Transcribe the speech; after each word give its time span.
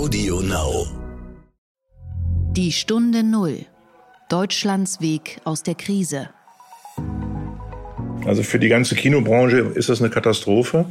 Audio 0.00 0.40
Now. 0.40 0.86
Die 2.52 2.72
Stunde 2.72 3.22
Null. 3.22 3.66
Deutschlands 4.30 5.02
Weg 5.02 5.42
aus 5.44 5.62
der 5.62 5.74
Krise. 5.74 6.30
Also 8.24 8.42
für 8.42 8.58
die 8.58 8.70
ganze 8.70 8.94
Kinobranche 8.94 9.58
ist 9.58 9.90
das 9.90 10.00
eine 10.00 10.08
Katastrophe, 10.08 10.86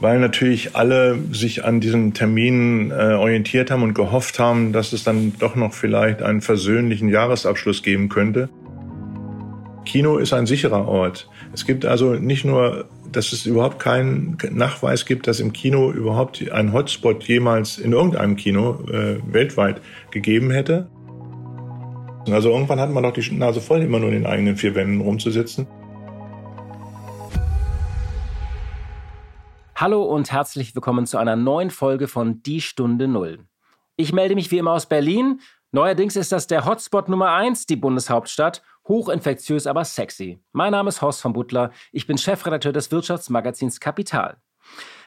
weil 0.00 0.20
natürlich 0.20 0.76
alle 0.76 1.18
sich 1.32 1.64
an 1.64 1.80
diesen 1.80 2.12
Terminen 2.12 2.90
äh, 2.90 3.14
orientiert 3.14 3.70
haben 3.70 3.82
und 3.82 3.94
gehofft 3.94 4.38
haben, 4.38 4.74
dass 4.74 4.92
es 4.92 5.02
dann 5.02 5.32
doch 5.38 5.56
noch 5.56 5.72
vielleicht 5.72 6.20
einen 6.20 6.42
versöhnlichen 6.42 7.08
Jahresabschluss 7.08 7.82
geben 7.82 8.10
könnte. 8.10 8.50
Kino 9.86 10.18
ist 10.18 10.34
ein 10.34 10.44
sicherer 10.44 10.86
Ort. 10.86 11.26
Es 11.54 11.64
gibt 11.64 11.86
also 11.86 12.12
nicht 12.16 12.44
nur, 12.44 12.86
dass 13.12 13.32
es 13.32 13.46
überhaupt 13.46 13.78
keinen 13.78 14.38
Nachweis 14.50 15.04
gibt, 15.04 15.26
dass 15.26 15.38
im 15.38 15.52
Kino 15.52 15.92
überhaupt 15.92 16.50
ein 16.50 16.72
Hotspot 16.72 17.24
jemals 17.24 17.78
in 17.78 17.92
irgendeinem 17.92 18.36
Kino 18.36 18.84
äh, 18.90 19.18
weltweit 19.30 19.80
gegeben 20.10 20.50
hätte. 20.50 20.88
Also 22.30 22.50
irgendwann 22.50 22.80
hat 22.80 22.90
man 22.90 23.02
doch 23.02 23.12
die 23.12 23.30
Nase 23.32 23.60
voll, 23.60 23.82
immer 23.82 23.98
nur 23.98 24.08
in 24.08 24.14
den 24.14 24.26
eigenen 24.26 24.56
vier 24.56 24.74
Wänden 24.74 25.00
rumzusitzen. 25.00 25.66
Hallo 29.76 30.04
und 30.04 30.30
herzlich 30.30 30.74
willkommen 30.74 31.06
zu 31.06 31.18
einer 31.18 31.36
neuen 31.36 31.70
Folge 31.70 32.08
von 32.08 32.42
Die 32.42 32.60
Stunde 32.60 33.08
Null. 33.08 33.40
Ich 33.96 34.12
melde 34.12 34.34
mich 34.34 34.50
wie 34.50 34.58
immer 34.58 34.72
aus 34.72 34.86
Berlin. 34.86 35.40
Neuerdings 35.72 36.16
ist 36.16 36.32
das 36.32 36.46
der 36.46 36.64
Hotspot 36.64 37.08
Nummer 37.08 37.32
1, 37.32 37.66
die 37.66 37.76
Bundeshauptstadt. 37.76 38.62
Hochinfektiös, 38.88 39.66
aber 39.66 39.84
sexy. 39.84 40.42
Mein 40.52 40.72
Name 40.72 40.88
ist 40.88 41.02
Horst 41.02 41.20
von 41.20 41.32
Butler. 41.32 41.70
Ich 41.92 42.06
bin 42.06 42.18
Chefredakteur 42.18 42.72
des 42.72 42.90
Wirtschaftsmagazins 42.90 43.80
Kapital. 43.80 44.38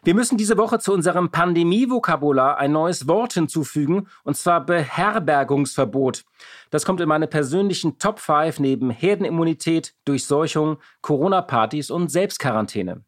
Wir 0.04 0.14
müssen 0.14 0.38
diese 0.38 0.58
Woche 0.58 0.80
zu 0.80 0.94
unserem 0.94 1.32
Pandemie-Vokabular 1.32 2.58
ein 2.58 2.72
neues 2.72 3.08
Wort 3.08 3.34
hinzufügen, 3.34 4.08
und 4.24 4.38
zwar 4.38 4.66
Beherbergungsverbot. 4.66 6.24
Das 6.70 6.86
kommt 6.86 7.02
in 7.02 7.10
meine 7.10 7.28
persönlichen 7.28 7.98
Top 7.98 8.20
5 8.20 8.60
neben 8.60 8.92
Herdenimmunität, 8.92 9.96
Durchseuchung, 10.06 10.78
Corona-Partys 11.02 11.90
und 11.90 12.12
Selbstquarantäne. 12.12 13.04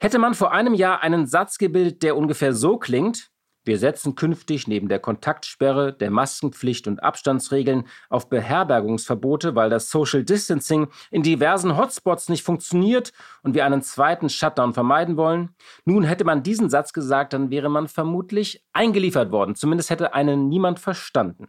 Hätte 0.00 0.18
man 0.18 0.34
vor 0.34 0.52
einem 0.52 0.74
Jahr 0.74 1.02
einen 1.02 1.26
Satz 1.26 1.58
gebildet, 1.58 2.02
der 2.02 2.16
ungefähr 2.16 2.54
so 2.54 2.78
klingt, 2.78 3.30
wir 3.64 3.78
setzen 3.78 4.14
künftig 4.14 4.66
neben 4.66 4.88
der 4.88 4.98
Kontaktsperre, 4.98 5.92
der 5.92 6.10
Maskenpflicht 6.10 6.88
und 6.88 7.02
Abstandsregeln 7.02 7.84
auf 8.08 8.28
Beherbergungsverbote, 8.28 9.54
weil 9.54 9.70
das 9.70 9.90
Social 9.90 10.24
Distancing 10.24 10.88
in 11.10 11.22
diversen 11.22 11.76
Hotspots 11.76 12.28
nicht 12.28 12.42
funktioniert 12.42 13.12
und 13.42 13.54
wir 13.54 13.64
einen 13.64 13.82
zweiten 13.82 14.28
Shutdown 14.28 14.74
vermeiden 14.74 15.16
wollen. 15.16 15.54
Nun 15.84 16.02
hätte 16.02 16.24
man 16.24 16.42
diesen 16.42 16.70
Satz 16.70 16.92
gesagt, 16.92 17.32
dann 17.32 17.50
wäre 17.50 17.68
man 17.68 17.88
vermutlich 17.88 18.64
eingeliefert 18.72 19.30
worden. 19.30 19.54
Zumindest 19.54 19.90
hätte 19.90 20.14
einen 20.14 20.48
niemand 20.48 20.80
verstanden. 20.80 21.48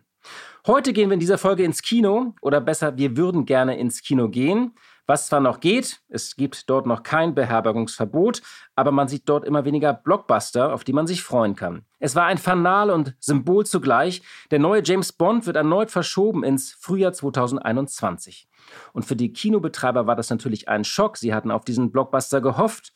Heute 0.66 0.94
gehen 0.94 1.09
wir 1.09 1.16
in 1.16 1.19
dieser 1.19 1.38
Folge 1.38 1.64
ins 1.64 1.81
Kino 1.81 2.34
oder 2.41 2.61
besser, 2.61 2.97
wir 2.97 3.17
würden 3.17 3.45
gerne 3.45 3.78
ins 3.78 4.02
Kino 4.02 4.30
gehen. 4.30 4.73
Was 5.06 5.28
zwar 5.28 5.42
noch 5.42 5.59
geht, 5.59 6.02
es 6.08 6.38
gibt 6.38 6.70
dort 6.70 6.86
noch 6.86 7.04
kein 7.04 7.36
Beherbergungsverbot, 7.36 8.42
aber 8.76 8.92
man 8.92 9.09
sieht 9.09 9.28
dort 9.28 9.44
immer 9.44 9.66
weniger 9.66 9.94
Blockbuster, 9.94 10.73
auf 10.73 10.86
die 10.86 10.94
man 10.94 11.08
sich 11.08 11.23
freuen 11.23 11.58
kann. 11.58 11.86
Es 12.00 12.16
war 12.16 12.26
ein 12.26 12.38
Fanal 12.38 12.90
und 12.90 13.14
Symbol 13.20 13.66
zugleich. 13.66 14.22
Der 14.50 14.59
neue 14.59 14.81
James 14.81 15.12
Bond 15.12 15.46
wird 15.46 15.58
erneut 15.58 15.92
verschoben 15.92 16.46
ins 16.46 16.72
Frühjahr 16.72 17.12
2021. 17.12 18.48
Und 18.94 19.04
für 19.04 19.18
die 19.18 19.34
Kinobetreiber 19.34 20.08
war 20.08 20.16
das 20.16 20.30
natürlich 20.30 20.70
ein 20.70 20.86
Schock. 20.86 21.18
Sie 21.18 21.34
hatten 21.34 21.52
auf 21.52 21.66
diesen 21.66 21.92
Blockbuster 21.92 22.40
gehofft 22.40 22.94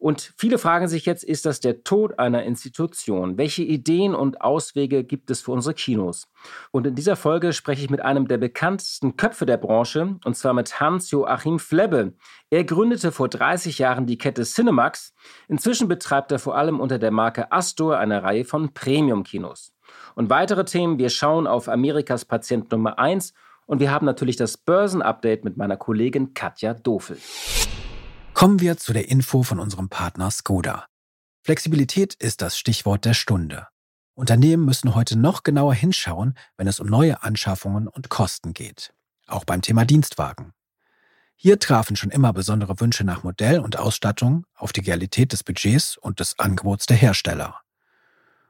und 0.00 0.32
viele 0.38 0.56
fragen 0.56 0.88
sich 0.88 1.04
jetzt, 1.04 1.22
ist 1.22 1.44
das 1.44 1.60
der 1.60 1.84
Tod 1.84 2.18
einer 2.18 2.42
Institution? 2.44 3.36
Welche 3.36 3.62
Ideen 3.62 4.14
und 4.14 4.40
Auswege 4.40 5.04
gibt 5.04 5.30
es 5.30 5.42
für 5.42 5.52
unsere 5.52 5.74
Kinos? 5.74 6.26
Und 6.70 6.86
in 6.86 6.94
dieser 6.94 7.16
Folge 7.16 7.52
spreche 7.52 7.84
ich 7.84 7.90
mit 7.90 8.00
einem 8.00 8.26
der 8.26 8.38
bekanntesten 8.38 9.18
Köpfe 9.18 9.44
der 9.44 9.58
Branche, 9.58 10.16
und 10.24 10.36
zwar 10.36 10.54
mit 10.54 10.80
Hans-Joachim 10.80 11.58
Flebbe. 11.58 12.14
Er 12.48 12.64
gründete 12.64 13.12
vor 13.12 13.28
30 13.28 13.78
Jahren 13.78 14.06
die 14.06 14.16
Kette 14.16 14.44
Cinemax. 14.44 15.12
Inzwischen 15.48 15.86
betreibt 15.86 16.32
er 16.32 16.38
vor 16.38 16.56
allem 16.56 16.80
unter 16.80 16.98
der 16.98 17.10
Marke 17.10 17.52
Astor 17.52 17.98
eine 17.98 18.22
Reihe 18.22 18.46
von 18.46 18.72
Premium-Kinos. 18.72 19.74
Und 20.14 20.30
weitere 20.30 20.64
Themen, 20.64 20.98
wir 20.98 21.10
schauen 21.10 21.46
auf 21.46 21.68
Amerikas 21.68 22.24
Patient 22.24 22.72
Nummer 22.72 22.98
1 22.98 23.34
und 23.66 23.80
wir 23.80 23.90
haben 23.90 24.06
natürlich 24.06 24.36
das 24.36 24.56
Börsenupdate 24.56 25.44
mit 25.44 25.58
meiner 25.58 25.76
Kollegin 25.76 26.32
Katja 26.32 26.72
Dofel. 26.72 27.18
Kommen 28.40 28.60
wir 28.60 28.78
zu 28.78 28.94
der 28.94 29.10
Info 29.10 29.42
von 29.42 29.60
unserem 29.60 29.90
Partner 29.90 30.30
Skoda. 30.30 30.86
Flexibilität 31.42 32.14
ist 32.14 32.40
das 32.40 32.56
Stichwort 32.56 33.04
der 33.04 33.12
Stunde. 33.12 33.68
Unternehmen 34.14 34.64
müssen 34.64 34.94
heute 34.94 35.18
noch 35.18 35.42
genauer 35.42 35.74
hinschauen, 35.74 36.32
wenn 36.56 36.66
es 36.66 36.80
um 36.80 36.86
neue 36.86 37.22
Anschaffungen 37.22 37.86
und 37.86 38.08
Kosten 38.08 38.54
geht. 38.54 38.94
Auch 39.26 39.44
beim 39.44 39.60
Thema 39.60 39.84
Dienstwagen. 39.84 40.54
Hier 41.36 41.58
trafen 41.58 41.96
schon 41.96 42.10
immer 42.10 42.32
besondere 42.32 42.80
Wünsche 42.80 43.04
nach 43.04 43.24
Modell 43.24 43.58
und 43.58 43.78
Ausstattung 43.78 44.46
auf 44.54 44.72
die 44.72 44.80
Realität 44.80 45.34
des 45.34 45.44
Budgets 45.44 45.98
und 45.98 46.18
des 46.18 46.38
Angebots 46.38 46.86
der 46.86 46.96
Hersteller. 46.96 47.60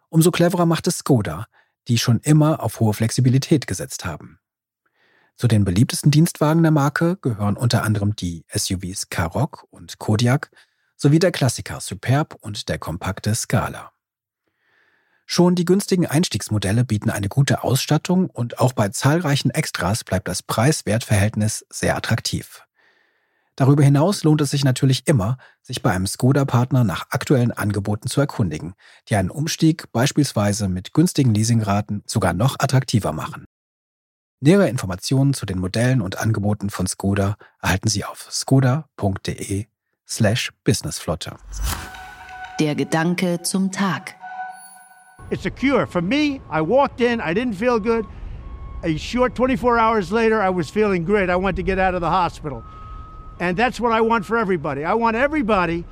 Umso 0.09 0.31
cleverer 0.31 0.67
macht 0.67 0.87
es 0.87 0.99
Skoda, 0.99 1.49
die 1.89 1.99
schon 1.99 2.21
immer 2.21 2.62
auf 2.62 2.79
hohe 2.79 2.95
Flexibilität 2.95 3.67
gesetzt 3.67 4.05
haben. 4.05 4.40
Zu 5.37 5.49
den 5.49 5.65
beliebtesten 5.65 6.11
Dienstwagen 6.11 6.63
der 6.63 6.73
Marke 6.73 7.17
gehören 7.17 7.57
unter 7.57 7.83
anderem 7.83 8.15
die 8.15 8.45
SUVs 8.55 9.09
Karoq 9.09 9.67
und 9.71 9.99
Kodiak 9.99 10.51
sowie 10.97 11.19
der 11.19 11.33
Klassiker 11.33 11.81
Superb 11.81 12.37
und 12.41 12.69
der 12.69 12.79
kompakte 12.79 13.35
Scala. 13.35 13.93
Schon 15.33 15.55
die 15.55 15.65
günstigen 15.65 16.07
Einstiegsmodelle 16.07 16.85
bieten 16.85 17.09
eine 17.09 17.29
gute 17.29 17.63
Ausstattung 17.63 18.29
und 18.29 18.59
auch 18.59 18.73
bei 18.73 18.89
zahlreichen 18.89 19.51
Extras 19.51 20.03
bleibt 20.03 20.27
das 20.27 20.43
Preis-Wert-Verhältnis 20.43 21.65
sehr 21.71 21.97
attraktiv. 21.97 22.65
Darüber 23.55 23.83
hinaus 23.83 24.25
lohnt 24.25 24.41
es 24.41 24.51
sich 24.51 24.65
natürlich 24.65 25.07
immer, 25.07 25.37
sich 25.62 25.83
bei 25.83 25.93
einem 25.93 26.07
Skoda-Partner 26.07 26.83
nach 26.83 27.07
aktuellen 27.11 27.53
Angeboten 27.53 28.09
zu 28.09 28.21
erkundigen, 28.21 28.75
die 29.09 29.17
einen 29.17 29.31
Umstieg 29.31 29.93
beispielsweise 29.93 30.67
mit 30.67 30.95
günstigen 30.95 31.33
Leasingraten 31.33 32.03
sogar 32.07 32.33
noch 32.33 32.57
attraktiver 32.59 33.12
machen. 33.12 33.45
Nähere 34.43 34.71
Informationen 34.71 35.34
zu 35.34 35.45
den 35.45 35.59
Modellen 35.59 36.01
und 36.01 36.19
Angeboten 36.19 36.71
von 36.71 36.87
Skoda 36.87 37.37
erhalten 37.61 37.89
Sie 37.89 38.06
auf 38.06 38.27
skoda.de 38.31 39.67
slash 40.09 40.51
businessflotte. 40.65 41.37
Der 42.59 42.75
Gedanke 42.75 43.43
zum 43.43 43.71
Tag. 43.71 44.15
It's 45.31 45.45
a 45.45 45.50
cure. 45.50 45.87
For 45.87 46.00
me, 46.00 46.41
I 46.50 46.62
walked 46.62 47.03
in, 47.03 47.21
I 47.21 47.34
didn't 47.34 47.56
feel 47.56 47.79
good. 47.79 48.06
A 48.83 48.97
short 48.97 49.34
24 49.34 49.79
hours 49.79 50.11
later, 50.11 50.41
I 50.41 50.49
was 50.49 50.71
feeling 50.71 51.05
great. 51.05 51.29
I 51.29 51.37
wanted 51.37 51.56
to 51.56 51.62
get 51.62 51.79
out 51.79 51.95
of 51.95 52.00
the 52.00 52.09
hospital. 52.09 52.65
And 53.41 53.59
that's 53.59 53.79
what 53.79 53.93
I 53.93 54.00
want 54.00 54.25
for 54.25 54.39
everybody. 54.39 54.87
I 54.87 54.95
want 54.95 55.17
everybody 55.17 55.84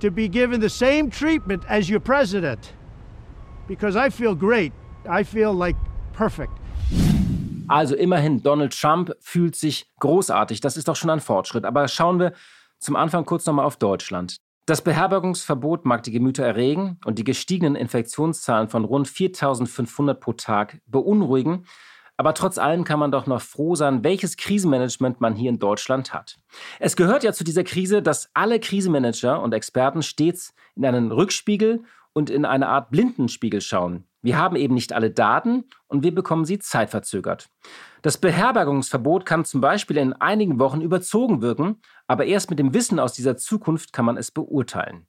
to 0.00 0.10
be 0.10 0.26
given 0.26 0.60
the 0.60 0.68
same 0.68 1.08
treatment 1.08 1.62
as 1.68 1.88
your 1.88 2.00
president. 2.00 2.72
Because 3.68 3.94
I 3.94 4.10
feel 4.10 4.34
great. 4.34 4.72
I 5.08 5.22
feel 5.22 5.54
like 5.54 5.76
perfect. 6.12 6.58
Also 7.68 7.94
immerhin, 7.94 8.42
Donald 8.42 8.78
Trump 8.78 9.14
fühlt 9.20 9.56
sich 9.56 9.90
großartig. 10.00 10.60
Das 10.60 10.76
ist 10.76 10.88
doch 10.88 10.96
schon 10.96 11.10
ein 11.10 11.20
Fortschritt. 11.20 11.64
Aber 11.64 11.88
schauen 11.88 12.18
wir 12.18 12.32
zum 12.78 12.96
Anfang 12.96 13.24
kurz 13.24 13.46
nochmal 13.46 13.64
auf 13.64 13.76
Deutschland. 13.76 14.36
Das 14.66 14.82
Beherbergungsverbot 14.82 15.84
mag 15.84 16.02
die 16.02 16.10
Gemüter 16.10 16.44
erregen 16.44 16.98
und 17.04 17.18
die 17.18 17.24
gestiegenen 17.24 17.76
Infektionszahlen 17.76 18.68
von 18.68 18.84
rund 18.84 19.06
4500 19.06 20.20
pro 20.20 20.32
Tag 20.32 20.80
beunruhigen. 20.86 21.66
Aber 22.16 22.34
trotz 22.34 22.58
allem 22.58 22.84
kann 22.84 22.98
man 22.98 23.12
doch 23.12 23.26
noch 23.26 23.42
froh 23.42 23.74
sein, 23.74 24.02
welches 24.02 24.36
Krisenmanagement 24.36 25.20
man 25.20 25.34
hier 25.34 25.50
in 25.50 25.58
Deutschland 25.58 26.12
hat. 26.12 26.38
Es 26.80 26.96
gehört 26.96 27.22
ja 27.22 27.32
zu 27.32 27.44
dieser 27.44 27.62
Krise, 27.62 28.02
dass 28.02 28.30
alle 28.34 28.58
Krisenmanager 28.58 29.40
und 29.40 29.52
Experten 29.52 30.02
stets 30.02 30.54
in 30.74 30.84
einen 30.84 31.12
Rückspiegel 31.12 31.84
und 32.12 32.30
in 32.30 32.44
eine 32.44 32.68
Art 32.68 32.90
Blindenspiegel 32.90 33.60
schauen. 33.60 34.04
Wir 34.26 34.38
haben 34.38 34.56
eben 34.56 34.74
nicht 34.74 34.92
alle 34.92 35.12
Daten 35.12 35.66
und 35.86 36.02
wir 36.02 36.12
bekommen 36.12 36.44
sie 36.44 36.58
zeitverzögert. 36.58 37.48
Das 38.02 38.18
Beherbergungsverbot 38.18 39.24
kann 39.24 39.44
zum 39.44 39.60
Beispiel 39.60 39.98
in 39.98 40.14
einigen 40.14 40.58
Wochen 40.58 40.80
überzogen 40.80 41.42
wirken, 41.42 41.80
aber 42.08 42.24
erst 42.24 42.50
mit 42.50 42.58
dem 42.58 42.74
Wissen 42.74 42.98
aus 42.98 43.12
dieser 43.12 43.36
Zukunft 43.36 43.92
kann 43.92 44.04
man 44.04 44.16
es 44.16 44.32
beurteilen. 44.32 45.06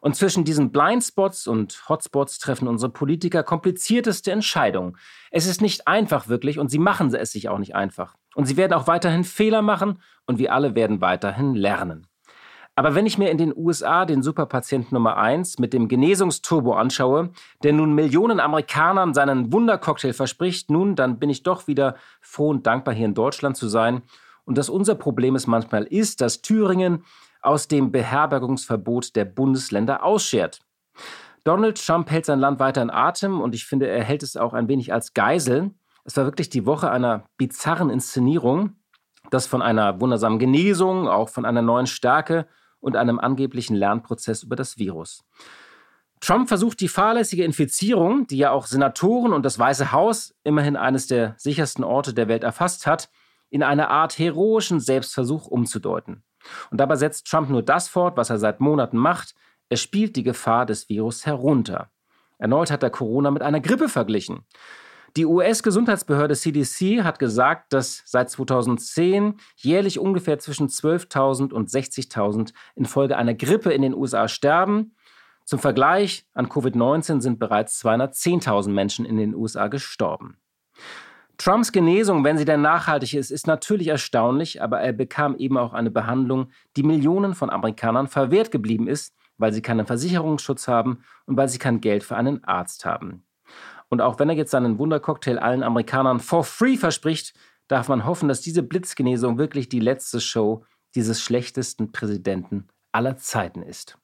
Und 0.00 0.16
zwischen 0.16 0.44
diesen 0.44 0.72
Blindspots 0.72 1.46
und 1.46 1.86
Hotspots 1.86 2.38
treffen 2.38 2.66
unsere 2.66 2.90
Politiker 2.90 3.42
komplizierteste 3.42 4.32
Entscheidungen. 4.32 4.96
Es 5.30 5.46
ist 5.46 5.60
nicht 5.60 5.86
einfach 5.86 6.28
wirklich 6.28 6.58
und 6.58 6.70
sie 6.70 6.78
machen 6.78 7.14
es 7.14 7.32
sich 7.32 7.50
auch 7.50 7.58
nicht 7.58 7.74
einfach. 7.74 8.14
Und 8.34 8.46
sie 8.46 8.56
werden 8.56 8.72
auch 8.72 8.86
weiterhin 8.86 9.24
Fehler 9.24 9.60
machen 9.60 10.00
und 10.24 10.38
wir 10.38 10.54
alle 10.54 10.74
werden 10.74 11.02
weiterhin 11.02 11.54
lernen. 11.54 12.06
Aber 12.78 12.94
wenn 12.94 13.06
ich 13.06 13.16
mir 13.16 13.30
in 13.30 13.38
den 13.38 13.56
USA 13.56 14.04
den 14.04 14.22
Superpatient 14.22 14.92
Nummer 14.92 15.16
1 15.16 15.58
mit 15.58 15.72
dem 15.72 15.88
Genesungsturbo 15.88 16.74
anschaue, 16.74 17.30
der 17.62 17.72
nun 17.72 17.94
Millionen 17.94 18.38
Amerikanern 18.38 19.14
seinen 19.14 19.50
Wundercocktail 19.50 20.12
verspricht, 20.12 20.70
nun, 20.70 20.94
dann 20.94 21.18
bin 21.18 21.30
ich 21.30 21.42
doch 21.42 21.66
wieder 21.68 21.96
froh 22.20 22.50
und 22.50 22.66
dankbar, 22.66 22.94
hier 22.94 23.06
in 23.06 23.14
Deutschland 23.14 23.56
zu 23.56 23.68
sein. 23.68 24.02
Und 24.44 24.58
dass 24.58 24.68
unser 24.68 24.94
Problem 24.94 25.36
es 25.36 25.46
manchmal 25.46 25.84
ist, 25.84 26.20
dass 26.20 26.42
Thüringen 26.42 27.02
aus 27.40 27.66
dem 27.66 27.92
Beherbergungsverbot 27.92 29.16
der 29.16 29.24
Bundesländer 29.24 30.04
ausschert. 30.04 30.60
Donald 31.44 31.82
Trump 31.82 32.10
hält 32.10 32.26
sein 32.26 32.40
Land 32.40 32.60
weiter 32.60 32.82
in 32.82 32.90
Atem 32.90 33.40
und 33.40 33.54
ich 33.54 33.64
finde, 33.64 33.88
er 33.88 34.04
hält 34.04 34.22
es 34.22 34.36
auch 34.36 34.52
ein 34.52 34.68
wenig 34.68 34.92
als 34.92 35.14
Geisel. 35.14 35.70
Es 36.04 36.14
war 36.18 36.26
wirklich 36.26 36.50
die 36.50 36.66
Woche 36.66 36.90
einer 36.90 37.24
bizarren 37.38 37.88
Inszenierung, 37.88 38.76
das 39.30 39.46
von 39.46 39.62
einer 39.62 39.98
wundersamen 39.98 40.38
Genesung, 40.38 41.08
auch 41.08 41.30
von 41.30 41.46
einer 41.46 41.62
neuen 41.62 41.86
Stärke 41.86 42.46
und 42.86 42.94
einem 42.94 43.18
angeblichen 43.18 43.74
Lernprozess 43.74 44.44
über 44.44 44.54
das 44.54 44.78
Virus. 44.78 45.24
Trump 46.20 46.48
versucht 46.48 46.80
die 46.80 46.88
fahrlässige 46.88 47.44
Infizierung, 47.44 48.28
die 48.28 48.38
ja 48.38 48.52
auch 48.52 48.66
Senatoren 48.66 49.32
und 49.32 49.42
das 49.42 49.58
Weiße 49.58 49.90
Haus, 49.90 50.34
immerhin 50.44 50.76
eines 50.76 51.08
der 51.08 51.34
sichersten 51.36 51.84
Orte 51.84 52.14
der 52.14 52.28
Welt 52.28 52.44
erfasst 52.44 52.86
hat, 52.86 53.10
in 53.50 53.64
eine 53.64 53.90
Art 53.90 54.18
heroischen 54.18 54.78
Selbstversuch 54.78 55.48
umzudeuten. 55.48 56.22
Und 56.70 56.78
dabei 56.80 56.94
setzt 56.94 57.26
Trump 57.26 57.50
nur 57.50 57.62
das 57.62 57.88
fort, 57.88 58.16
was 58.16 58.30
er 58.30 58.38
seit 58.38 58.60
Monaten 58.60 58.96
macht. 58.96 59.34
Er 59.68 59.76
spielt 59.76 60.14
die 60.14 60.22
Gefahr 60.22 60.64
des 60.64 60.88
Virus 60.88 61.26
herunter. 61.26 61.90
Erneut 62.38 62.70
hat 62.70 62.84
er 62.84 62.90
Corona 62.90 63.32
mit 63.32 63.42
einer 63.42 63.60
Grippe 63.60 63.88
verglichen. 63.88 64.46
Die 65.16 65.24
US-Gesundheitsbehörde 65.24 66.36
CDC 66.36 67.02
hat 67.02 67.18
gesagt, 67.18 67.72
dass 67.72 68.02
seit 68.04 68.28
2010 68.28 69.36
jährlich 69.56 69.98
ungefähr 69.98 70.38
zwischen 70.38 70.68
12.000 70.68 71.54
und 71.54 71.70
60.000 71.70 72.52
infolge 72.74 73.16
einer 73.16 73.32
Grippe 73.32 73.72
in 73.72 73.80
den 73.80 73.94
USA 73.94 74.28
sterben. 74.28 74.94
Zum 75.46 75.58
Vergleich, 75.58 76.26
an 76.34 76.48
Covid-19 76.48 77.22
sind 77.22 77.38
bereits 77.38 77.82
210.000 77.82 78.68
Menschen 78.68 79.06
in 79.06 79.16
den 79.16 79.34
USA 79.34 79.68
gestorben. 79.68 80.36
Trumps 81.38 81.72
Genesung, 81.72 82.22
wenn 82.22 82.36
sie 82.36 82.44
denn 82.44 82.60
nachhaltig 82.60 83.14
ist, 83.14 83.30
ist 83.30 83.46
natürlich 83.46 83.88
erstaunlich, 83.88 84.60
aber 84.60 84.80
er 84.80 84.92
bekam 84.92 85.34
eben 85.36 85.56
auch 85.56 85.72
eine 85.72 85.90
Behandlung, 85.90 86.50
die 86.76 86.82
Millionen 86.82 87.34
von 87.34 87.48
Amerikanern 87.48 88.08
verwehrt 88.08 88.50
geblieben 88.50 88.86
ist, 88.86 89.14
weil 89.38 89.54
sie 89.54 89.62
keinen 89.62 89.86
Versicherungsschutz 89.86 90.68
haben 90.68 91.04
und 91.24 91.38
weil 91.38 91.48
sie 91.48 91.58
kein 91.58 91.80
Geld 91.80 92.04
für 92.04 92.16
einen 92.16 92.44
Arzt 92.44 92.84
haben. 92.84 93.22
Und 93.88 94.00
auch 94.00 94.18
wenn 94.18 94.28
er 94.28 94.34
jetzt 94.34 94.50
seinen 94.50 94.78
Wundercocktail 94.78 95.38
allen 95.38 95.62
Amerikanern 95.62 96.20
for 96.20 96.44
free 96.44 96.76
verspricht, 96.76 97.34
darf 97.68 97.88
man 97.88 98.04
hoffen, 98.04 98.28
dass 98.28 98.40
diese 98.40 98.62
Blitzgenesung 98.62 99.38
wirklich 99.38 99.68
die 99.68 99.80
letzte 99.80 100.20
Show 100.20 100.64
dieses 100.94 101.20
schlechtesten 101.20 101.92
Präsidenten 101.92 102.68
aller 102.92 103.16
Zeiten 103.16 103.62
ist. 103.62 103.98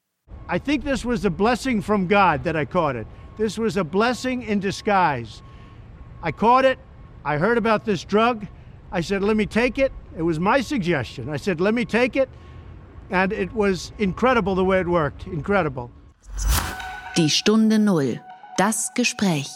I 0.49 0.59
think 0.59 0.85
this 0.85 1.05
was 1.05 1.25
a 1.25 1.31
blessing 1.31 1.83
from 1.83 2.09
God 2.09 2.45
that 2.45 2.57
I 2.57 2.65
caught 2.65 2.97
it. 2.97 3.07
This 3.37 3.59
was 3.59 3.77
a 3.77 3.85
blessing 3.85 4.43
in 4.43 4.61
disguise. 4.61 5.43
I 6.23 6.33
caught 6.33 6.65
it. 6.65 6.79
I 7.25 7.39
heard 7.39 7.59
about 7.59 7.85
this 7.85 8.05
drug. 8.05 8.47
I 8.93 9.03
said, 9.03 9.23
let 9.23 9.37
me 9.37 9.47
take 9.47 9.79
it. 9.79 9.93
It 10.17 10.23
was 10.23 10.39
my 10.39 10.61
suggestion. 10.61 11.29
I 11.29 11.39
said, 11.39 11.61
let 11.61 11.75
me 11.75 11.85
take 11.85 12.17
it. 12.17 12.29
And 13.11 13.33
it 13.33 13.53
was 13.53 13.93
incredible 13.99 14.55
the 14.55 14.65
way 14.65 14.81
it 14.81 14.89
worked. 14.89 15.27
Incredible. 15.27 15.91
Die 17.17 17.29
Stunde 17.29 17.79
Null. 17.79 18.21
Das 18.59 18.91
Gespräch. 18.95 19.49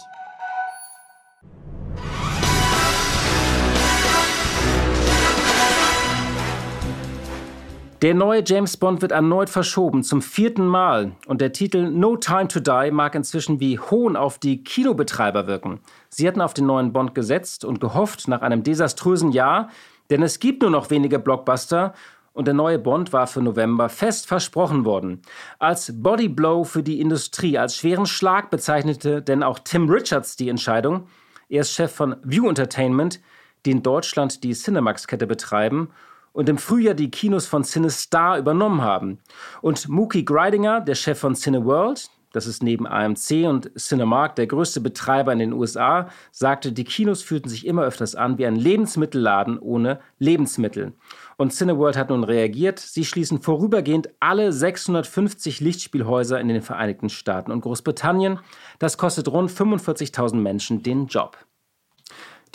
Der 8.03 8.13
neue 8.13 8.45
James 8.45 8.77
Bond 8.77 9.01
wird 9.01 9.13
erneut 9.13 9.49
verschoben, 9.49 10.03
zum 10.03 10.21
vierten 10.21 10.67
Mal. 10.67 11.13
Und 11.27 11.41
der 11.41 11.55
Titel 11.55 11.91
No 11.91 12.19
Time 12.19 12.47
to 12.47 12.61
Die 12.61 12.91
mag 12.91 13.15
inzwischen 13.15 13.59
wie 13.59 13.79
Hohn 13.79 14.17
auf 14.17 14.39
die 14.39 14.63
Kinobetreiber 14.63 15.47
wirken. 15.47 15.81
Sie 16.11 16.29
hatten 16.29 16.43
auf 16.43 16.53
den 16.53 16.67
neuen 16.67 16.93
Bond 16.93 17.15
gesetzt 17.15 17.65
und 17.65 17.81
gehofft 17.81 18.29
nach 18.29 18.43
einem 18.43 18.63
desaströsen 18.63 19.33
Jahr, 19.33 19.71
denn 20.11 20.23
es 20.23 20.41
gibt 20.41 20.61
nur 20.61 20.71
noch 20.71 20.91
wenige 20.91 21.19
Blockbuster 21.19 21.95
und 22.35 22.45
der 22.47 22.53
neue 22.53 22.79
Bond 22.79 23.15
war 23.15 23.27
für 23.27 23.41
November 23.41 23.89
fest 23.89 24.27
versprochen 24.27 24.85
worden. 24.85 25.23
Als 25.59 25.91
Bodyblow 26.03 26.65
für 26.65 26.83
die 26.83 27.01
Industrie, 27.01 27.57
als 27.57 27.77
schweren 27.77 28.05
Schlag 28.05 28.51
bezeichnete 28.51 29.23
denn 29.23 29.43
auch 29.43 29.59
Tim 29.59 29.89
Richards 29.89 30.37
die 30.37 30.51
Entscheidung. 30.51 31.07
Er 31.49 31.63
ist 31.63 31.73
Chef 31.73 31.95
von 31.95 32.17
View 32.23 32.47
Entertainment, 32.47 33.21
die 33.65 33.71
in 33.71 33.83
Deutschland 33.83 34.45
die 34.45 34.53
Cinemax-Kette 34.53 35.27
betreiben 35.27 35.89
und 36.37 36.51
im 36.51 36.59
Frühjahr 36.59 36.95
die 36.95 37.11
Kinos 37.11 37.47
von 37.47 37.65
CineStar 37.65 38.39
übernommen 38.39 38.83
haben. 38.83 39.21
Und 39.63 39.89
Mookie 39.89 40.25
Greidinger, 40.25 40.83
der 40.83 40.95
Chef 40.95 41.19
von 41.19 41.35
Cineworld, 41.35 42.11
das 42.33 42.47
ist 42.47 42.63
neben 42.63 42.87
AMC 42.87 43.47
und 43.47 43.71
Cinemark 43.79 44.37
der 44.37 44.47
größte 44.47 44.83
Betreiber 44.83 45.33
in 45.33 45.39
den 45.39 45.55
USA, 45.55 46.11
sagte, 46.33 46.73
die 46.73 46.85
Kinos 46.85 47.23
fühlten 47.23 47.49
sich 47.49 47.67
immer 47.67 47.85
öfters 47.85 48.15
an 48.15 48.37
wie 48.37 48.45
ein 48.45 48.57
Lebensmittelladen 48.57 49.59
ohne 49.59 50.01
Lebensmittel. 50.19 50.93
Und 51.39 51.55
Cineworld 51.55 51.97
hat 51.97 52.11
nun 52.11 52.23
reagiert. 52.23 52.81
Sie 52.81 53.07
schließen 53.07 53.41
vorübergehend 53.41 54.11
alle 54.21 54.53
650 54.53 55.61
Lichtspielhäuser 55.61 56.39
in 56.39 56.49
den 56.49 56.61
Vereinigten 56.61 57.09
Staaten 57.09 57.51
und 57.51 57.63
Großbritannien. 57.63 58.41
Das 58.79 58.99
kostet 58.99 59.29
rund 59.29 59.51
45.000 59.51 60.35
Menschen 60.35 60.83
den 60.83 61.07
Job. 61.07 61.39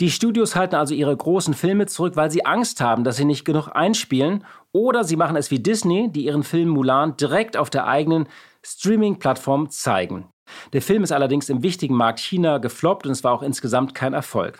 Die 0.02 0.10
Studios 0.10 0.56
halten 0.56 0.74
also 0.74 0.94
ihre 0.94 1.16
großen 1.16 1.54
Filme 1.54 1.86
zurück, 1.86 2.16
weil 2.16 2.28
sie 2.28 2.44
Angst 2.44 2.80
haben, 2.80 3.04
dass 3.04 3.18
sie 3.18 3.24
nicht 3.24 3.44
genug 3.44 3.68
einspielen. 3.68 4.44
Oder 4.72 5.04
sie 5.04 5.14
machen 5.14 5.36
es 5.36 5.52
wie 5.52 5.60
Disney, 5.60 6.10
die 6.10 6.24
ihren 6.24 6.42
Film 6.42 6.70
Mulan 6.70 7.16
direkt 7.16 7.56
auf 7.56 7.70
der 7.70 7.86
eigenen 7.86 8.26
Streaming-Plattform 8.64 9.70
zeigen. 9.70 10.26
Der 10.72 10.82
Film 10.82 11.04
ist 11.04 11.12
allerdings 11.12 11.48
im 11.48 11.62
wichtigen 11.62 11.94
Markt 11.94 12.18
China 12.18 12.58
gefloppt 12.58 13.06
und 13.06 13.12
es 13.12 13.22
war 13.22 13.32
auch 13.32 13.42
insgesamt 13.42 13.94
kein 13.94 14.12
Erfolg. 14.12 14.58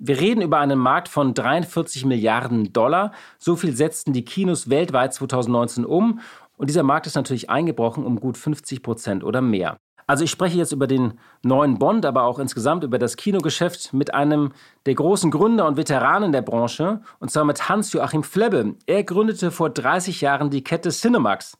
Wir 0.00 0.18
reden 0.18 0.42
über 0.42 0.58
einen 0.58 0.80
Markt 0.80 1.06
von 1.06 1.34
43 1.34 2.04
Milliarden 2.04 2.72
Dollar. 2.72 3.12
So 3.38 3.54
viel 3.54 3.76
setzten 3.76 4.12
die 4.12 4.24
Kinos 4.24 4.70
weltweit 4.70 5.14
2019 5.14 5.84
um. 5.84 6.18
Und 6.56 6.68
dieser 6.68 6.82
Markt 6.82 7.06
ist 7.06 7.14
natürlich 7.14 7.48
eingebrochen 7.48 8.04
um 8.04 8.18
gut 8.18 8.36
50 8.36 8.82
Prozent 8.82 9.22
oder 9.22 9.40
mehr. 9.40 9.76
Also 10.10 10.24
ich 10.24 10.32
spreche 10.32 10.58
jetzt 10.58 10.72
über 10.72 10.88
den 10.88 11.20
neuen 11.44 11.78
Bond, 11.78 12.04
aber 12.04 12.24
auch 12.24 12.40
insgesamt 12.40 12.82
über 12.82 12.98
das 12.98 13.16
Kinogeschäft 13.16 13.92
mit 13.92 14.12
einem 14.12 14.50
der 14.84 14.96
großen 14.96 15.30
Gründer 15.30 15.68
und 15.68 15.76
Veteranen 15.76 16.32
der 16.32 16.42
Branche, 16.42 17.00
und 17.20 17.30
zwar 17.30 17.44
mit 17.44 17.68
Hans-Joachim 17.68 18.24
Flebbe. 18.24 18.74
Er 18.86 19.04
gründete 19.04 19.52
vor 19.52 19.70
30 19.70 20.20
Jahren 20.20 20.50
die 20.50 20.64
Kette 20.64 20.88
Cinemax. 20.88 21.56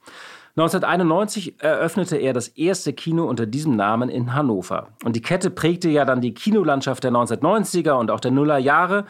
1991 0.57 1.63
eröffnete 1.63 2.17
er 2.17 2.33
das 2.33 2.49
erste 2.49 2.93
Kino 2.93 3.27
unter 3.27 3.47
diesem 3.47 3.77
Namen 3.77 4.09
in 4.09 4.35
Hannover. 4.35 4.89
Und 5.05 5.15
die 5.15 5.23
Kette 5.23 5.51
prägte 5.51 5.89
ja 5.89 6.05
dann 6.05 6.21
die 6.21 6.35
Kinolandschaft 6.35 7.05
der 7.05 7.13
1990er 7.13 7.93
und 7.93 8.11
auch 8.11 8.19
der 8.19 8.33
Nullerjahre 8.33 9.05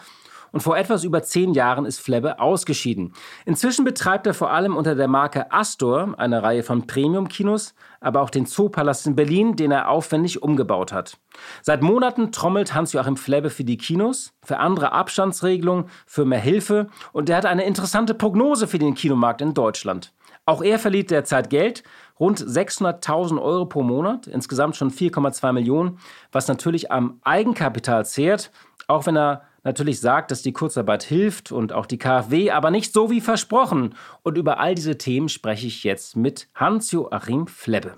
und 0.53 0.61
vor 0.61 0.77
etwas 0.77 1.05
über 1.05 1.23
zehn 1.23 1.55
Jahren 1.55 1.85
ist 1.85 2.01
Flebbe 2.01 2.41
ausgeschieden. 2.41 3.13
Inzwischen 3.45 3.85
betreibt 3.85 4.27
er 4.27 4.35
vor 4.35 4.51
allem 4.51 4.77
unter 4.77 4.95
der 4.95 5.09
Marke 5.09 5.53
Astor 5.53 6.15
eine 6.19 6.43
Reihe 6.43 6.63
von 6.63 6.87
Premium-Kinos, 6.87 7.75
aber 8.01 8.23
auch 8.23 8.31
den 8.31 8.47
Zoopalast 8.47 9.07
in 9.07 9.17
Berlin, 9.17 9.57
den 9.57 9.71
er 9.71 9.89
aufwendig 9.89 10.43
umgebaut 10.43 10.93
hat. 10.93 11.19
Seit 11.63 11.83
Monaten 11.83 12.33
trommelt 12.33 12.75
Hans-Joachim 12.75 13.17
Flebbe 13.17 13.51
für 13.51 13.65
die 13.65 13.77
Kinos, 13.77 14.33
für 14.43 14.59
andere 14.59 14.93
Abstandsregelungen, 14.93 15.87
für 16.07 16.25
mehr 16.25 16.41
Hilfe 16.41 16.89
und 17.13 17.29
er 17.29 17.37
hat 17.37 17.47
eine 17.47 17.65
interessante 17.65 18.15
Prognose 18.15 18.67
für 18.67 18.79
den 18.79 18.95
Kinomarkt 18.95 19.41
in 19.43 19.55
Deutschland. 19.55 20.13
Auch 20.47 20.63
er 20.63 20.79
verliert 20.79 21.11
derzeit 21.11 21.51
Geld, 21.51 21.85
rund 22.19 22.41
600.000 22.41 23.41
Euro 23.41 23.67
pro 23.67 23.83
Monat, 23.83 24.27
insgesamt 24.27 24.77
schon 24.77 24.91
4,2 24.91 25.53
Millionen, 25.53 25.99
was 26.33 26.49
natürlich 26.49 26.91
am 26.91 27.21
Eigenkapital 27.23 28.05
zehrt, 28.05 28.51
auch 28.89 29.07
wenn 29.07 29.17
er 29.17 29.43
natürlich 29.65 30.01
sagt, 30.01 30.31
dass 30.31 30.43
die 30.43 30.53
Kurzarbeit 30.53 31.03
hilft 31.03 31.53
und 31.53 31.73
auch 31.73 31.87
die 31.87 31.99
KfW, 31.99 32.51
aber 32.51 32.71
nicht 32.71 32.93
so 32.93 33.11
wie 33.11 33.21
versprochen. 33.21 33.95
Und 34.23 34.39
über 34.39 34.59
all 34.59 34.75
diese 34.75 34.99
Themen 34.99 35.29
spreche 35.29 35.67
ich 35.67 35.85
jetzt 35.85 36.17
mit 36.17 36.49
Hans-Joachim 36.55 37.47
Flebbe. 37.47 37.95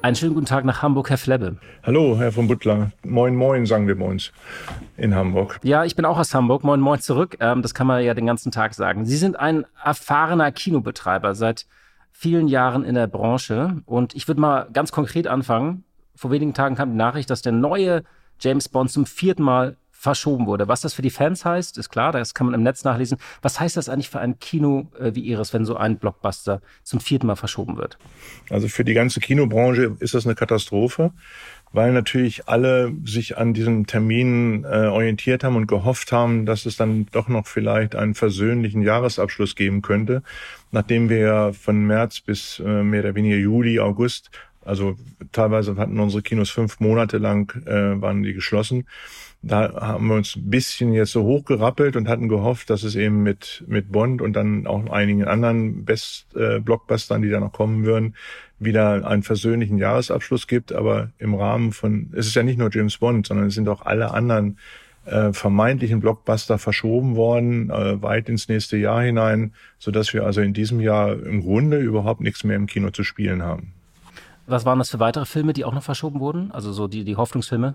Einen 0.00 0.14
schönen 0.14 0.34
guten 0.34 0.46
Tag 0.46 0.64
nach 0.64 0.80
Hamburg, 0.80 1.10
Herr 1.10 1.18
Flebbe. 1.18 1.56
Hallo, 1.82 2.16
Herr 2.18 2.30
von 2.30 2.46
Butler. 2.46 2.92
Moin, 3.04 3.34
moin, 3.34 3.66
sagen 3.66 3.88
wir 3.88 3.98
bei 3.98 4.04
uns 4.04 4.32
in 4.96 5.14
Hamburg. 5.14 5.58
Ja, 5.64 5.84
ich 5.84 5.96
bin 5.96 6.04
auch 6.04 6.18
aus 6.18 6.32
Hamburg. 6.34 6.62
Moin, 6.62 6.80
moin 6.80 7.00
zurück. 7.00 7.36
Ähm, 7.40 7.62
das 7.62 7.74
kann 7.74 7.86
man 7.86 8.02
ja 8.04 8.14
den 8.14 8.26
ganzen 8.26 8.52
Tag 8.52 8.74
sagen. 8.74 9.04
Sie 9.06 9.16
sind 9.16 9.38
ein 9.38 9.66
erfahrener 9.84 10.52
Kinobetreiber 10.52 11.34
seit 11.34 11.66
vielen 12.12 12.48
Jahren 12.48 12.84
in 12.84 12.94
der 12.94 13.08
Branche. 13.08 13.82
Und 13.86 14.14
ich 14.14 14.28
würde 14.28 14.40
mal 14.40 14.68
ganz 14.72 14.92
konkret 14.92 15.26
anfangen. 15.26 15.84
Vor 16.14 16.30
wenigen 16.30 16.54
Tagen 16.54 16.76
kam 16.76 16.90
die 16.90 16.96
Nachricht, 16.96 17.28
dass 17.28 17.42
der 17.42 17.52
neue 17.52 18.04
James 18.40 18.68
Bond 18.68 18.90
zum 18.90 19.06
vierten 19.06 19.42
Mal 19.42 19.76
verschoben 19.90 20.46
wurde. 20.46 20.68
Was 20.68 20.80
das 20.80 20.94
für 20.94 21.02
die 21.02 21.10
Fans 21.10 21.44
heißt, 21.44 21.76
ist 21.76 21.88
klar, 21.88 22.12
das 22.12 22.32
kann 22.32 22.46
man 22.46 22.54
im 22.54 22.62
Netz 22.62 22.84
nachlesen. 22.84 23.18
Was 23.42 23.58
heißt 23.58 23.76
das 23.76 23.88
eigentlich 23.88 24.08
für 24.08 24.20
ein 24.20 24.38
Kino 24.38 24.86
äh, 24.98 25.12
wie 25.14 25.22
Ihres, 25.22 25.52
wenn 25.52 25.64
so 25.64 25.76
ein 25.76 25.98
Blockbuster 25.98 26.62
zum 26.84 27.00
vierten 27.00 27.26
Mal 27.26 27.34
verschoben 27.34 27.76
wird? 27.76 27.98
Also 28.48 28.68
für 28.68 28.84
die 28.84 28.94
ganze 28.94 29.18
Kinobranche 29.18 29.96
ist 29.98 30.14
das 30.14 30.24
eine 30.24 30.36
Katastrophe 30.36 31.12
weil 31.72 31.92
natürlich 31.92 32.48
alle 32.48 32.92
sich 33.04 33.36
an 33.36 33.52
diesen 33.52 33.86
Terminen 33.86 34.64
äh, 34.64 34.86
orientiert 34.86 35.44
haben 35.44 35.56
und 35.56 35.66
gehofft 35.66 36.12
haben, 36.12 36.46
dass 36.46 36.66
es 36.66 36.76
dann 36.76 37.06
doch 37.12 37.28
noch 37.28 37.46
vielleicht 37.46 37.94
einen 37.94 38.14
versöhnlichen 38.14 38.82
Jahresabschluss 38.82 39.54
geben 39.54 39.82
könnte, 39.82 40.22
nachdem 40.70 41.08
wir 41.08 41.52
von 41.52 41.86
März 41.86 42.20
bis 42.20 42.60
äh, 42.60 42.82
mehr 42.82 43.00
oder 43.00 43.14
weniger 43.14 43.36
Juli, 43.36 43.80
August 43.80 44.30
Also 44.64 44.96
teilweise 45.32 45.76
hatten 45.76 45.98
unsere 45.98 46.22
Kinos 46.22 46.50
fünf 46.50 46.80
Monate 46.80 47.18
lang, 47.18 47.50
äh, 47.66 48.00
waren 48.00 48.22
die 48.22 48.34
geschlossen. 48.34 48.86
Da 49.40 49.72
haben 49.80 50.08
wir 50.08 50.16
uns 50.16 50.34
ein 50.34 50.50
bisschen 50.50 50.92
jetzt 50.92 51.12
so 51.12 51.22
hochgerappelt 51.22 51.94
und 51.94 52.08
hatten 52.08 52.28
gehofft, 52.28 52.70
dass 52.70 52.82
es 52.82 52.96
eben 52.96 53.22
mit, 53.22 53.64
mit 53.68 53.92
Bond 53.92 54.20
und 54.20 54.32
dann 54.32 54.66
auch 54.66 54.90
einigen 54.90 55.24
anderen 55.24 55.84
Best-Blockbustern, 55.84 57.22
äh, 57.22 57.26
die 57.26 57.30
da 57.30 57.38
noch 57.38 57.52
kommen 57.52 57.84
würden, 57.84 58.16
wieder 58.58 59.06
einen 59.06 59.22
versöhnlichen 59.22 59.78
Jahresabschluss 59.78 60.48
gibt. 60.48 60.72
Aber 60.72 61.10
im 61.18 61.34
Rahmen 61.34 61.72
von, 61.72 62.10
es 62.16 62.26
ist 62.26 62.34
ja 62.34 62.42
nicht 62.42 62.58
nur 62.58 62.70
James 62.72 62.98
Bond, 62.98 63.28
sondern 63.28 63.46
es 63.46 63.54
sind 63.54 63.68
auch 63.68 63.86
alle 63.86 64.12
anderen 64.12 64.58
äh, 65.04 65.32
vermeintlichen 65.32 66.00
Blockbuster 66.00 66.58
verschoben 66.58 67.14
worden, 67.14 67.70
äh, 67.70 68.02
weit 68.02 68.28
ins 68.28 68.48
nächste 68.48 68.76
Jahr 68.76 69.02
hinein, 69.02 69.52
so 69.78 69.90
dass 69.90 70.12
wir 70.12 70.24
also 70.24 70.40
in 70.40 70.52
diesem 70.52 70.80
Jahr 70.80 71.12
im 71.12 71.42
Grunde 71.42 71.78
überhaupt 71.78 72.20
nichts 72.20 72.44
mehr 72.44 72.56
im 72.56 72.66
Kino 72.66 72.90
zu 72.90 73.04
spielen 73.04 73.42
haben. 73.42 73.72
Was 74.48 74.64
waren 74.64 74.78
das 74.78 74.90
für 74.90 74.98
weitere 74.98 75.26
Filme, 75.26 75.52
die 75.52 75.64
auch 75.66 75.74
noch 75.74 75.82
verschoben 75.82 76.20
wurden? 76.20 76.50
Also 76.52 76.72
so 76.72 76.88
die, 76.88 77.04
die 77.04 77.16
Hoffnungsfilme? 77.16 77.74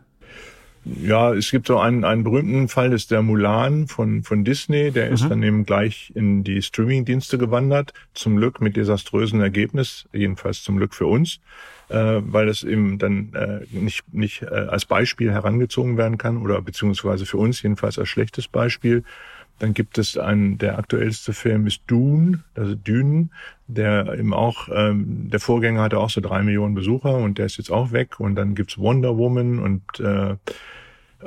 Ja, 0.86 1.34
es 1.34 1.50
gibt 1.50 1.68
so 1.68 1.80
einen, 1.80 2.04
einen 2.04 2.24
berühmten 2.24 2.68
Fall, 2.68 2.90
das 2.90 3.04
ist 3.04 3.12
der 3.12 3.22
Mulan 3.22 3.88
von, 3.88 4.24
von 4.24 4.44
Disney. 4.44 4.92
Der 4.92 5.08
mhm. 5.08 5.14
ist 5.14 5.30
dann 5.30 5.44
eben 5.44 5.66
gleich 5.66 6.12
in 6.16 6.44
die 6.44 6.62
Streaming-Dienste 6.62 7.38
gewandert. 7.38 7.94
Zum 8.14 8.36
Glück 8.38 8.60
mit 8.60 8.76
desaströsen 8.76 9.40
Ergebnis, 9.40 10.10
jedenfalls 10.12 10.64
zum 10.64 10.78
Glück 10.78 10.94
für 10.96 11.06
uns, 11.06 11.40
äh, 11.90 12.22
weil 12.26 12.50
es 12.50 12.64
eben 12.64 12.98
dann 12.98 13.34
äh, 13.34 13.60
nicht, 13.72 14.12
nicht 14.12 14.42
äh, 14.42 14.48
als 14.48 14.86
Beispiel 14.86 15.32
herangezogen 15.32 15.98
werden 15.98 16.18
kann 16.18 16.38
oder 16.42 16.62
beziehungsweise 16.62 17.26
für 17.26 17.38
uns 17.38 17.62
jedenfalls 17.62 17.98
als 17.98 18.10
schlechtes 18.10 18.48
Beispiel. 18.48 19.04
Dann 19.64 19.74
gibt 19.74 19.98
es 19.98 20.18
einen, 20.18 20.58
der 20.58 20.78
aktuellste 20.78 21.32
Film 21.32 21.68
ist 21.68 21.84
Dune, 21.88 22.44
also 22.54 22.76
Dünen, 22.76 23.32
der 23.68 24.14
eben 24.20 24.34
auch, 24.34 24.68
ähm, 24.70 25.30
der 25.30 25.40
Vorgänger 25.40 25.84
hatte 25.84 26.00
auch 26.00 26.10
so 26.10 26.20
drei 26.20 26.44
Millionen 26.44 26.76
Besucher 26.76 27.16
und 27.16 27.38
der 27.38 27.46
ist 27.46 27.56
jetzt 27.56 27.72
auch 27.72 27.94
weg. 27.94 28.20
Und 28.20 28.36
dann 28.36 28.56
gibt's 28.56 28.78
Wonder 28.78 29.18
Woman 29.18 29.60
und 29.60 30.02
äh, 30.02 30.36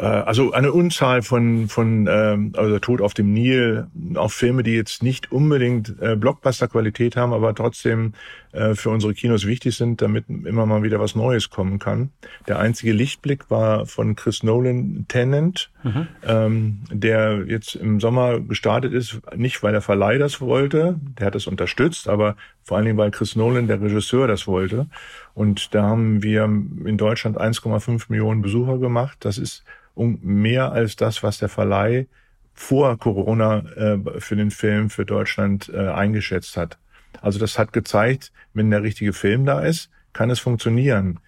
also 0.00 0.52
eine 0.52 0.72
Unzahl 0.72 1.22
von, 1.22 1.68
von 1.68 2.06
ähm, 2.10 2.52
also 2.56 2.78
Tod 2.78 3.00
auf 3.00 3.14
dem 3.14 3.32
Nil, 3.32 3.86
auch 4.14 4.30
Filme, 4.30 4.62
die 4.62 4.72
jetzt 4.72 5.02
nicht 5.02 5.32
unbedingt 5.32 5.94
äh, 6.00 6.16
Blockbuster-Qualität 6.16 7.16
haben, 7.16 7.32
aber 7.32 7.54
trotzdem 7.54 8.12
äh, 8.52 8.74
für 8.74 8.90
unsere 8.90 9.14
Kinos 9.14 9.46
wichtig 9.46 9.76
sind, 9.76 10.02
damit 10.02 10.28
immer 10.28 10.66
mal 10.66 10.82
wieder 10.82 11.00
was 11.00 11.14
Neues 11.14 11.50
kommen 11.50 11.78
kann. 11.78 12.10
Der 12.48 12.58
einzige 12.58 12.92
Lichtblick 12.92 13.50
war 13.50 13.86
von 13.86 14.16
Chris 14.16 14.42
Nolan 14.42 15.06
Tennant, 15.08 15.70
mhm. 15.82 16.08
ähm, 16.24 16.80
der 16.90 17.44
jetzt 17.46 17.74
im 17.74 18.00
Sommer 18.00 18.40
gestartet 18.40 18.92
ist, 18.92 19.20
nicht 19.36 19.62
weil 19.62 19.72
der 19.72 19.82
Verleih 19.82 20.18
das 20.18 20.40
wollte, 20.40 20.98
der 21.18 21.26
hat 21.26 21.34
das 21.34 21.46
unterstützt, 21.46 22.08
aber 22.08 22.36
vor 22.62 22.76
allen 22.76 22.86
Dingen, 22.86 22.98
weil 22.98 23.12
Chris 23.12 23.36
Nolan, 23.36 23.68
der 23.68 23.80
Regisseur, 23.80 24.26
das 24.26 24.46
wollte. 24.46 24.88
Und 25.34 25.74
da 25.74 25.84
haben 25.84 26.22
wir 26.22 26.44
in 26.44 26.96
Deutschland 26.98 27.38
1,5 27.38 28.06
Millionen 28.08 28.42
Besucher 28.42 28.78
gemacht. 28.78 29.18
Das 29.20 29.38
ist 29.38 29.64
um 29.96 30.18
mehr 30.22 30.70
als 30.70 30.94
das, 30.94 31.22
was 31.22 31.38
der 31.38 31.48
Verleih 31.48 32.06
vor 32.54 32.98
Corona 32.98 33.58
äh, 33.76 34.20
für 34.20 34.36
den 34.36 34.50
Film 34.50 34.90
für 34.90 35.04
Deutschland 35.04 35.70
äh, 35.74 35.88
eingeschätzt 35.88 36.56
hat. 36.56 36.78
Also 37.20 37.38
das 37.38 37.58
hat 37.58 37.72
gezeigt, 37.72 38.30
wenn 38.54 38.70
der 38.70 38.82
richtige 38.82 39.12
Film 39.12 39.44
da 39.44 39.60
ist, 39.60 39.90
kann 40.12 40.30
es 40.30 40.38
funktionieren. 40.38 41.18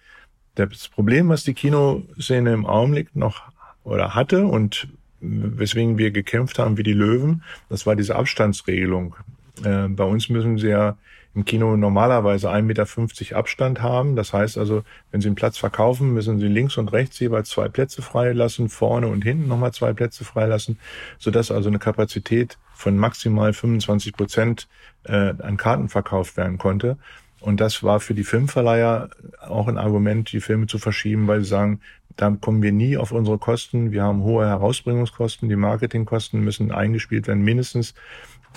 Das 0.55 0.87
Problem, 0.87 1.29
was 1.29 1.43
die 1.43 1.53
Kinoszene 1.53 2.53
im 2.53 2.65
Augenblick 2.65 3.15
noch 3.15 3.43
oder 3.83 4.15
hatte 4.15 4.45
und 4.45 4.87
weswegen 5.19 5.97
wir 5.97 6.11
gekämpft 6.11 6.59
haben 6.59 6.77
wie 6.77 6.83
die 6.83 6.93
Löwen, 6.93 7.43
das 7.69 7.85
war 7.85 7.95
diese 7.95 8.15
Abstandsregelung. 8.15 9.15
Äh, 9.63 9.87
bei 9.87 10.03
uns 10.03 10.29
müssen 10.29 10.57
sie 10.57 10.69
ja 10.69 10.97
im 11.35 11.45
Kino 11.45 11.77
normalerweise 11.77 12.49
1,50 12.49 12.61
Meter 12.63 13.37
Abstand 13.37 13.81
haben. 13.81 14.15
Das 14.15 14.33
heißt 14.33 14.57
also, 14.57 14.83
wenn 15.11 15.21
Sie 15.21 15.27
einen 15.27 15.35
Platz 15.35 15.57
verkaufen, 15.57 16.13
müssen 16.13 16.39
Sie 16.39 16.47
links 16.47 16.77
und 16.77 16.91
rechts 16.91 17.19
jeweils 17.19 17.49
zwei 17.49 17.69
Plätze 17.69 18.01
freilassen, 18.01 18.69
vorne 18.69 19.07
und 19.07 19.23
hinten 19.23 19.47
nochmal 19.47 19.73
zwei 19.73 19.93
Plätze 19.93 20.25
freilassen, 20.25 20.79
sodass 21.17 21.51
also 21.51 21.69
eine 21.69 21.79
Kapazität 21.79 22.57
von 22.73 22.97
maximal 22.97 23.53
25 23.53 24.13
Prozent 24.13 24.67
äh, 25.03 25.33
an 25.39 25.57
Karten 25.57 25.89
verkauft 25.89 26.37
werden 26.37 26.57
konnte. 26.57 26.97
Und 27.41 27.61
das 27.61 27.83
war 27.83 27.99
für 27.99 28.13
die 28.13 28.23
Filmverleiher 28.23 29.09
auch 29.39 29.67
ein 29.67 29.77
Argument, 29.77 30.31
die 30.31 30.41
Filme 30.41 30.67
zu 30.67 30.77
verschieben, 30.77 31.27
weil 31.27 31.41
sie 31.41 31.47
sagen, 31.47 31.79
da 32.17 32.29
kommen 32.31 32.61
wir 32.61 32.73
nie 32.73 32.97
auf 32.97 33.13
unsere 33.13 33.37
Kosten. 33.37 33.91
Wir 33.91 34.03
haben 34.03 34.23
hohe 34.23 34.45
Herausbringungskosten, 34.45 35.47
die 35.47 35.55
Marketingkosten 35.55 36.41
müssen 36.43 36.71
eingespielt 36.71 37.27
werden, 37.27 37.43
mindestens. 37.43 37.93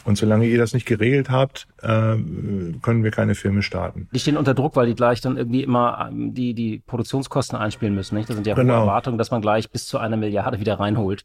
Und 0.04 0.18
solange 0.18 0.46
ihr 0.46 0.58
das 0.58 0.74
nicht 0.74 0.86
geregelt 0.86 1.30
habt, 1.30 1.68
äh, 1.80 1.86
können 1.86 3.04
wir 3.04 3.10
keine 3.10 3.34
Filme 3.34 3.62
starten. 3.62 4.08
Die 4.12 4.18
stehen 4.18 4.36
unter 4.36 4.54
Druck, 4.54 4.74
weil 4.74 4.86
die 4.86 4.94
gleich 4.94 5.20
dann 5.20 5.36
irgendwie 5.36 5.62
immer 5.62 6.08
ähm, 6.10 6.34
die, 6.34 6.54
die 6.54 6.82
Produktionskosten 6.84 7.56
einspielen 7.56 7.94
müssen. 7.94 8.16
Nicht? 8.16 8.28
Das 8.28 8.34
sind 8.34 8.46
ja 8.46 8.54
genau. 8.54 8.74
hohe 8.74 8.80
Erwartungen, 8.80 9.18
dass 9.18 9.30
man 9.30 9.40
gleich 9.40 9.70
bis 9.70 9.86
zu 9.86 9.98
einer 9.98 10.16
Milliarde 10.16 10.58
wieder 10.58 10.80
reinholt. 10.80 11.22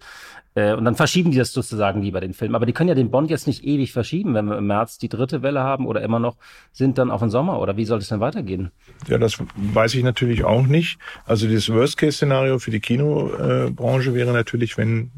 Äh, 0.54 0.74
und 0.74 0.86
dann 0.86 0.96
verschieben 0.96 1.32
die 1.32 1.38
das 1.38 1.54
sozusagen 1.54 2.02
lieber 2.02 2.22
den 2.22 2.34
Film. 2.34 2.54
Aber 2.54 2.66
die 2.66 2.74
können 2.74 2.90
ja 2.90 2.96
den 2.96 3.10
Bond 3.10 3.30
jetzt 3.30 3.48
nicht 3.48 3.64
ewig 3.64 3.94
verschieben, 3.94 4.34
wenn 4.36 4.46
wir 4.46 4.58
im 4.58 4.68
März 4.68 5.00
die 5.00 5.10
dritte 5.10 5.42
Welle 5.42 5.62
haben 5.62 5.88
oder 5.88 6.02
immer 6.02 6.20
noch 6.20 6.38
sind 6.72 6.98
dann 6.98 7.10
auf 7.10 7.22
den 7.22 7.30
Sommer. 7.30 7.60
Oder 7.60 7.78
wie 7.78 7.86
soll 7.86 8.00
es 8.00 8.10
denn 8.10 8.20
weitergehen? 8.20 8.72
Ja, 9.08 9.18
das 9.18 9.38
weiß 9.56 9.96
ich 9.96 10.04
natürlich 10.04 10.44
auch 10.44 10.68
nicht. 10.68 11.00
Also 11.26 11.48
das 11.48 11.70
Worst-Case-Szenario 11.70 12.60
für 12.60 12.72
die 12.72 12.80
Kinobranche 12.80 14.14
wäre 14.14 14.34
natürlich, 14.34 14.78
wenn 14.78 15.12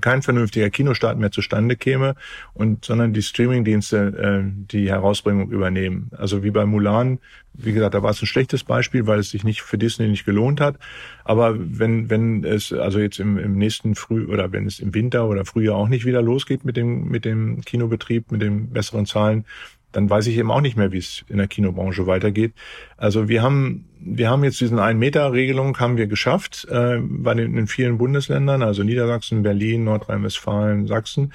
kein 0.00 0.22
vernünftiger 0.22 0.70
Kinostart 0.70 1.18
mehr 1.18 1.30
zustande 1.30 1.76
käme 1.76 2.14
und 2.52 2.84
sondern 2.84 3.12
die 3.12 3.22
Streaming-Dienste 3.22 4.42
äh, 4.44 4.50
die 4.72 4.90
Herausbringung 4.90 5.50
übernehmen. 5.50 6.10
Also 6.16 6.42
wie 6.42 6.50
bei 6.50 6.64
Mulan 6.64 7.18
wie 7.54 7.72
gesagt, 7.72 7.94
da 7.94 8.02
war 8.02 8.10
es 8.10 8.20
ein 8.20 8.26
schlechtes 8.26 8.64
Beispiel, 8.64 9.06
weil 9.06 9.20
es 9.20 9.30
sich 9.30 9.44
nicht 9.44 9.62
für 9.62 9.78
Disney 9.78 10.08
nicht 10.08 10.24
gelohnt 10.24 10.60
hat. 10.60 10.76
Aber 11.24 11.56
wenn, 11.56 12.10
wenn 12.10 12.44
es 12.44 12.72
also 12.72 12.98
jetzt 12.98 13.20
im, 13.20 13.38
im 13.38 13.56
nächsten 13.56 13.94
Früh 13.94 14.26
oder 14.26 14.52
wenn 14.52 14.66
es 14.66 14.80
im 14.80 14.92
Winter 14.92 15.28
oder 15.28 15.44
Frühjahr 15.44 15.76
auch 15.76 15.88
nicht 15.88 16.04
wieder 16.04 16.20
losgeht 16.20 16.64
mit 16.64 16.76
dem, 16.76 17.08
mit 17.08 17.24
dem 17.24 17.60
Kinobetrieb, 17.60 18.32
mit 18.32 18.42
den 18.42 18.70
besseren 18.70 19.06
Zahlen, 19.06 19.44
dann 19.94 20.10
weiß 20.10 20.26
ich 20.26 20.36
eben 20.36 20.50
auch 20.50 20.60
nicht 20.60 20.76
mehr, 20.76 20.92
wie 20.92 20.98
es 20.98 21.24
in 21.28 21.38
der 21.38 21.46
Kinobranche 21.46 22.06
weitergeht. 22.06 22.52
Also 22.96 23.28
wir 23.28 23.42
haben, 23.42 23.86
wir 24.00 24.28
haben 24.28 24.44
jetzt 24.44 24.60
diesen 24.60 24.78
Ein-Meter-Regelung 24.78 25.78
haben 25.78 25.96
wir 25.96 26.06
geschafft, 26.06 26.66
äh, 26.70 26.98
bei 27.00 27.34
den, 27.34 27.56
in 27.56 27.66
vielen 27.66 27.96
Bundesländern, 27.96 28.62
also 28.62 28.82
Niedersachsen, 28.82 29.42
Berlin, 29.42 29.84
Nordrhein-Westfalen, 29.84 30.86
Sachsen 30.86 31.32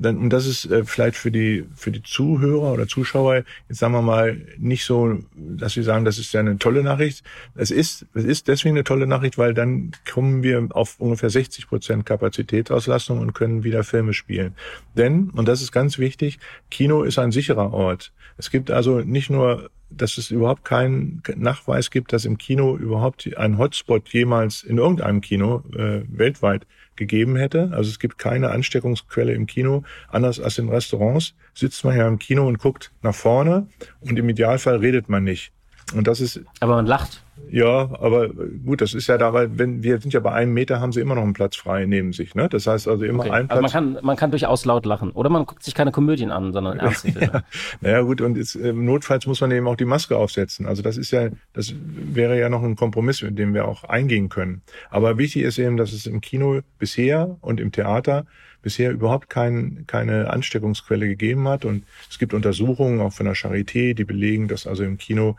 dann, 0.00 0.18
und 0.18 0.30
das 0.30 0.46
ist 0.46 0.64
äh, 0.66 0.84
vielleicht 0.84 1.16
für 1.16 1.30
die, 1.30 1.64
für 1.74 1.90
die 1.90 2.02
Zuhörer 2.02 2.72
oder 2.72 2.86
Zuschauer, 2.86 3.44
jetzt 3.68 3.78
sagen 3.78 3.92
wir 3.92 4.02
mal, 4.02 4.40
nicht 4.58 4.84
so, 4.84 5.18
dass 5.36 5.72
sie 5.72 5.82
sagen, 5.82 6.04
das 6.04 6.18
ist 6.18 6.32
ja 6.32 6.40
eine 6.40 6.58
tolle 6.58 6.82
Nachricht. 6.82 7.24
Es 7.54 7.70
ist, 7.70 8.06
es 8.14 8.24
ist 8.24 8.48
deswegen 8.48 8.76
eine 8.76 8.84
tolle 8.84 9.06
Nachricht, 9.06 9.38
weil 9.38 9.54
dann 9.54 9.92
kommen 10.10 10.42
wir 10.42 10.68
auf 10.70 11.00
ungefähr 11.00 11.30
60 11.30 11.68
Prozent 11.68 12.06
Kapazitätsauslastung 12.06 13.18
und 13.18 13.32
können 13.34 13.64
wieder 13.64 13.84
Filme 13.84 14.14
spielen. 14.14 14.54
Denn, 14.96 15.30
und 15.30 15.48
das 15.48 15.62
ist 15.62 15.72
ganz 15.72 15.98
wichtig, 15.98 16.38
Kino 16.70 17.02
ist 17.02 17.18
ein 17.18 17.32
sicherer 17.32 17.72
Ort. 17.72 18.12
Es 18.36 18.50
gibt 18.50 18.70
also 18.70 19.00
nicht 19.00 19.30
nur 19.30 19.70
dass 19.90 20.18
es 20.18 20.30
überhaupt 20.30 20.64
keinen 20.64 21.22
Nachweis 21.36 21.90
gibt, 21.90 22.12
dass 22.12 22.24
im 22.24 22.36
Kino 22.36 22.76
überhaupt 22.76 23.28
ein 23.36 23.58
Hotspot 23.58 24.08
jemals 24.10 24.62
in 24.62 24.78
irgendeinem 24.78 25.20
Kino 25.20 25.62
äh, 25.74 26.02
weltweit 26.08 26.66
gegeben 26.98 27.36
hätte. 27.36 27.70
Also 27.72 27.88
es 27.88 27.98
gibt 27.98 28.18
keine 28.18 28.50
Ansteckungsquelle 28.50 29.32
im 29.32 29.46
Kino, 29.46 29.84
anders 30.08 30.38
als 30.38 30.58
in 30.58 30.68
Restaurants. 30.68 31.34
Sitzt 31.54 31.84
man 31.84 31.96
ja 31.96 32.06
im 32.06 32.18
Kino 32.18 32.46
und 32.46 32.58
guckt 32.58 32.92
nach 33.00 33.14
vorne 33.14 33.68
und 34.00 34.18
im 34.18 34.28
Idealfall 34.28 34.76
redet 34.76 35.08
man 35.08 35.24
nicht. 35.24 35.52
Und 35.94 36.06
das 36.06 36.20
ist. 36.20 36.40
Aber 36.60 36.76
man 36.76 36.86
lacht. 36.86 37.22
Ja, 37.50 37.88
aber 38.00 38.28
gut, 38.28 38.80
das 38.80 38.94
ist 38.94 39.06
ja 39.06 39.16
da, 39.16 39.32
weil 39.32 39.58
wenn 39.58 39.82
wir 39.82 40.00
sind 40.00 40.12
ja 40.12 40.20
bei 40.20 40.32
einem 40.32 40.52
Meter, 40.52 40.80
haben 40.80 40.92
sie 40.92 41.00
immer 41.00 41.14
noch 41.14 41.22
einen 41.22 41.32
Platz 41.32 41.56
frei 41.56 41.86
neben 41.86 42.12
sich. 42.12 42.34
Ne? 42.34 42.48
Das 42.48 42.66
heißt 42.66 42.88
also 42.88 43.04
immer 43.04 43.20
okay. 43.20 43.30
ein 43.30 43.48
Platz. 43.48 43.62
Also 43.62 43.62
man 43.62 43.70
kann, 43.94 44.04
man 44.04 44.16
kann 44.16 44.30
durchaus 44.30 44.64
laut 44.64 44.84
lachen. 44.84 45.12
Oder 45.12 45.30
man 45.30 45.46
guckt 45.46 45.62
sich 45.62 45.74
keine 45.74 45.92
Komödien 45.92 46.30
an, 46.30 46.52
sondern 46.52 46.78
ernste 46.80 47.12
Filme. 47.12 47.30
ja. 47.32 47.42
Naja 47.80 48.00
gut, 48.02 48.20
und 48.20 48.36
jetzt, 48.36 48.54
äh, 48.56 48.72
notfalls 48.72 49.26
muss 49.26 49.40
man 49.40 49.50
eben 49.50 49.66
auch 49.66 49.76
die 49.76 49.86
Maske 49.86 50.16
aufsetzen. 50.16 50.66
Also 50.66 50.82
das 50.82 50.96
ist 50.96 51.10
ja, 51.10 51.28
das 51.52 51.72
wäre 51.74 52.38
ja 52.38 52.48
noch 52.48 52.62
ein 52.62 52.76
Kompromiss, 52.76 53.22
mit 53.22 53.38
dem 53.38 53.54
wir 53.54 53.66
auch 53.66 53.84
eingehen 53.84 54.28
können. 54.28 54.62
Aber 54.90 55.16
wichtig 55.16 55.42
ist 55.42 55.58
eben, 55.58 55.76
dass 55.76 55.92
es 55.92 56.06
im 56.06 56.20
Kino 56.20 56.60
bisher 56.78 57.36
und 57.40 57.60
im 57.60 57.72
Theater 57.72 58.26
bisher 58.68 58.90
überhaupt 58.90 59.30
kein, 59.30 59.84
keine 59.86 60.28
Ansteckungsquelle 60.28 61.08
gegeben 61.08 61.48
hat. 61.48 61.64
Und 61.64 61.84
es 62.10 62.18
gibt 62.18 62.34
Untersuchungen 62.34 63.00
auch 63.00 63.14
von 63.14 63.24
der 63.24 63.34
Charité, 63.34 63.94
die 63.94 64.04
belegen, 64.04 64.46
dass 64.46 64.66
also 64.66 64.84
im 64.84 64.98
Kino 64.98 65.36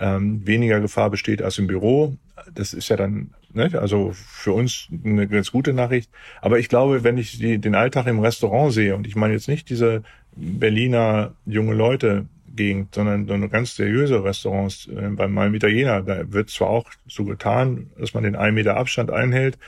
ähm, 0.00 0.44
weniger 0.44 0.80
Gefahr 0.80 1.08
besteht 1.08 1.42
als 1.42 1.58
im 1.58 1.68
Büro. 1.68 2.16
Das 2.52 2.74
ist 2.74 2.88
ja 2.88 2.96
dann, 2.96 3.30
ne, 3.52 3.70
also 3.80 4.10
für 4.14 4.52
uns 4.52 4.88
eine 5.04 5.28
ganz 5.28 5.52
gute 5.52 5.72
Nachricht. 5.72 6.10
Aber 6.40 6.58
ich 6.58 6.68
glaube, 6.68 7.04
wenn 7.04 7.18
ich 7.18 7.38
die, 7.38 7.58
den 7.58 7.76
Alltag 7.76 8.08
im 8.08 8.18
Restaurant 8.18 8.72
sehe, 8.72 8.96
und 8.96 9.06
ich 9.06 9.14
meine 9.14 9.34
jetzt 9.34 9.46
nicht 9.46 9.70
diese 9.70 10.02
Berliner 10.34 11.34
junge 11.46 11.74
Leute, 11.74 12.26
Gegend, 12.54 12.94
sondern 12.94 13.26
so 13.26 13.48
ganz 13.48 13.76
seriöse 13.76 14.22
Restaurants. 14.22 14.88
Äh, 14.88 15.08
bei 15.10 15.28
meinem 15.28 15.54
Italiener, 15.54 16.02
da 16.02 16.32
wird 16.32 16.50
zwar 16.50 16.68
auch 16.68 16.90
so 17.06 17.24
getan, 17.24 17.90
dass 17.98 18.14
man 18.14 18.24
den 18.24 18.36
einen 18.36 18.54
Meter 18.54 18.76
Abstand 18.76 19.10
einhält, 19.10 19.58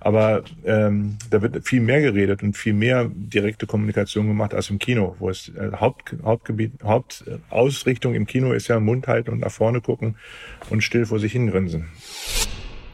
aber 0.00 0.42
ähm, 0.64 1.18
da 1.30 1.42
wird 1.42 1.66
viel 1.66 1.80
mehr 1.80 2.00
geredet 2.00 2.42
und 2.42 2.56
viel 2.56 2.74
mehr 2.74 3.10
direkte 3.12 3.66
Kommunikation 3.66 4.26
gemacht 4.26 4.54
als 4.54 4.70
im 4.70 4.78
Kino, 4.78 5.16
wo 5.18 5.30
es 5.30 5.48
äh, 5.50 5.70
Haupt, 5.78 6.16
Hauptgebiet, 6.24 6.72
Hauptausrichtung 6.82 8.14
im 8.14 8.26
Kino 8.26 8.52
ist 8.52 8.68
ja 8.68 8.80
Mund 8.80 9.06
halten 9.06 9.30
und 9.30 9.40
nach 9.40 9.52
vorne 9.52 9.80
gucken 9.80 10.16
und 10.70 10.82
still 10.82 11.06
vor 11.06 11.18
sich 11.18 11.32
hingrinsen. 11.32 11.86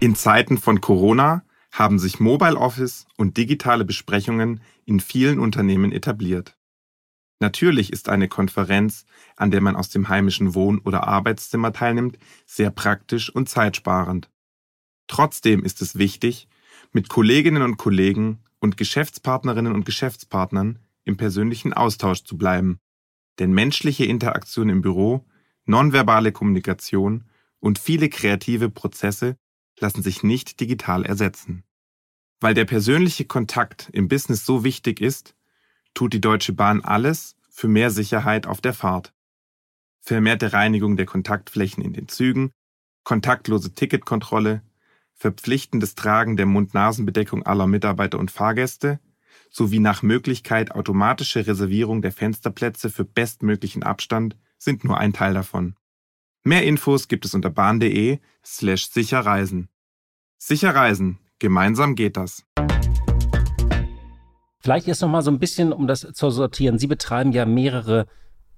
In 0.01 0.15
Zeiten 0.15 0.59
von 0.59 0.81
Corona 0.81 1.43
haben 1.73 1.99
sich 1.99 2.21
Mobile 2.21 2.57
Office 2.57 3.07
und 3.17 3.37
digitale 3.37 3.85
Besprechungen 3.85 4.61
in 4.85 5.01
vielen 5.01 5.39
Unternehmen 5.39 5.93
etabliert. 5.93 6.58
Natürlich 7.41 7.93
ist 7.93 8.09
eine 8.09 8.29
Konferenz, 8.29 9.05
an 9.37 9.51
der 9.51 9.61
man 9.61 9.77
aus 9.77 9.91
dem 9.91 10.09
heimischen 10.09 10.55
Wohn- 10.55 10.81
oder 10.81 11.07
Arbeitszimmer 11.07 11.73
teilnimmt, 11.73 12.19
sehr 12.47 12.71
praktisch 12.71 13.31
und 13.31 13.49
zeitsparend. 13.49 14.29
Trotzdem 15.07 15.65
ist 15.65 15.81
es 15.81 15.97
wichtig, 15.97 16.49
mit 16.93 17.09
Kolleginnen 17.09 17.63
und 17.63 17.77
Kollegen 17.77 18.41
und 18.59 18.77
Geschäftspartnerinnen 18.77 19.73
und 19.73 19.85
Geschäftspartnern 19.85 20.81
im 21.05 21.17
persönlichen 21.17 21.73
Austausch 21.73 22.25
zu 22.25 22.37
bleiben. 22.37 22.81
Denn 23.39 23.53
menschliche 23.53 24.05
Interaktion 24.05 24.69
im 24.69 24.83
Büro, 24.83 25.25
nonverbale 25.65 26.33
Kommunikation 26.33 27.25
und 27.61 27.79
viele 27.79 28.09
kreative 28.09 28.69
Prozesse 28.69 29.37
lassen 29.79 30.03
sich 30.03 30.23
nicht 30.23 30.61
digital 30.61 31.07
ersetzen. 31.07 31.63
Weil 32.41 32.55
der 32.55 32.65
persönliche 32.65 33.25
Kontakt 33.25 33.89
im 33.93 34.09
Business 34.09 34.45
so 34.45 34.65
wichtig 34.65 35.01
ist, 35.01 35.35
tut 35.95 36.13
die 36.13 36.21
Deutsche 36.21 36.53
Bahn 36.53 36.83
alles 36.83 37.37
für 37.51 37.69
mehr 37.69 37.91
Sicherheit 37.91 38.47
auf 38.47 38.61
der 38.61 38.75
Fahrt. 38.75 39.13
Vermehrte 40.01 40.53
Reinigung 40.53 40.97
der 40.97 41.07
Kontaktflächen 41.07 41.83
in 41.83 41.93
den 41.93 42.09
Zügen, 42.09 42.53
kontaktlose 43.05 43.75
Ticketkontrolle, 43.75 44.63
verpflichtendes 45.15 45.95
Tragen 45.95 46.37
der 46.37 46.47
Mund-Nasen-Bedeckung 46.47 47.45
aller 47.45 47.67
Mitarbeiter 47.67 48.19
und 48.19 48.31
Fahrgäste 48.31 49.01
sowie 49.51 49.81
nach 49.81 50.03
Möglichkeit 50.03 50.73
automatische 50.73 51.47
Reservierung 51.47 52.03
der 52.03 52.13
Fensterplätze 52.13 52.91
für 52.91 53.05
bestmöglichen 53.05 53.83
Abstand 53.83 54.37
sind 54.59 54.85
nur 54.85 54.99
ein 54.99 55.13
Teil 55.13 55.35
davon. 55.35 55.75
Mehr 56.45 56.65
Infos 56.65 57.09
gibt 57.09 57.25
es 57.25 57.35
unter 57.35 57.51
bahn.de 57.51 58.19
slash 58.45 58.91
sicherreisen. 58.91 59.69
Sicher 60.39 60.75
reisen, 60.75 61.19
gemeinsam 61.39 61.95
geht 61.95 62.17
das. 62.17 62.45
Vielleicht 64.69 64.87
erst 64.87 65.01
noch 65.01 65.09
mal 65.09 65.23
so 65.23 65.31
ein 65.31 65.39
bisschen, 65.39 65.73
um 65.73 65.87
das 65.87 66.01
zu 66.13 66.29
sortieren. 66.29 66.79
Sie 66.79 66.89
betreiben 66.89 67.33
ja 67.33 67.47
mehrere 67.47 68.05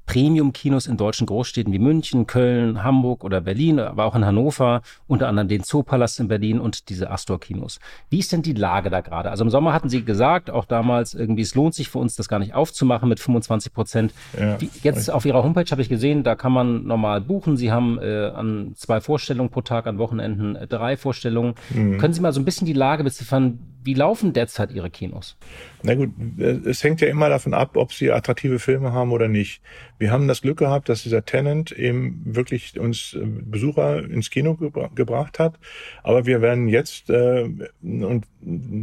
Premium-Kinos 0.07 0.88
in 0.88 0.97
deutschen 0.97 1.25
Großstädten 1.25 1.73
wie 1.73 1.79
München, 1.79 2.26
Köln, 2.26 2.83
Hamburg 2.83 3.23
oder 3.23 3.40
Berlin, 3.40 3.79
aber 3.79 4.07
auch 4.07 4.17
in 4.17 4.26
Hannover, 4.26 4.83
unter 5.07 5.29
anderem 5.29 5.47
den 5.47 5.62
Zoopalast 5.62 6.19
in 6.19 6.26
Berlin 6.26 6.59
und 6.59 6.88
diese 6.88 7.12
Astor-Kinos. 7.12 7.79
Wie 8.09 8.19
ist 8.19 8.33
denn 8.33 8.43
die 8.43 8.55
Lage 8.55 8.90
da 8.90 9.02
gerade? 9.02 9.31
Also 9.31 9.45
im 9.45 9.50
Sommer 9.50 9.73
hatten 9.73 9.88
Sie 9.88 10.05
gesagt, 10.05 10.50
auch 10.50 10.64
damals 10.64 11.14
irgendwie, 11.14 11.43
es 11.43 11.55
lohnt 11.55 11.75
sich 11.75 11.88
für 11.88 11.99
uns, 11.99 12.17
das 12.17 12.29
gar 12.29 12.40
nicht 12.40 12.55
aufzumachen 12.55 13.09
mit 13.09 13.21
25 13.21 13.73
Prozent. 13.73 14.12
Ja. 14.37 14.59
Jetzt 14.83 15.12
auf 15.12 15.25
Ihrer 15.25 15.45
Homepage 15.45 15.71
habe 15.71 15.81
ich 15.81 15.88
gesehen, 15.88 16.25
da 16.25 16.35
kann 16.35 16.50
man 16.50 16.88
normal 16.88 17.21
buchen. 17.21 17.57
Sie 17.57 17.71
haben 17.71 18.00
äh, 18.00 18.33
an 18.35 18.73
zwei 18.75 19.00
Vorstellungen 19.00 19.50
pro 19.50 19.61
Tag, 19.61 19.87
an 19.87 19.99
Wochenenden 19.99 20.57
äh, 20.57 20.67
drei 20.67 20.97
Vorstellungen. 20.97 21.55
Mhm. 21.73 21.99
Können 21.99 22.14
Sie 22.14 22.21
mal 22.21 22.33
so 22.33 22.40
ein 22.40 22.45
bisschen 22.45 22.67
die 22.67 22.73
Lage 22.73 23.05
beziffern? 23.05 23.61
Wie 23.83 23.95
laufen 23.95 24.33
derzeit 24.33 24.73
Ihre 24.73 24.91
Kinos? 24.91 25.37
Na 25.83 25.95
gut, 25.95 26.11
es 26.39 26.85
hängt 26.85 27.01
ja 27.01 27.09
immer 27.09 27.29
davon 27.29 27.55
ab, 27.55 27.77
ob 27.77 27.93
Sie 27.93 28.11
attraktive 28.11 28.59
Filme 28.59 28.93
haben 28.93 29.13
oder 29.13 29.29
nicht. 29.29 29.63
Wir 29.99 30.11
haben 30.11 30.29
das 30.29 30.43
Glück 30.43 30.59
gehabt, 30.59 30.89
dass 30.89 31.03
dieser 31.03 31.25
Tenant 31.25 31.73
eben 31.73 32.21
wirklich 32.25 32.79
uns 32.79 33.15
äh, 33.15 33.25
Besucher 33.25 34.05
ins 34.05 34.31
Kino 34.31 34.55
gebra 34.55 34.91
gebracht 34.95 35.39
hat. 35.39 35.59
Aber 36.03 36.27
wir 36.27 36.43
werden 36.43 36.69
jetzt, 36.69 37.09
äh, 37.11 37.49
und 37.83 38.27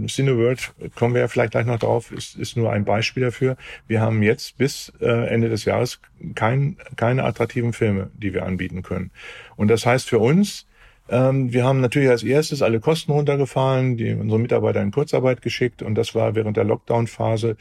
Cineworld, 0.08 0.74
kommen 0.96 1.13
wir 1.13 1.22
ja 1.22 1.27
vielleicht 1.27 1.51
gleich 1.51 1.66
noch 1.66 1.80
drauf, 1.80 2.12
ist, 2.12 2.36
ist 2.36 2.58
nur 2.58 2.72
ein 2.72 2.86
Beispiel 2.86 3.24
dafür. 3.24 3.58
Wir 3.88 4.01
haben 4.01 4.24
jetzt 4.24 4.58
bis 4.58 4.92
äh, 5.00 5.27
Ende 5.27 5.50
des 5.50 5.66
Jahres 5.66 6.00
kein, 6.36 6.77
keine 6.96 7.24
attraktiven 7.24 7.74
Filme, 7.74 8.10
die 8.16 8.34
wir 8.34 8.46
anbieten 8.46 8.82
können. 8.82 9.12
Und 9.56 9.68
das 9.70 9.86
heißt 9.86 10.10
für 10.10 10.20
uns, 10.20 10.66
ähm, 11.10 11.54
wir 11.54 11.64
haben 11.64 11.82
natürlich 11.82 12.10
als 12.10 12.24
erstes 12.24 12.62
alle 12.62 12.80
Kosten 12.80 13.12
runtergefahren, 13.12 13.98
die 13.98 14.14
unsere 14.14 14.40
Mitarbeiter 14.40 14.82
in 14.82 14.92
Kurzarbeit 14.92 15.42
geschickt 15.42 15.82
und 15.82 15.96
das 15.96 16.16
war 16.16 16.36
während 16.36 16.58
der 16.58 16.64
Lockdown-Phase 16.64 17.58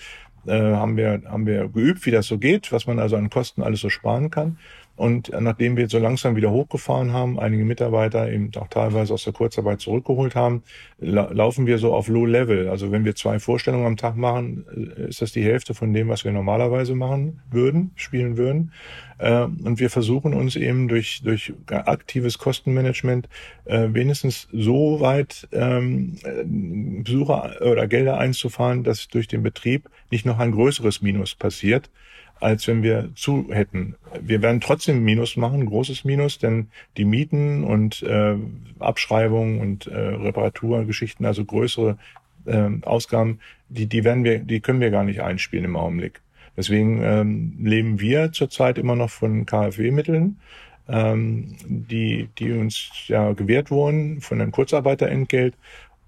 äh, 0.46 0.52
haben 0.52 0.96
wir 0.96 1.22
haben 1.26 1.46
wir 1.46 1.68
geübt, 1.68 2.06
wie 2.06 2.10
das 2.10 2.26
so 2.26 2.38
geht, 2.38 2.72
was 2.72 2.86
man 2.86 2.98
also 2.98 3.16
an 3.16 3.30
Kosten 3.30 3.62
alles 3.62 3.80
so 3.80 3.90
sparen 3.90 4.30
kann. 4.30 4.58
Und 4.96 5.30
nachdem 5.38 5.76
wir 5.76 5.88
so 5.88 5.98
langsam 5.98 6.36
wieder 6.36 6.50
hochgefahren 6.50 7.12
haben, 7.12 7.38
einige 7.38 7.64
Mitarbeiter 7.64 8.32
eben 8.32 8.50
auch 8.56 8.68
teilweise 8.68 9.12
aus 9.12 9.24
der 9.24 9.34
Kurzarbeit 9.34 9.80
zurückgeholt 9.80 10.34
haben, 10.34 10.62
la 10.98 11.30
laufen 11.30 11.66
wir 11.66 11.76
so 11.76 11.92
auf 11.92 12.08
Low 12.08 12.24
Level. 12.24 12.70
Also 12.70 12.92
wenn 12.92 13.04
wir 13.04 13.14
zwei 13.14 13.38
Vorstellungen 13.38 13.84
am 13.84 13.96
Tag 13.98 14.16
machen, 14.16 14.64
äh, 14.96 15.08
ist 15.08 15.20
das 15.20 15.32
die 15.32 15.44
Hälfte 15.44 15.74
von 15.74 15.92
dem, 15.92 16.08
was 16.08 16.24
wir 16.24 16.32
normalerweise 16.32 16.94
machen 16.94 17.40
würden, 17.50 17.90
spielen 17.94 18.38
würden. 18.38 18.72
Äh, 19.18 19.42
und 19.42 19.80
wir 19.80 19.90
versuchen 19.90 20.32
uns 20.32 20.56
eben 20.56 20.88
durch, 20.88 21.20
durch 21.22 21.52
aktives 21.66 22.38
Kostenmanagement 22.38 23.28
äh, 23.66 23.88
wenigstens 23.92 24.48
so 24.50 25.00
weit 25.00 25.46
ähm, 25.52 26.16
Besucher 27.04 27.56
oder 27.60 27.86
Gelder 27.86 28.16
einzufahren, 28.16 28.82
dass 28.82 29.08
durch 29.08 29.28
den 29.28 29.42
Betrieb 29.42 29.90
nicht 30.10 30.24
noch 30.24 30.38
ein 30.38 30.52
größeres 30.52 31.02
Minus 31.02 31.34
passiert 31.34 31.90
als 32.40 32.66
wenn 32.66 32.82
wir 32.82 33.10
zu 33.14 33.48
hätten. 33.50 33.96
Wir 34.20 34.42
werden 34.42 34.60
trotzdem 34.60 35.04
Minus 35.04 35.36
machen, 35.36 35.66
großes 35.66 36.04
Minus, 36.04 36.38
denn 36.38 36.68
die 36.96 37.04
Mieten 37.04 37.64
und 37.64 38.02
äh, 38.02 38.36
Abschreibungen 38.78 39.60
und 39.60 39.86
äh, 39.86 39.96
Reparaturgeschichten, 39.96 41.24
also 41.24 41.44
größere 41.44 41.96
äh, 42.44 42.68
Ausgaben, 42.82 43.40
die, 43.68 43.86
die 43.86 44.04
werden 44.04 44.24
wir, 44.24 44.38
die 44.38 44.60
können 44.60 44.80
wir 44.80 44.90
gar 44.90 45.04
nicht 45.04 45.20
einspielen 45.20 45.64
im 45.64 45.76
Augenblick. 45.76 46.20
Deswegen 46.56 47.02
ähm, 47.02 47.56
leben 47.62 48.00
wir 48.00 48.32
zurzeit 48.32 48.78
immer 48.78 48.96
noch 48.96 49.10
von 49.10 49.44
KfW-Mitteln, 49.44 50.38
ähm, 50.88 51.56
die, 51.66 52.28
die 52.38 52.52
uns 52.52 52.90
ja 53.08 53.32
gewährt 53.32 53.70
wurden, 53.70 54.20
von 54.20 54.40
einem 54.40 54.52
Kurzarbeiterentgelt. 54.52 55.54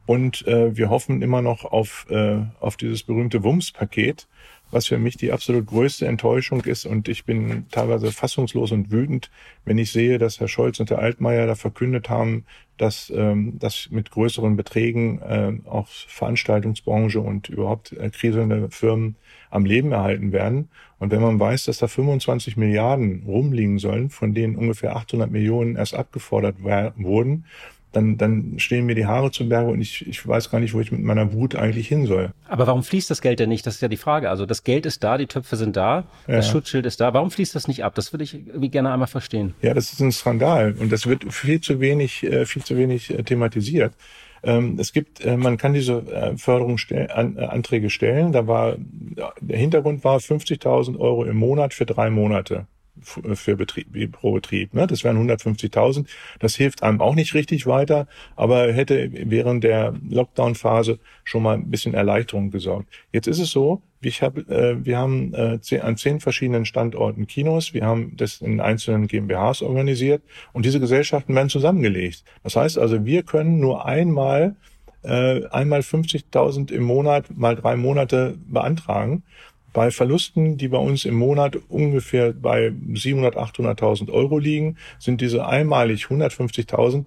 Und 0.07 0.47
äh, 0.47 0.75
wir 0.75 0.89
hoffen 0.89 1.21
immer 1.21 1.43
noch 1.43 1.67
auf, 1.67 2.07
äh, 2.09 2.39
auf 2.61 2.79
dieses 2.79 3.03
berühmte 3.03 3.45
WUMS-Paket, 3.45 4.27
was 4.71 4.87
für 4.87 4.99
mich 4.99 5.17
die 5.17 5.33
absolut 5.33 5.67
größte 5.67 6.07
Enttäuschung 6.07 6.63
ist. 6.63 6.85
Und 6.85 7.09
ich 7.09 7.25
bin 7.25 7.67
teilweise 7.71 8.13
fassungslos 8.13 8.73
und 8.73 8.91
wütend, 8.91 9.31
wenn 9.65 9.79
ich 9.79 9.93
sehe, 9.93 10.19
dass 10.19 10.41
Herr 10.41 10.49
Scholz 10.49 10.81
und 10.81 10.91
Herr 10.91 10.99
Altmaier 10.99 11.47
da 11.47 11.55
verkündet 11.55 12.09
haben, 12.09 12.45
dass 12.77 13.13
ähm, 13.15 13.59
dass 13.59 13.89
mit 13.91 14.11
größeren 14.11 14.57
Beträgen 14.57 15.21
äh, 15.21 15.53
auch 15.69 15.89
Veranstaltungsbranche 15.89 17.21
und 17.21 17.49
überhaupt 17.49 17.93
äh, 17.93 18.11
kriselnde 18.11 18.69
Firmen 18.71 19.17
am 19.51 19.65
Leben 19.65 19.93
erhalten 19.93 20.33
werden. 20.33 20.69
Und 20.99 21.11
wenn 21.11 21.23
man 21.23 21.41
weiß, 21.41 21.65
dass 21.65 21.79
da 21.79 21.89
25 21.89 22.57
Milliarden 22.57 23.25
rumliegen 23.27 23.79
sollen, 23.79 24.11
von 24.11 24.35
denen 24.35 24.57
ungefähr 24.57 24.97
800 24.97 25.31
Millionen 25.31 25.77
erst 25.77 25.95
abgefordert 25.95 26.57
wurden, 26.63 27.45
dann, 27.93 28.19
dann 28.19 28.59
stehen 28.59 28.87
mir 28.87 28.95
die 28.95 29.07
Haare 29.07 29.31
zu 29.31 29.49
Berge 29.49 29.71
und 29.71 29.81
ich, 29.81 30.07
ich 30.07 30.27
weiß 30.27 30.51
gar 30.51 30.61
nicht, 30.61 30.75
wo 30.75 30.81
ich 30.81 30.93
mit 30.93 31.03
meiner 31.03 31.33
Wut 31.33 31.57
eigentlich 31.57 31.89
hin 31.89 32.07
soll. 32.07 32.31
Aber 32.47 32.67
warum 32.67 32.83
fließt 32.83 33.11
das 33.11 33.23
Geld 33.23 33.41
denn 33.41 33.49
nicht? 33.49 33.67
Das 33.67 33.77
ist 33.77 33.81
ja 33.81 33.89
die 33.89 33.97
Frage. 33.97 34.29
Also 34.29 34.45
das 34.47 34.65
Geld 34.65 34.85
ist 34.85 35.03
da, 35.03 35.17
die 35.17 35.27
Töpfe 35.27 35.57
sind 35.57 35.77
da, 35.77 36.05
ja. 36.27 36.37
das 36.37 36.49
Schutzschild 36.49 36.85
ist 36.87 37.01
da. 37.01 37.15
Warum 37.15 37.31
fließt 37.31 37.55
das 37.55 37.67
nicht 37.67 37.85
ab? 37.85 37.95
Das 37.95 38.13
würde 38.13 38.25
ich 38.25 38.35
irgendwie 38.35 38.69
gerne 38.69 38.93
einmal 38.93 39.09
verstehen. 39.09 39.55
Ja, 39.63 39.75
das 39.75 39.93
ist 39.93 40.01
ein 40.01 40.13
Skandal 40.13 40.75
und 40.79 40.93
das 40.93 41.07
wird 41.07 41.33
viel 41.33 41.61
zu 41.61 41.81
wenig, 41.81 42.25
äh, 42.25 42.45
viel 42.45 42.63
zu 42.63 42.77
wenig 42.77 43.11
äh, 43.11 43.23
thematisiert. 43.23 43.95
Ähm, 44.43 44.77
es 44.79 44.93
gibt, 44.93 45.25
äh, 45.25 45.37
man 45.37 45.57
kann 45.57 45.73
diese 45.73 46.35
Förderungsanträge 46.37 47.91
stellen. 47.91 48.33
Da 48.33 48.47
war, 48.47 48.77
der 49.41 49.59
Hintergrund 49.59 50.05
war 50.05 50.19
50.000 50.19 50.99
Euro 50.99 51.25
im 51.25 51.37
Monat 51.37 51.75
für 51.75 51.87
drei 51.87 52.11
Monate 52.11 52.67
für 53.03 53.57
Betrieb, 53.57 54.13
pro 54.13 54.33
Betrieb. 54.33 54.75
Ne? 54.75 54.87
Das 54.87 55.05
wären 55.05 55.17
150.000. 55.29 56.07
Das 56.39 56.55
hilft 56.57 56.83
einem 56.83 57.01
auch 57.01 57.15
nicht 57.15 57.35
richtig 57.35 57.67
weiter, 57.67 58.07
aber 58.37 58.73
hätte 58.73 59.11
während 59.13 59.65
der 59.65 59.95
Lockdown-Phase 60.09 60.99
schon 61.25 61.43
mal 61.43 61.55
ein 61.55 61.71
bisschen 61.71 61.95
Erleichterung 61.95 62.51
gesorgt. 62.51 62.89
Jetzt 63.13 63.27
ist 63.27 63.39
es 63.39 63.51
so, 63.51 63.83
ich 64.01 64.23
hab, 64.23 64.39
äh, 64.49 64.85
wir 64.85 64.99
haben 64.99 65.35
äh, 65.35 65.61
zehn, 65.61 65.81
an 65.81 65.97
zehn 65.97 66.21
verschiedenen 66.21 66.65
Standorten 66.65 67.27
Kinos, 67.27 67.75
wir 67.75 67.85
haben 67.85 68.17
das 68.17 68.41
in 68.41 68.61
einzelnen 68.61 69.09
GmbHs 69.09 69.63
organisiert 69.63 70.23
und 70.53 70.65
diese 70.65 70.81
Gesellschaften 70.81 71.35
werden 71.35 71.49
zusammengelegt. 71.49 72.25
Das 72.45 72.57
heißt 72.57 72.79
also, 72.79 73.05
wir 73.05 73.23
können 73.25 73.59
nur 73.59 73.87
einmal 73.87 74.55
äh, 75.03 75.47
einmal 75.47 75.81
50.000 75.81 76.73
im 76.73 76.83
Monat 76.83 77.37
mal 77.37 77.57
drei 77.57 77.77
Monate 77.77 78.37
beantragen 78.47 79.23
bei 79.73 79.91
Verlusten, 79.91 80.57
die 80.57 80.69
bei 80.69 80.79
uns 80.79 81.05
im 81.05 81.15
Monat 81.15 81.57
ungefähr 81.69 82.33
bei 82.33 82.73
700, 82.95 83.37
800.000 83.37 84.11
Euro 84.11 84.39
liegen, 84.39 84.77
sind 84.99 85.21
diese 85.21 85.47
einmalig 85.47 86.05
150.000, 86.05 87.07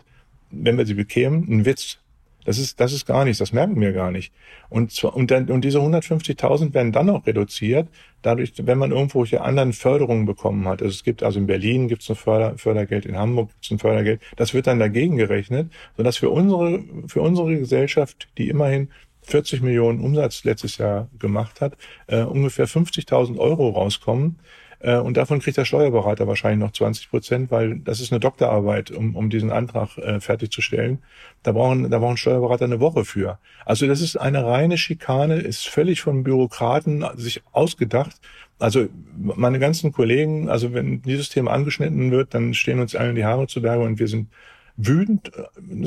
wenn 0.52 0.78
wir 0.78 0.86
sie 0.86 0.94
bekämen, 0.94 1.48
ein 1.50 1.66
Witz. 1.66 2.00
Das 2.44 2.58
ist, 2.58 2.80
das 2.80 2.92
ist 2.92 3.06
gar 3.06 3.24
nichts, 3.24 3.38
das 3.38 3.54
merken 3.54 3.80
wir 3.80 3.94
gar 3.94 4.10
nicht. 4.10 4.34
Und, 4.70 4.92
zwar, 4.92 5.16
und, 5.16 5.30
dann, 5.30 5.50
und 5.50 5.64
diese 5.64 5.78
150.000 5.78 6.74
werden 6.74 6.92
dann 6.92 7.10
auch 7.10 7.28
reduziert, 7.28 7.88
dadurch, 8.24 8.54
wenn 8.58 8.80
man 8.80 8.92
irgendwo 8.92 9.26
hier 9.26 9.44
anderen 9.44 9.74
Förderungen 9.74 10.26
bekommen 10.26 10.68
hat. 10.68 10.82
Also 10.82 10.92
es 10.92 11.04
gibt 11.04 11.22
also 11.22 11.40
in 11.40 11.46
Berlin 11.46 11.88
gibt 11.88 12.02
es 12.02 12.10
ein 12.10 12.16
Förder, 12.16 12.58
Fördergeld, 12.58 13.06
in 13.06 13.16
Hamburg 13.16 13.50
gibt 13.50 13.66
es 13.66 13.72
ein 13.72 13.80
Fördergeld. 13.80 14.22
Das 14.38 14.54
wird 14.54 14.66
dann 14.66 14.80
dagegen 14.80 15.18
gerechnet, 15.18 15.72
sodass 15.98 16.18
für 16.18 16.32
unsere, 16.32 16.84
für 17.08 17.22
unsere 17.22 17.58
Gesellschaft, 17.58 18.28
die 18.38 18.50
immerhin 18.50 18.90
40 19.24 19.62
Millionen 19.62 20.02
Umsatz 20.02 20.44
letztes 20.44 20.78
Jahr 20.78 21.08
gemacht 21.20 21.62
hat, 21.62 21.78
äh, 22.08 22.22
ungefähr 22.22 22.68
50.000 22.68 23.38
Euro 23.38 23.70
rauskommen. 23.70 24.40
Äh, 24.80 24.98
und 24.98 25.18
davon 25.18 25.40
kriegt 25.40 25.58
der 25.58 25.66
Steuerberater 25.66 26.28
wahrscheinlich 26.28 26.60
noch 26.60 26.72
20 26.72 27.10
Prozent, 27.10 27.52
weil 27.52 27.80
das 27.80 28.00
ist 28.00 28.12
eine 28.12 28.20
Doktorarbeit, 28.20 28.92
um, 28.92 29.16
um 29.16 29.30
diesen 29.30 29.52
Antrag 29.52 29.98
äh, 29.98 30.20
fertigzustellen. 30.20 31.00
Da 31.44 31.52
brauchen, 31.52 31.90
da 31.90 32.00
brauchen 32.00 32.18
Steuerberater 32.18 32.66
eine 32.66 32.80
Woche 32.80 33.06
für. 33.06 33.38
Also 33.66 33.88
das 33.88 34.02
ist 34.02 34.18
eine 34.18 34.44
reine 34.46 34.78
Schikane, 34.78 35.36
ist 35.36 35.68
völlig 35.68 36.02
von 36.02 36.24
Bürokraten 36.24 37.06
sich 37.16 37.44
ausgedacht. 37.52 38.20
Also 38.60 38.88
meine 39.18 39.60
ganzen 39.60 39.92
Kollegen, 39.92 40.50
also 40.50 40.74
wenn 40.74 41.02
dieses 41.02 41.30
Thema 41.30 41.52
angeschnitten 41.52 42.12
wird, 42.12 42.34
dann 42.34 42.54
stehen 42.54 42.80
uns 42.80 42.96
allen 42.96 43.16
die 43.16 43.26
Haare 43.26 43.48
zu 43.48 43.62
Berge 43.62 43.84
und 43.84 44.00
wir 44.00 44.08
sind 44.08 44.28
wütend, 44.78 45.32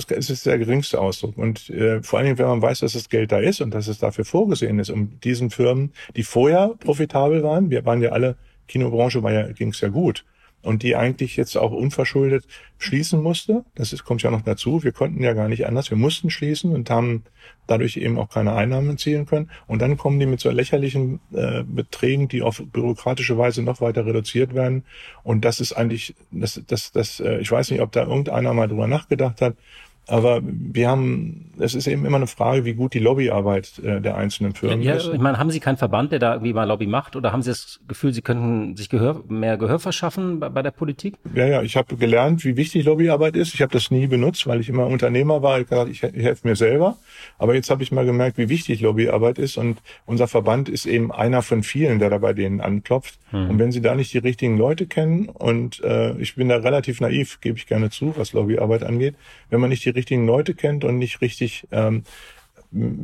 das 0.09 0.31
ist 0.31 0.47
der 0.47 0.59
geringste 0.59 1.01
Ausdruck. 1.01 1.37
Und 1.39 1.71
äh, 1.71 2.03
vor 2.03 2.19
allen 2.19 2.27
Dingen, 2.27 2.39
wenn 2.39 2.47
man 2.47 2.63
weiß, 2.63 2.81
dass 2.81 2.93
das 2.93 3.09
Geld 3.09 3.33
da 3.33 3.39
ist 3.39 3.61
und 3.61 3.73
dass 3.73 3.89
es 3.89 3.99
dafür 3.99 4.25
vorgesehen 4.25 4.79
ist, 4.79 4.91
um 4.91 5.21
diesen 5.21 5.51
Firmen, 5.51 5.93
die 6.17 6.23
vorher 6.23 6.75
profitabel 6.79 7.43
waren, 7.43 7.71
wir 7.71 7.85
waren 7.85 8.03
ja 8.03 8.11
alle 8.11 8.37
Kinobranche 8.69 9.23
war 9.23 9.33
ja, 9.33 9.53
ging 9.53 9.69
es 9.69 9.81
ja 9.81 9.89
gut. 9.89 10.25
Und 10.65 10.83
die 10.83 10.97
eigentlich 10.97 11.37
jetzt 11.37 11.57
auch 11.57 11.73
unverschuldet 11.73 12.47
schließen 12.79 13.23
musste. 13.23 13.65
Das 13.75 13.93
ist, 13.93 14.05
kommt 14.05 14.23
ja 14.23 14.31
noch 14.31 14.41
dazu. 14.41 14.83
Wir 14.83 14.93
konnten 14.93 15.23
ja 15.23 15.35
gar 15.35 15.49
nicht 15.49 15.67
anders. 15.67 15.91
Wir 15.91 15.99
mussten 15.99 16.31
schließen 16.31 16.73
und 16.73 16.89
haben 16.91 17.25
dadurch 17.67 17.97
eben 17.97 18.19
auch 18.19 18.29
keine 18.29 18.55
Einnahmen 18.55 18.91
erzielen 18.91 19.27
können. 19.27 19.51
Und 19.67 19.81
dann 19.81 19.97
kommen 19.97 20.19
die 20.19 20.27
mit 20.27 20.41
so 20.41 20.51
lächerlichen 20.51 21.21
äh, 21.33 21.63
Beträgen, 21.65 22.29
die 22.29 22.43
auf 22.43 22.63
bürokratische 22.73 23.39
Weise 23.39 23.63
noch 23.63 23.81
weiter 23.81 24.07
reduziert 24.07 24.55
werden. 24.55 24.85
Und 25.23 25.45
das 25.45 25.61
ist 25.61 25.73
eigentlich, 25.73 26.15
das, 26.31 26.61
das, 26.67 26.93
das, 26.93 27.21
äh, 27.21 27.39
ich 27.39 27.51
weiß 27.51 27.71
nicht, 27.71 27.81
ob 27.81 27.93
da 27.93 28.03
irgendeiner 28.03 28.55
mal 28.55 28.69
drüber 28.69 28.87
nachgedacht 28.87 29.41
hat. 29.41 29.57
Aber 30.07 30.43
wir 30.45 30.89
haben, 30.89 31.53
es 31.59 31.75
ist 31.75 31.87
eben 31.87 32.05
immer 32.05 32.19
eine 32.19 32.27
Frage, 32.27 32.67
wie 32.67 32.75
gut 32.75 32.93
die 32.93 32.99
Lobbyarbeit 32.99 33.79
äh, 33.79 34.03
der 34.03 34.17
einzelnen 34.17 34.55
Firmen 34.55 34.83
ja, 34.83 34.97
ist. 34.97 35.09
Ich 35.13 35.21
meine, 35.21 35.39
haben 35.39 35.51
Sie 35.51 35.61
keinen 35.61 35.79
Verband, 35.79 36.13
der 36.13 36.19
da 36.19 36.35
irgendwie 36.35 36.53
mal 36.53 36.65
Lobby 36.65 36.87
macht? 36.87 37.17
Oder 37.17 37.33
haben 37.33 37.41
Sie 37.41 37.51
das 37.51 37.81
Gefühl, 37.89 38.13
Sie 38.13 38.21
könnten 38.21 38.77
sich 38.77 38.91
Gehör, 38.91 39.23
mehr 39.29 39.57
Gehör 39.57 39.79
verschaffen 39.79 40.41
bei, 40.41 40.51
bei 40.51 40.63
der 40.63 40.73
Politik? 40.73 41.15
Ja, 41.35 41.47
ja, 41.47 41.63
ich 41.63 41.77
habe 41.77 41.97
gelernt, 41.97 42.45
wie 42.45 42.57
wichtig 42.57 42.85
Lobbyarbeit 42.85 43.35
ist. 43.35 43.55
Ich 43.55 43.63
habe 43.63 43.73
das 43.73 43.91
nie 43.91 44.07
benutzt, 44.07 44.47
weil 44.47 44.61
ich 44.61 44.69
immer 44.69 44.87
Unternehmer 44.87 45.43
war. 45.43 45.59
Ich 45.59 45.69
gesagt, 45.69 45.91
ich, 45.91 46.03
ich 46.03 46.25
helfe 46.25 46.47
mir 46.47 46.57
selber. 46.57 46.99
Aber 47.39 47.55
jetzt 47.55 47.71
habe 47.71 47.83
ich 47.83 47.91
mal 47.91 48.05
gemerkt, 48.05 48.37
wie 48.37 48.51
wichtig 48.51 48.83
Lobbyarbeit 48.83 49.39
ist. 49.39 49.57
Und 49.57 49.79
unser 50.05 50.29
Verband 50.29 50.69
ist 50.69 50.85
eben 50.85 51.13
einer 51.13 51.41
von 51.41 51.63
vielen, 51.63 51.99
der 51.99 52.11
da 52.11 52.19
bei 52.19 52.35
denen 52.35 52.61
anklopft. 52.61 53.19
Hm. 53.31 53.51
Und 53.51 53.59
wenn 53.59 53.73
Sie 53.73 53.81
da 53.81 53.95
nicht 53.95 54.13
die 54.13 54.19
richtigen 54.19 54.59
Leute 54.59 54.87
kennen, 54.87 55.31
und 55.31 55.83
äh, 55.83 56.15
ich 56.19 56.35
bin 56.35 56.51
da 56.51 56.57
relativ 56.57 57.01
naiv, 57.01 57.41
gebe 57.41 57.57
ich 57.57 57.67
gerne 57.67 57.89
zu, 57.89 58.13
was 58.17 58.35
Lobbyarbeit 58.35 58.83
angeht, 58.83 59.15
wenn 59.49 59.61
man 59.61 59.71
nicht 59.71 59.85
die 59.85 59.94
richtigen 59.95 60.27
Leute 60.27 60.55
kennt 60.55 60.85
und 60.85 60.99
nicht 60.99 61.21
richtig 61.21 61.67
ähm, 61.71 62.05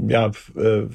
ja, 0.08 0.32
äh, 0.56 0.86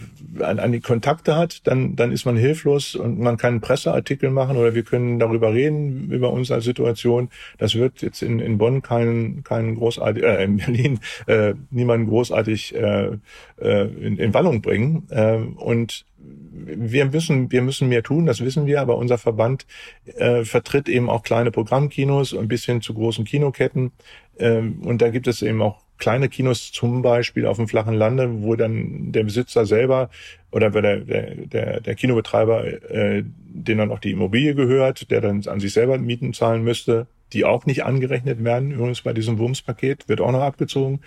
an, 0.44 0.60
an 0.60 0.72
die 0.72 0.82
Kontakte 0.82 1.36
hat, 1.36 1.66
dann, 1.66 1.96
dann 1.96 2.12
ist 2.12 2.26
man 2.26 2.36
hilflos 2.36 2.96
und 2.96 3.20
man 3.20 3.38
kann 3.38 3.54
einen 3.54 3.62
Presseartikel 3.62 4.30
machen 4.30 4.58
oder 4.58 4.76
wir 4.76 4.84
können 4.84 5.18
darüber 5.18 5.54
reden, 5.54 6.12
über 6.12 6.32
unsere 6.32 6.62
Situation. 6.62 7.30
Das 7.58 7.76
wird 7.76 8.02
jetzt 8.02 8.22
in, 8.22 8.40
in 8.40 8.58
Bonn 8.58 8.82
keinen, 8.82 9.44
keinen 9.44 9.76
großartig, 9.76 10.24
äh, 10.24 10.44
in 10.44 10.58
Berlin 10.58 11.00
äh, 11.28 11.54
niemanden 11.70 12.08
großartig 12.08 12.76
äh, 12.76 13.12
äh, 13.62 13.88
in, 13.88 14.18
in 14.18 14.34
Wallung 14.34 14.62
bringen. 14.62 15.08
Äh, 15.10 15.38
und 15.38 16.06
wir 16.18 17.06
müssen, 17.06 17.52
wir 17.52 17.62
müssen 17.62 17.88
mehr 17.88 18.04
tun, 18.04 18.26
das 18.26 18.44
wissen 18.44 18.66
wir, 18.66 18.82
aber 18.82 18.98
unser 18.98 19.18
Verband 19.18 19.66
äh, 20.06 20.44
vertritt 20.44 20.90
eben 20.90 21.10
auch 21.10 21.24
kleine 21.24 21.52
Programmkinos 21.52 22.34
und 22.34 22.48
bis 22.48 22.66
hin 22.66 22.82
zu 22.82 22.94
großen 22.94 23.24
Kinoketten. 23.24 23.92
Ähm, 24.38 24.82
und 24.84 25.02
da 25.02 25.10
gibt 25.10 25.28
es 25.28 25.42
eben 25.42 25.62
auch 25.62 25.85
kleine 25.98 26.30
Kinos 26.30 26.72
zum 26.72 27.02
Beispiel 27.02 27.46
auf 27.46 27.58
dem 27.58 27.68
flachen 27.68 27.94
Lande, 27.94 28.42
wo 28.44 28.56
dann 28.56 29.12
der 29.12 29.24
Besitzer 29.24 29.66
selber 29.66 30.10
oder 30.52 30.70
der, 30.70 31.00
der, 31.00 31.82
der, 31.82 31.96
Kinobetreiber, 31.96 32.66
äh, 32.66 33.24
den 33.26 33.78
dann 33.78 33.92
auch 33.92 34.00
die 34.00 34.12
Immobilie 34.12 34.56
gehört, 34.56 35.10
der 35.12 35.22
dann 35.22 35.46
an 35.48 35.60
sich 35.60 35.74
selber 35.74 35.98
Mieten 35.98 36.34
zahlen 36.34 36.64
müsste, 36.64 37.08
die 37.34 37.46
auch 37.46 37.66
nicht 37.66 37.84
angerechnet 37.84 38.44
werden. 38.44 38.72
Übrigens 38.72 39.02
bei 39.02 39.14
diesem 39.14 39.38
Wurmspaket 39.38 40.08
wird 40.08 40.22
auch 40.22 40.32
noch 40.32 40.42
abgezogen. 40.42 41.02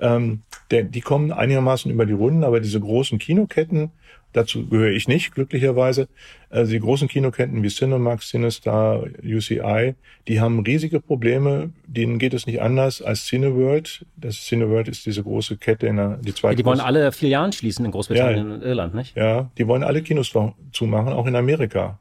Ähm, 0.00 0.42
der, 0.70 0.84
die 0.84 1.00
kommen 1.00 1.32
einigermaßen 1.32 1.90
über 1.90 2.06
die 2.06 2.12
Runden, 2.12 2.44
aber 2.44 2.60
diese 2.60 2.80
großen 2.80 3.18
Kinoketten, 3.18 3.90
Dazu 4.32 4.66
gehöre 4.66 4.92
ich 4.92 5.08
nicht, 5.08 5.34
glücklicherweise. 5.34 6.08
Also 6.48 6.72
die 6.72 6.80
großen 6.80 7.08
Kinoketten 7.08 7.62
wie 7.62 7.68
Cinemax, 7.68 8.28
Cinestar, 8.28 9.04
UCI, 9.22 9.94
die 10.28 10.40
haben 10.40 10.60
riesige 10.60 11.00
Probleme. 11.00 11.70
Denen 11.86 12.18
geht 12.18 12.32
es 12.34 12.46
nicht 12.46 12.62
anders 12.62 13.02
als 13.02 13.26
Cineworld. 13.26 14.06
Das 14.16 14.46
Cineworld 14.46 14.88
ist 14.88 15.04
diese 15.04 15.22
große 15.22 15.58
Kette 15.58 15.86
in 15.86 15.96
der, 15.96 16.18
die 16.18 16.34
zweite. 16.34 16.54
Ja, 16.54 16.56
die 16.56 16.64
wollen 16.64 16.80
alle 16.80 17.12
Filialen 17.12 17.52
schließen 17.52 17.84
in 17.84 17.90
Großbritannien 17.90 18.48
ja, 18.48 18.54
und 18.54 18.62
Irland, 18.62 18.94
nicht? 18.94 19.16
Ja, 19.16 19.50
die 19.58 19.66
wollen 19.66 19.82
alle 19.82 20.02
Kinos 20.02 20.32
zumachen, 20.72 21.12
auch 21.12 21.26
in 21.26 21.36
Amerika. 21.36 21.98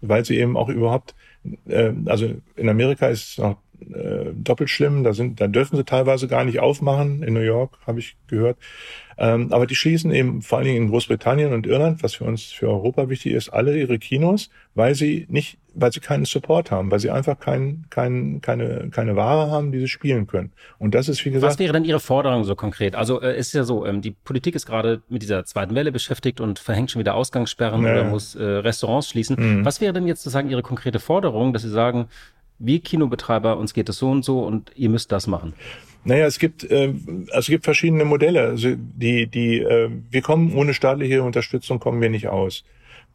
Weil 0.00 0.24
sie 0.24 0.38
eben 0.38 0.56
auch 0.56 0.68
überhaupt, 0.68 1.14
äh, 1.68 1.92
also 2.06 2.34
in 2.56 2.68
Amerika 2.68 3.08
ist 3.08 3.30
es 3.30 3.38
noch 3.38 3.56
äh, 3.80 4.32
doppelt 4.34 4.70
schlimm. 4.70 5.04
Da 5.04 5.12
sind, 5.12 5.40
da 5.40 5.48
dürfen 5.48 5.76
sie 5.76 5.84
teilweise 5.84 6.28
gar 6.28 6.44
nicht 6.44 6.60
aufmachen. 6.60 7.22
In 7.22 7.34
New 7.34 7.40
York 7.40 7.78
habe 7.86 7.98
ich 7.98 8.16
gehört. 8.28 8.56
Ähm, 9.18 9.52
aber 9.52 9.66
die 9.66 9.74
schließen 9.74 10.10
eben 10.10 10.42
vor 10.42 10.58
allen 10.58 10.66
Dingen 10.66 10.84
in 10.84 10.90
Großbritannien 10.90 11.52
und 11.54 11.66
Irland, 11.66 12.02
was 12.02 12.14
für 12.14 12.24
uns 12.24 12.44
für 12.44 12.68
Europa 12.68 13.08
wichtig 13.08 13.32
ist, 13.32 13.48
alle 13.48 13.78
ihre 13.78 13.98
Kinos, 13.98 14.50
weil 14.74 14.94
sie 14.94 15.26
nicht, 15.30 15.56
weil 15.74 15.90
sie 15.90 16.00
keinen 16.00 16.26
Support 16.26 16.70
haben, 16.70 16.90
weil 16.90 16.98
sie 16.98 17.10
einfach 17.10 17.38
kein, 17.38 17.86
kein, 17.88 18.42
keine, 18.42 18.90
keine 18.90 19.16
Ware 19.16 19.50
haben, 19.50 19.72
die 19.72 19.78
sie 19.78 19.88
spielen 19.88 20.26
können. 20.26 20.52
Und 20.78 20.94
das 20.94 21.08
ist 21.08 21.24
wie 21.24 21.30
gesagt. 21.30 21.50
Was 21.50 21.58
wäre 21.58 21.72
denn 21.72 21.84
Ihre 21.84 22.00
Forderung 22.00 22.44
so 22.44 22.54
konkret? 22.54 22.94
Also 22.94 23.22
äh, 23.22 23.38
ist 23.38 23.54
ja 23.54 23.64
so, 23.64 23.86
ähm, 23.86 24.02
die 24.02 24.10
Politik 24.10 24.54
ist 24.54 24.66
gerade 24.66 25.00
mit 25.08 25.22
dieser 25.22 25.46
zweiten 25.46 25.74
Welle 25.74 25.92
beschäftigt 25.92 26.40
und 26.42 26.58
verhängt 26.58 26.90
schon 26.90 27.00
wieder 27.00 27.14
Ausgangssperren 27.14 27.80
naja. 27.80 28.02
oder 28.02 28.10
muss 28.10 28.34
äh, 28.34 28.42
Restaurants 28.44 29.08
schließen. 29.08 29.36
Mhm. 29.38 29.64
Was 29.64 29.80
wäre 29.80 29.94
denn 29.94 30.06
jetzt 30.06 30.22
sozusagen 30.22 30.50
Ihre 30.50 30.62
konkrete 30.62 30.98
Forderung, 30.98 31.54
dass 31.54 31.62
Sie 31.62 31.70
sagen, 31.70 32.08
wir 32.58 32.80
Kinobetreiber, 32.80 33.56
uns 33.58 33.74
geht 33.74 33.88
es 33.88 33.98
so 33.98 34.10
und 34.10 34.24
so 34.24 34.40
und 34.40 34.72
ihr 34.76 34.88
müsst 34.88 35.12
das 35.12 35.26
machen? 35.26 35.54
Naja, 36.04 36.26
es 36.26 36.38
gibt, 36.38 36.62
äh, 36.64 36.92
es 37.32 37.46
gibt 37.46 37.64
verschiedene 37.64 38.04
Modelle. 38.04 38.42
Also 38.42 38.74
die, 38.76 39.26
die, 39.26 39.58
äh, 39.58 39.90
wir 40.10 40.22
kommen 40.22 40.54
ohne 40.54 40.72
staatliche 40.72 41.22
Unterstützung 41.22 41.80
kommen 41.80 42.00
wir 42.00 42.10
nicht 42.10 42.28
aus. 42.28 42.64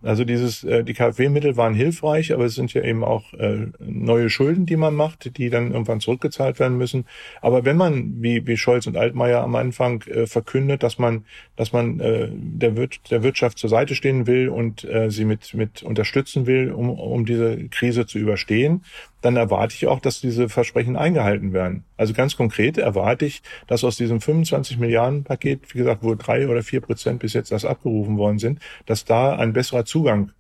Also 0.04 0.26
dieses, 0.26 0.64
äh, 0.64 0.84
die 0.84 0.94
KfW-Mittel 0.94 1.58
waren 1.58 1.76
hilfreich, 1.76 2.34
aber 2.34 2.46
es 2.46 2.56
sind 2.56 2.74
ja 2.74 2.84
eben 2.84 3.04
auch 3.04 3.34
äh, 3.34 3.68
neue 3.80 4.32
Schulden, 4.32 4.66
die 4.66 4.76
man 4.76 4.96
macht, 4.96 5.38
die 5.38 5.50
dann 5.52 5.72
irgendwann 5.72 6.00
zurückgezahlt 6.00 6.60
werden 6.60 6.78
müssen. 6.78 7.06
Aber 7.40 7.66
wenn 7.66 7.78
man, 7.78 8.22
wie, 8.22 8.46
wie 8.48 8.58
Scholz 8.58 8.88
und 8.88 8.98
Altmaier 8.98 9.42
am 9.42 9.56
Anfang 9.56 10.02
äh, 10.08 10.26
verkündet, 10.26 10.82
dass 10.82 10.98
man, 10.98 11.26
dass 11.56 11.72
man 11.72 12.00
äh, 12.00 12.30
der, 12.32 12.76
Wir 12.76 12.90
der 13.12 13.22
Wirtschaft 13.22 13.60
zur 13.60 13.70
Seite 13.70 13.94
stehen 13.94 14.26
will 14.26 14.50
und 14.50 14.84
äh, 14.86 15.12
sie 15.12 15.26
mit, 15.26 15.54
mit 15.54 15.84
unterstützen 15.84 16.48
will, 16.48 16.72
um, 16.72 16.90
um 16.90 17.26
diese 17.26 17.68
Krise 17.70 18.08
zu 18.08 18.18
überstehen, 18.18 18.84
dann 19.22 19.36
erwarte 19.36 19.76
ich 19.76 19.88
auch, 19.88 20.00
dass 20.00 20.20
diese 20.20 20.50
Versprechen 20.50 20.96
eingehalten 20.96 21.54
werden. 21.54 21.84
Also 21.98 22.14
ganz 22.14 22.36
konkret 22.36 22.78
erwarte 22.78 23.26
ich, 23.26 23.42
dass 23.68 23.84
aus 23.84 23.98
diesem 23.98 24.20
25 24.20 24.80
Milliarden 24.80 25.24
Paket, 25.24 25.74
wie 25.74 25.80
gesagt, 25.80 26.04
wo 26.04 26.16
drei 26.16 26.48
oder 26.48 26.64
vier 26.64 26.82
Prozent 26.82 27.20
bis 27.20 27.34
jetzt 27.34 27.52
erst 27.52 27.66
abgerufen 27.66 28.18
worden 28.18 28.40
sind, 28.40 28.60
dass 28.86 29.06
da 29.06 29.36
ein 29.36 29.54
besserer 29.54 29.86
Zugang 29.86 30.32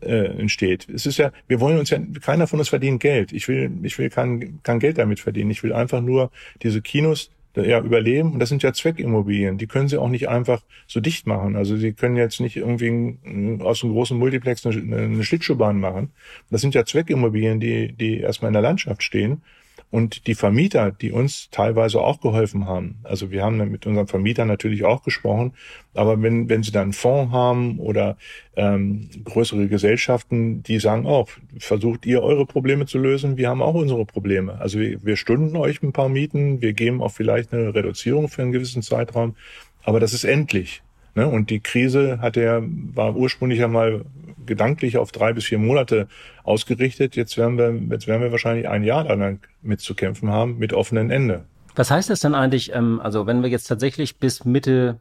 äh, 0.00 0.26
entsteht. 0.38 0.88
Es 0.88 1.06
ist 1.06 1.18
ja, 1.18 1.32
wir 1.46 1.60
wollen 1.60 1.78
uns 1.78 1.90
ja, 1.90 1.98
keiner 2.22 2.46
von 2.46 2.58
uns 2.58 2.70
verdient 2.70 3.00
Geld. 3.00 3.32
Ich 3.32 3.48
will, 3.48 3.70
ich 3.82 3.98
will 3.98 4.10
kein, 4.10 4.60
kein 4.62 4.78
Geld 4.78 4.98
damit 4.98 5.20
verdienen. 5.20 5.50
Ich 5.50 5.62
will 5.62 5.72
einfach 5.72 6.00
nur 6.00 6.30
diese 6.62 6.80
Kinos 6.80 7.30
ja, 7.56 7.80
überleben. 7.80 8.32
Und 8.32 8.38
das 8.38 8.48
sind 8.48 8.62
ja 8.62 8.72
Zweckimmobilien. 8.72 9.58
Die 9.58 9.66
können 9.66 9.88
sie 9.88 9.98
auch 9.98 10.08
nicht 10.08 10.28
einfach 10.28 10.62
so 10.86 11.00
dicht 11.00 11.26
machen. 11.26 11.56
Also 11.56 11.76
sie 11.76 11.92
können 11.92 12.16
jetzt 12.16 12.40
nicht 12.40 12.56
irgendwie 12.56 13.18
aus 13.62 13.82
einem 13.82 13.92
großen 13.92 14.18
Multiplex 14.18 14.64
eine, 14.66 14.96
eine 14.96 15.24
Schlittschuhbahn 15.24 15.80
machen. 15.80 16.10
Das 16.50 16.60
sind 16.60 16.74
ja 16.74 16.84
Zweckimmobilien, 16.84 17.60
die, 17.60 17.92
die 17.92 18.20
erstmal 18.20 18.50
in 18.50 18.54
der 18.54 18.62
Landschaft 18.62 19.02
stehen 19.02 19.42
und 19.90 20.26
die 20.26 20.34
Vermieter, 20.34 20.92
die 20.92 21.10
uns 21.10 21.50
teilweise 21.50 22.00
auch 22.00 22.20
geholfen 22.20 22.66
haben. 22.66 23.00
Also 23.02 23.30
wir 23.30 23.42
haben 23.42 23.56
mit 23.70 23.86
unseren 23.86 24.06
Vermietern 24.06 24.48
natürlich 24.48 24.84
auch 24.84 25.02
gesprochen, 25.02 25.52
aber 25.94 26.20
wenn, 26.22 26.48
wenn 26.48 26.62
sie 26.62 26.70
dann 26.70 26.84
einen 26.84 26.92
Fonds 26.92 27.32
haben 27.32 27.78
oder 27.78 28.16
ähm, 28.56 29.10
größere 29.24 29.66
Gesellschaften, 29.66 30.62
die 30.62 30.78
sagen 30.78 31.06
auch, 31.06 31.28
versucht 31.58 32.06
ihr 32.06 32.22
eure 32.22 32.46
Probleme 32.46 32.86
zu 32.86 32.98
lösen, 32.98 33.36
wir 33.36 33.48
haben 33.48 33.62
auch 33.62 33.74
unsere 33.74 34.06
Probleme. 34.06 34.60
Also 34.60 34.78
wir, 34.78 35.04
wir 35.04 35.16
stunden 35.16 35.56
euch 35.56 35.82
ein 35.82 35.92
paar 35.92 36.08
Mieten, 36.08 36.62
wir 36.62 36.72
geben 36.72 37.02
auch 37.02 37.12
vielleicht 37.12 37.52
eine 37.52 37.74
Reduzierung 37.74 38.28
für 38.28 38.42
einen 38.42 38.52
gewissen 38.52 38.82
Zeitraum, 38.82 39.34
aber 39.82 39.98
das 39.98 40.12
ist 40.12 40.24
endlich. 40.24 40.82
Ne? 41.14 41.26
Und 41.26 41.50
die 41.50 41.60
Krise 41.60 42.18
hat 42.20 42.36
ja, 42.36 42.60
war 42.62 43.16
ursprünglich 43.16 43.62
einmal 43.62 44.04
gedanklich 44.46 44.96
auf 44.98 45.12
drei 45.12 45.32
bis 45.32 45.44
vier 45.44 45.58
Monate 45.58 46.08
ausgerichtet. 46.42 47.16
Jetzt 47.16 47.36
werden 47.36 47.58
wir, 47.58 47.74
jetzt 47.94 48.06
werden 48.06 48.22
wir 48.22 48.32
wahrscheinlich 48.32 48.68
ein 48.68 48.82
Jahr 48.84 49.04
lang 49.04 49.40
mitzukämpfen 49.62 50.30
haben 50.30 50.58
mit 50.58 50.72
offenen 50.72 51.10
Ende. 51.10 51.44
Was 51.76 51.90
heißt 51.90 52.10
das 52.10 52.20
denn 52.20 52.34
eigentlich, 52.34 52.74
ähm, 52.74 53.00
also 53.00 53.26
wenn 53.26 53.42
wir 53.42 53.48
jetzt 53.48 53.66
tatsächlich 53.66 54.18
bis 54.18 54.44
Mitte 54.44 55.00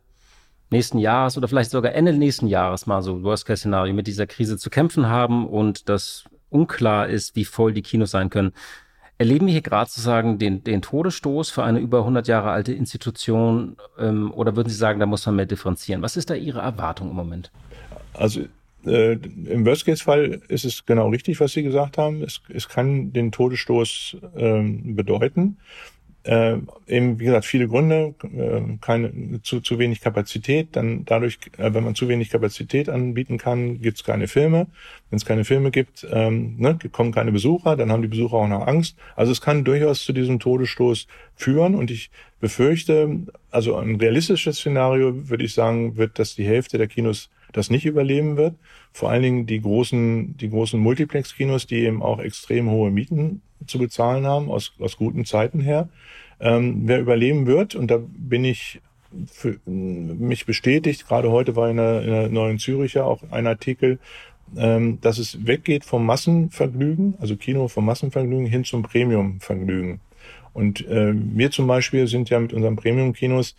nächsten 0.70 1.00
Jahres 1.00 1.38
oder 1.38 1.48
vielleicht 1.48 1.72
sogar 1.72 1.94
Ende 1.94 2.14
nächsten 2.14 2.48
Jahres 2.48 2.86
mal 2.86 3.02
so 3.02 3.24
Worst-Case-Szenario 3.24 3.94
mit 3.94 4.08
dieser 4.08 4.28
Krise 4.28 4.58
zu 4.58 4.70
kämpfen 4.70 5.08
haben 5.08 5.48
und 5.48 5.90
das 5.90 6.26
unklar 6.50 7.08
ist, 7.08 7.36
wie 7.36 7.46
voll 7.46 7.74
die 7.74 7.82
Kinos 7.82 8.12
sein 8.12 8.30
können. 8.30 8.54
Erleben 9.20 9.48
wir 9.48 9.52
hier 9.52 9.62
gerade 9.62 9.90
sozusagen 9.90 10.40
den, 10.40 10.64
den 10.64 10.82
Todesstoß 10.82 11.50
für 11.50 11.62
eine 11.62 11.80
über 11.80 12.00
100 12.00 12.30
Jahre 12.30 12.52
alte 12.52 12.72
Institution 12.72 13.76
ähm, 14.00 14.32
oder 14.32 14.56
würden 14.56 14.70
Sie 14.70 14.78
sagen, 14.78 15.02
da 15.02 15.06
muss 15.06 15.26
man 15.26 15.36
mehr 15.36 15.46
differenzieren? 15.46 16.02
Was 16.02 16.16
ist 16.16 16.30
da 16.30 16.36
Ihre 16.36 16.62
Erwartung 16.62 17.10
im 17.10 17.18
Moment? 17.18 17.52
Also 18.14 18.44
äh, 18.86 19.12
im 19.12 19.66
Worst-Case-Fall 19.66 20.42
ist 20.48 20.64
es 20.64 20.86
genau 20.86 21.10
richtig, 21.10 21.42
was 21.42 21.52
Sie 21.52 21.64
gesagt 21.64 21.98
haben. 21.98 22.24
Es, 22.24 22.42
es 22.48 22.70
kann 22.70 23.12
den 23.12 23.34
Todesstoß 23.34 24.18
ähm, 24.38 24.96
bedeuten. 24.96 25.58
Äh, 26.30 26.60
eben, 26.86 27.20
wie 27.20 27.26
gesagt, 27.26 27.46
viele 27.46 27.68
Gründe, 27.68 28.14
äh, 28.22 28.78
keine, 28.82 29.42
zu, 29.42 29.62
zu 29.62 29.80
wenig 29.80 30.00
Kapazität. 30.00 30.76
Dann 30.76 31.04
dadurch, 31.04 31.40
äh, 31.58 31.74
wenn 31.74 31.84
man 31.84 31.96
zu 31.96 32.08
wenig 32.08 32.30
Kapazität 32.30 32.88
anbieten 32.88 33.40
kann, 33.40 33.82
gibt 33.82 33.98
es 33.98 34.04
keine 34.04 34.28
Filme. 34.28 34.68
Wenn 35.10 35.18
es 35.18 35.26
keine 35.26 35.44
Filme 35.44 35.72
gibt, 35.72 36.06
ähm, 36.12 36.56
ne, 36.60 36.78
kommen 36.92 37.12
keine 37.12 37.32
Besucher, 37.32 37.76
dann 37.76 37.92
haben 37.92 38.04
die 38.04 38.08
Besucher 38.08 38.36
auch 38.36 38.48
noch 38.48 38.68
Angst. 38.68 38.96
Also 39.16 39.32
es 39.32 39.42
kann 39.42 39.64
durchaus 39.64 40.04
zu 40.06 40.14
diesem 40.14 40.40
Todesstoß 40.40 41.08
führen 41.34 41.74
und 41.74 41.90
ich 41.90 42.12
befürchte, 42.40 43.22
also 43.50 43.78
ein 43.78 43.96
realistisches 43.96 44.58
Szenario, 44.58 45.30
würde 45.30 45.46
ich 45.46 45.56
sagen, 45.56 45.98
wird, 45.98 46.20
dass 46.20 46.36
die 46.36 46.46
Hälfte 46.46 46.78
der 46.78 46.88
Kinos 46.88 47.32
das 47.52 47.70
nicht 47.70 47.86
überleben 47.86 48.38
wird. 48.38 48.56
Vor 48.92 49.10
allen 49.10 49.24
Dingen 49.24 49.46
die 49.46 49.62
großen, 49.62 50.38
die 50.38 50.50
großen 50.50 50.80
Multiplex-Kinos, 50.80 51.68
die 51.68 51.80
eben 51.86 52.02
auch 52.02 52.20
extrem 52.20 52.70
hohe 52.70 52.92
Mieten 52.92 53.42
zu 53.68 53.80
bezahlen 53.80 54.26
haben, 54.26 54.50
aus, 54.50 54.74
aus 54.80 54.98
guten 54.98 55.26
Zeiten 55.26 55.60
her. 55.60 55.90
Ähm, 56.40 56.84
wer 56.86 57.00
überleben 57.00 57.46
wird, 57.46 57.76
und 57.76 57.92
da 57.92 58.00
bin 58.02 58.46
ich 58.46 58.82
für 59.26 59.60
mich 59.66 60.46
bestätigt, 60.46 61.08
gerade 61.08 61.32
heute 61.32 61.56
war 61.56 61.70
in 61.70 61.78
der, 61.78 62.02
in 62.04 62.10
der 62.10 62.30
Neuen 62.30 62.60
Züricher 62.60 63.06
auch 63.06 63.24
ein 63.32 63.48
Artikel, 63.48 64.00
ähm, 64.56 65.00
dass 65.02 65.18
es 65.18 65.46
weggeht 65.46 65.84
vom 65.84 66.06
Massenvergnügen, 66.06 67.16
also 67.20 67.36
Kino 67.36 67.68
vom 67.68 67.86
Massenvergnügen 67.86 68.46
hin 68.46 68.64
zum 68.64 68.84
Premiumvergnügen. 68.84 70.00
Und 70.54 70.86
äh, 70.88 71.14
wir 71.14 71.52
zum 71.52 71.68
Beispiel 71.68 72.08
sind 72.08 72.30
ja 72.30 72.40
mit 72.40 72.54
unseren 72.54 72.76
Premium-Kinos 72.76 73.56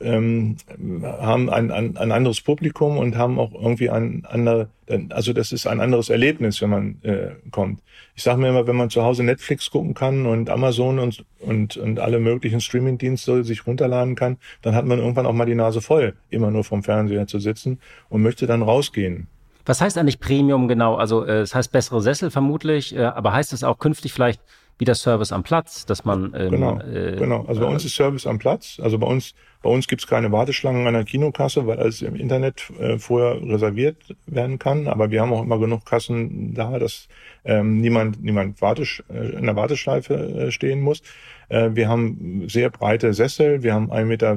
ähm, 0.00 0.56
haben 1.02 1.50
ein, 1.50 1.70
ein, 1.70 1.96
ein 1.96 2.12
anderes 2.12 2.40
Publikum 2.40 2.98
und 2.98 3.16
haben 3.16 3.38
auch 3.38 3.52
irgendwie 3.54 3.90
ein 3.90 4.24
andere, 4.28 4.68
also 5.10 5.32
das 5.32 5.52
ist 5.52 5.66
ein 5.66 5.80
anderes 5.80 6.08
Erlebnis, 6.10 6.60
wenn 6.60 6.70
man 6.70 7.02
äh, 7.02 7.30
kommt. 7.50 7.80
Ich 8.16 8.22
sage 8.22 8.40
mir 8.40 8.48
immer, 8.48 8.66
wenn 8.66 8.76
man 8.76 8.90
zu 8.90 9.02
Hause 9.02 9.22
Netflix 9.22 9.70
gucken 9.70 9.94
kann 9.94 10.26
und 10.26 10.50
Amazon 10.50 10.98
und, 10.98 11.24
und, 11.40 11.76
und 11.76 12.00
alle 12.00 12.18
möglichen 12.18 12.60
Streaming-Dienste 12.60 13.44
sich 13.44 13.66
runterladen 13.66 14.14
kann, 14.14 14.36
dann 14.62 14.74
hat 14.74 14.84
man 14.84 14.98
irgendwann 14.98 15.26
auch 15.26 15.32
mal 15.32 15.46
die 15.46 15.54
Nase 15.54 15.80
voll, 15.80 16.14
immer 16.30 16.50
nur 16.50 16.64
vom 16.64 16.82
Fernseher 16.82 17.26
zu 17.26 17.38
sitzen 17.38 17.78
und 18.08 18.22
möchte 18.22 18.46
dann 18.46 18.62
rausgehen. 18.62 19.28
Was 19.66 19.80
heißt 19.80 19.96
eigentlich 19.96 20.20
Premium 20.20 20.68
genau? 20.68 20.96
Also 20.96 21.24
äh, 21.24 21.40
es 21.40 21.50
das 21.50 21.54
heißt 21.54 21.72
bessere 21.72 22.02
Sessel 22.02 22.30
vermutlich, 22.30 22.94
äh, 22.94 23.04
aber 23.04 23.32
heißt 23.32 23.52
es 23.52 23.64
auch 23.64 23.78
künftig 23.78 24.12
vielleicht 24.12 24.40
wieder 24.78 24.94
Service 24.94 25.32
am 25.32 25.42
Platz, 25.42 25.86
dass 25.86 26.04
man 26.04 26.32
ähm, 26.36 26.50
genau, 26.50 26.80
äh, 26.80 27.16
genau. 27.16 27.44
Also 27.46 27.60
bei 27.60 27.66
uns 27.66 27.84
ist 27.84 27.94
Service 27.94 28.26
am 28.26 28.38
Platz. 28.38 28.78
Also 28.82 28.98
bei 28.98 29.06
uns 29.06 29.34
bei 29.62 29.70
uns 29.70 29.88
gibt's 29.88 30.06
keine 30.06 30.30
Warteschlangen 30.30 30.86
an 30.86 30.94
der 30.94 31.04
Kinokasse, 31.04 31.66
weil 31.66 31.78
alles 31.78 32.02
im 32.02 32.16
Internet 32.16 32.70
äh, 32.78 32.98
vorher 32.98 33.40
reserviert 33.42 33.96
werden 34.26 34.58
kann. 34.58 34.88
Aber 34.88 35.10
wir 35.10 35.22
haben 35.22 35.32
auch 35.32 35.42
immer 35.42 35.58
genug 35.58 35.86
Kassen 35.86 36.52
da, 36.54 36.78
dass 36.78 37.08
ähm, 37.44 37.80
niemand 37.80 38.22
niemand 38.22 38.60
Wartesch 38.60 39.02
äh, 39.08 39.38
in 39.38 39.46
der 39.46 39.56
Warteschleife 39.56 40.14
äh, 40.14 40.50
stehen 40.50 40.80
muss. 40.80 41.02
Äh, 41.48 41.70
wir 41.74 41.88
haben 41.88 42.48
sehr 42.48 42.70
breite 42.70 43.14
Sessel, 43.14 43.62
wir 43.62 43.74
haben 43.74 43.92
1,60 43.92 44.04
Meter 44.04 44.36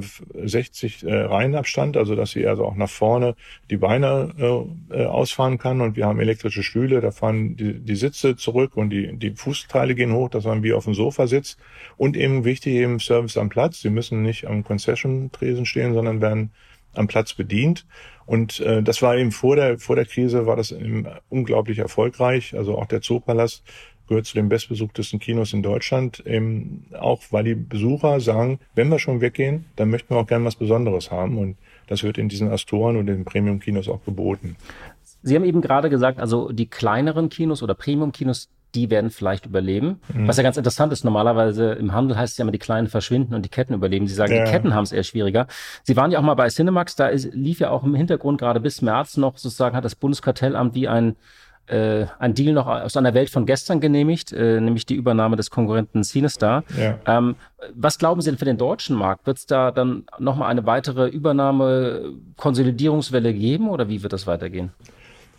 äh, 1.04 1.26
Reihenabstand, 1.26 1.98
also 1.98 2.16
dass 2.16 2.32
sie 2.32 2.48
also 2.48 2.66
auch 2.66 2.76
nach 2.76 2.90
vorne 2.90 3.36
die 3.70 3.78
Beine 3.78 4.34
äh, 4.92 5.06
ausfahren 5.06 5.58
kann 5.58 5.82
und 5.82 5.96
wir 5.96 6.06
haben 6.06 6.20
elektrische 6.20 6.64
Stühle, 6.64 7.02
da 7.02 7.12
fahren 7.12 7.56
die, 7.56 7.80
die 7.80 7.96
Sitze 7.96 8.36
zurück 8.36 8.78
und 8.78 8.90
die, 8.90 9.18
die 9.18 9.32
Fußteile 9.32 9.96
gehen 9.96 10.14
hoch, 10.14 10.30
dass 10.30 10.46
man 10.46 10.64
wie 10.64 10.74
auf 10.74 10.86
dem 10.86 10.94
Sofa 10.94 11.28
sitzt 11.28 11.60
und 11.98 12.18
eben 12.18 12.46
wichtig 12.46 12.74
eben 12.74 13.00
Service 13.00 13.38
am 13.38 13.50
Platz. 13.50 13.82
Sie 13.82 13.90
müssen 13.90 14.22
nicht 14.22 14.46
am 14.46 14.64
Concession-Tresen 14.64 15.66
stehen, 15.66 15.94
sondern 15.94 16.22
werden 16.22 16.52
am 16.94 17.08
Platz 17.08 17.34
bedient. 17.34 17.86
Und 18.26 18.60
äh, 18.60 18.84
das 18.84 19.02
war 19.02 19.16
eben 19.18 19.32
vor 19.32 19.56
der 19.56 19.80
vor 19.80 19.96
der 19.96 20.06
Krise 20.06 20.46
war 20.46 20.58
das 20.58 20.72
eben 20.72 21.08
unglaublich 21.30 21.80
erfolgreich. 21.80 22.56
Also 22.56 22.78
auch 22.78 22.86
der 22.86 23.02
Zoopalast 23.02 23.64
gehört 24.08 24.26
zu 24.26 24.36
den 24.36 24.50
bestbesuchtesten 24.50 25.20
Kinos 25.20 25.54
in 25.54 25.64
Deutschland, 25.64 26.26
eben 26.26 26.86
auch 26.98 27.22
weil 27.32 27.44
die 27.44 27.56
Besucher 27.56 28.20
sagen, 28.20 28.60
wenn 28.76 28.90
wir 28.90 29.00
schon 29.00 29.22
weggehen, 29.22 29.66
dann 29.76 29.90
möchten 29.90 30.14
wir 30.14 30.20
auch 30.20 30.28
gerne 30.28 30.46
was 30.46 30.56
Besonderes 30.56 31.12
haben 31.12 31.38
und 31.38 31.58
das 31.88 32.04
wird 32.04 32.18
in 32.18 32.30
diesen 32.30 32.50
Astoren 32.50 32.98
und 32.98 33.08
den 33.08 33.26
Premium-Kinos 33.26 33.88
auch 33.88 34.04
geboten. 34.04 34.56
Sie 35.24 35.36
haben 35.36 35.46
eben 35.46 35.62
gerade 35.62 35.90
gesagt, 35.90 36.20
also 36.20 36.52
die 36.52 36.68
kleineren 36.68 37.30
Kinos 37.30 37.64
oder 37.64 37.74
Premium-Kinos, 37.74 38.50
die 38.76 38.90
werden 38.90 39.10
vielleicht 39.10 39.46
überleben. 39.46 40.02
Mhm. 40.14 40.28
Was 40.28 40.38
ja 40.38 40.44
ganz 40.44 40.58
interessant 40.58 40.94
ist, 40.94 41.04
normalerweise 41.04 41.74
im 41.74 41.94
Handel 41.94 42.18
heißt 42.18 42.34
es 42.34 42.38
ja 42.38 42.44
immer, 42.44 42.52
die 42.52 42.60
Kleinen 42.60 42.88
verschwinden 42.88 43.34
und 43.34 43.44
die 43.44 43.50
Ketten 43.50 43.74
überleben. 43.74 44.08
Sie 44.08 44.14
sagen, 44.14 44.34
ja. 44.34 44.46
die 44.46 44.52
Ketten 44.52 44.74
haben 44.74 44.84
es 44.84 44.92
eher 44.92 45.04
schwieriger. 45.04 45.48
Sie 45.84 45.96
waren 45.96 46.12
ja 46.12 46.20
auch 46.20 46.24
mal 46.24 46.36
bei 46.36 46.50
Cinemax, 46.50 46.96
da 46.96 47.08
ist, 47.08 47.34
lief 47.34 47.60
ja 47.60 47.72
auch 47.72 47.84
im 47.84 47.96
Hintergrund 47.96 48.40
gerade 48.40 48.60
bis 48.60 48.82
März 48.82 49.18
noch 49.18 49.38
sozusagen, 49.38 49.76
hat 49.76 49.86
das 49.86 49.96
Bundeskartellamt 49.96 50.76
wie 50.76 50.88
ein 50.88 51.16
äh, 51.68 52.06
ein 52.20 52.34
Deal 52.34 52.54
noch 52.54 52.68
aus 52.68 52.98
einer 52.98 53.14
Welt 53.14 53.30
von 53.30 53.46
gestern 53.46 53.80
genehmigt, 53.80 54.32
äh, 54.32 54.60
nämlich 54.60 54.86
die 54.86 54.96
Übernahme 54.96 55.36
des 55.36 55.50
Konkurrenten 55.52 56.04
Cinestar. 56.04 56.64
Ja. 56.78 57.00
Ähm, 57.06 57.36
was 57.74 57.98
glauben 57.98 58.22
Sie 58.22 58.30
denn 58.30 58.38
für 58.38 58.46
den 58.46 58.58
deutschen 58.58 58.96
Markt? 58.96 59.28
Wird 59.28 59.38
es 59.38 59.46
da 59.46 59.72
dann 59.72 60.06
nochmal 60.20 60.50
eine 60.50 60.66
weitere 60.66 61.08
Übernahme, 61.08 62.14
Konsolidierungswelle 62.38 63.34
geben 63.34 63.70
oder 63.70 63.90
wie 63.90 64.04
wird 64.04 64.14
das 64.14 64.28
weitergehen? 64.28 64.72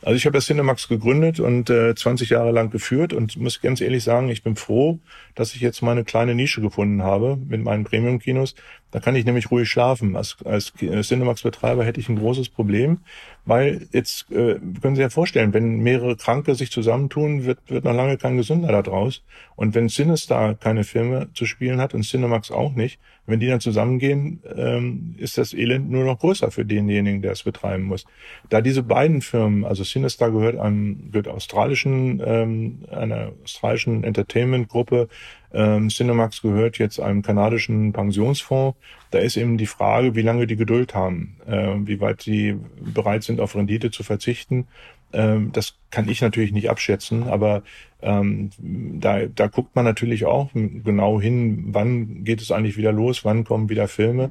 Also 0.03 0.17
ich 0.17 0.27
habe 0.27 0.35
das 0.35 0.47
Cinemax 0.47 0.89
gegründet 0.89 1.41
und 1.41 1.71
äh, 1.71 1.95
20 1.95 2.31
Jahre 2.31 2.53
lang 2.53 2.71
geführt 2.71 3.13
und 3.13 3.37
muss 3.37 3.61
ganz 3.61 3.81
ehrlich 3.81 4.05
sagen, 4.05 4.29
ich 4.29 4.45
bin 4.45 4.55
froh, 4.55 5.01
dass 5.35 5.55
ich 5.55 5.61
jetzt 5.61 5.83
meine 5.83 6.05
kleine 6.05 6.35
Nische 6.37 6.61
gefunden 6.61 7.03
habe 7.03 7.37
mit 7.49 7.63
meinen 7.65 7.85
Premium-Kinos. 7.85 8.55
Da 8.91 9.01
kann 9.01 9.17
ich 9.17 9.25
nämlich 9.25 9.51
ruhig 9.51 9.69
schlafen. 9.69 10.17
Als, 10.17 10.37
als 10.45 10.73
Cinemax-Betreiber 10.73 11.85
hätte 11.85 12.01
ich 12.01 12.09
ein 12.09 12.19
großes 12.19 12.49
Problem, 12.49 12.99
weil 13.45 13.87
jetzt 13.93 14.31
äh, 14.31 14.59
können 14.81 14.97
Sie 14.97 15.03
ja 15.03 15.11
vorstellen, 15.11 15.53
wenn 15.53 15.81
mehrere 15.81 16.17
Kranke 16.17 16.55
sich 16.55 16.71
zusammentun, 16.71 17.45
wird, 17.45 17.59
wird 17.67 17.85
noch 17.85 17.95
lange 17.95 18.17
kein 18.17 18.37
Gesünder 18.37 18.83
daraus. 18.83 19.23
Und 19.57 19.75
wenn 19.75 19.89
Cinestar 19.89 20.55
keine 20.55 20.85
Filme 20.85 21.29
zu 21.35 21.45
spielen 21.45 21.81
hat 21.81 21.93
und 21.93 22.03
Cinemax 22.03 22.51
auch 22.51 22.75
nicht, 22.75 22.99
wenn 23.27 23.41
die 23.41 23.47
dann 23.47 23.61
zusammengehen, 23.61 24.41
ähm, 24.57 25.15
ist 25.19 25.37
das 25.37 25.53
Elend 25.53 25.91
nur 25.91 26.05
noch 26.05 26.19
größer 26.19 26.51
für 26.51 26.65
denjenigen, 26.65 27.21
der 27.21 27.33
es 27.33 27.43
betreiben 27.43 27.85
muss. 27.85 28.07
Da 28.49 28.63
diese 28.63 28.83
beiden 28.83 29.21
Firmen, 29.21 29.67
also 29.67 29.85
Cinestar 29.85 30.31
gehört 30.31 30.57
einem 30.57 31.11
gehört 31.13 31.29
australischen, 31.29 32.23
ähm, 32.25 32.85
einer 32.91 33.33
australischen 33.45 34.03
Entertainment-Gruppe, 34.03 35.09
ähm, 35.53 35.89
Cinemax 35.89 36.43
gehört 36.43 36.79
jetzt 36.79 37.01
einem 37.01 37.23
kanadischen 37.23 37.93
Pensionsfonds. 37.93 38.79
Da 39.11 39.19
ist 39.19 39.37
eben 39.37 39.57
die 39.57 39.67
Frage, 39.67 40.15
wie 40.15 40.23
lange 40.23 40.47
die 40.47 40.57
Geduld 40.57 40.95
haben, 40.95 41.37
äh, 41.47 41.75
wie 41.85 42.01
weit 42.01 42.23
sie 42.23 42.57
bereit 42.81 43.23
sind, 43.23 43.41
auf 43.41 43.55
Rendite 43.55 43.91
zu 43.91 44.03
verzichten. 44.03 44.67
Ähm, 45.13 45.51
das 45.53 45.79
kann 45.91 46.09
ich 46.09 46.21
natürlich 46.21 46.53
nicht 46.53 46.69
abschätzen, 46.69 47.25
aber 47.25 47.63
ähm, 48.03 48.51
da, 48.59 49.25
da 49.25 49.47
guckt 49.47 49.75
man 49.75 49.87
natürlich 49.87 50.27
auch 50.27 50.51
genau 50.53 51.19
hin, 51.19 51.69
wann 51.69 52.25
geht 52.25 52.43
es 52.43 52.53
eigentlich 52.53 52.77
wieder 52.77 52.93
los, 52.93 53.25
wann 53.25 53.45
kommen 53.45 53.71
wieder 53.71 53.89
Filme, 53.89 54.31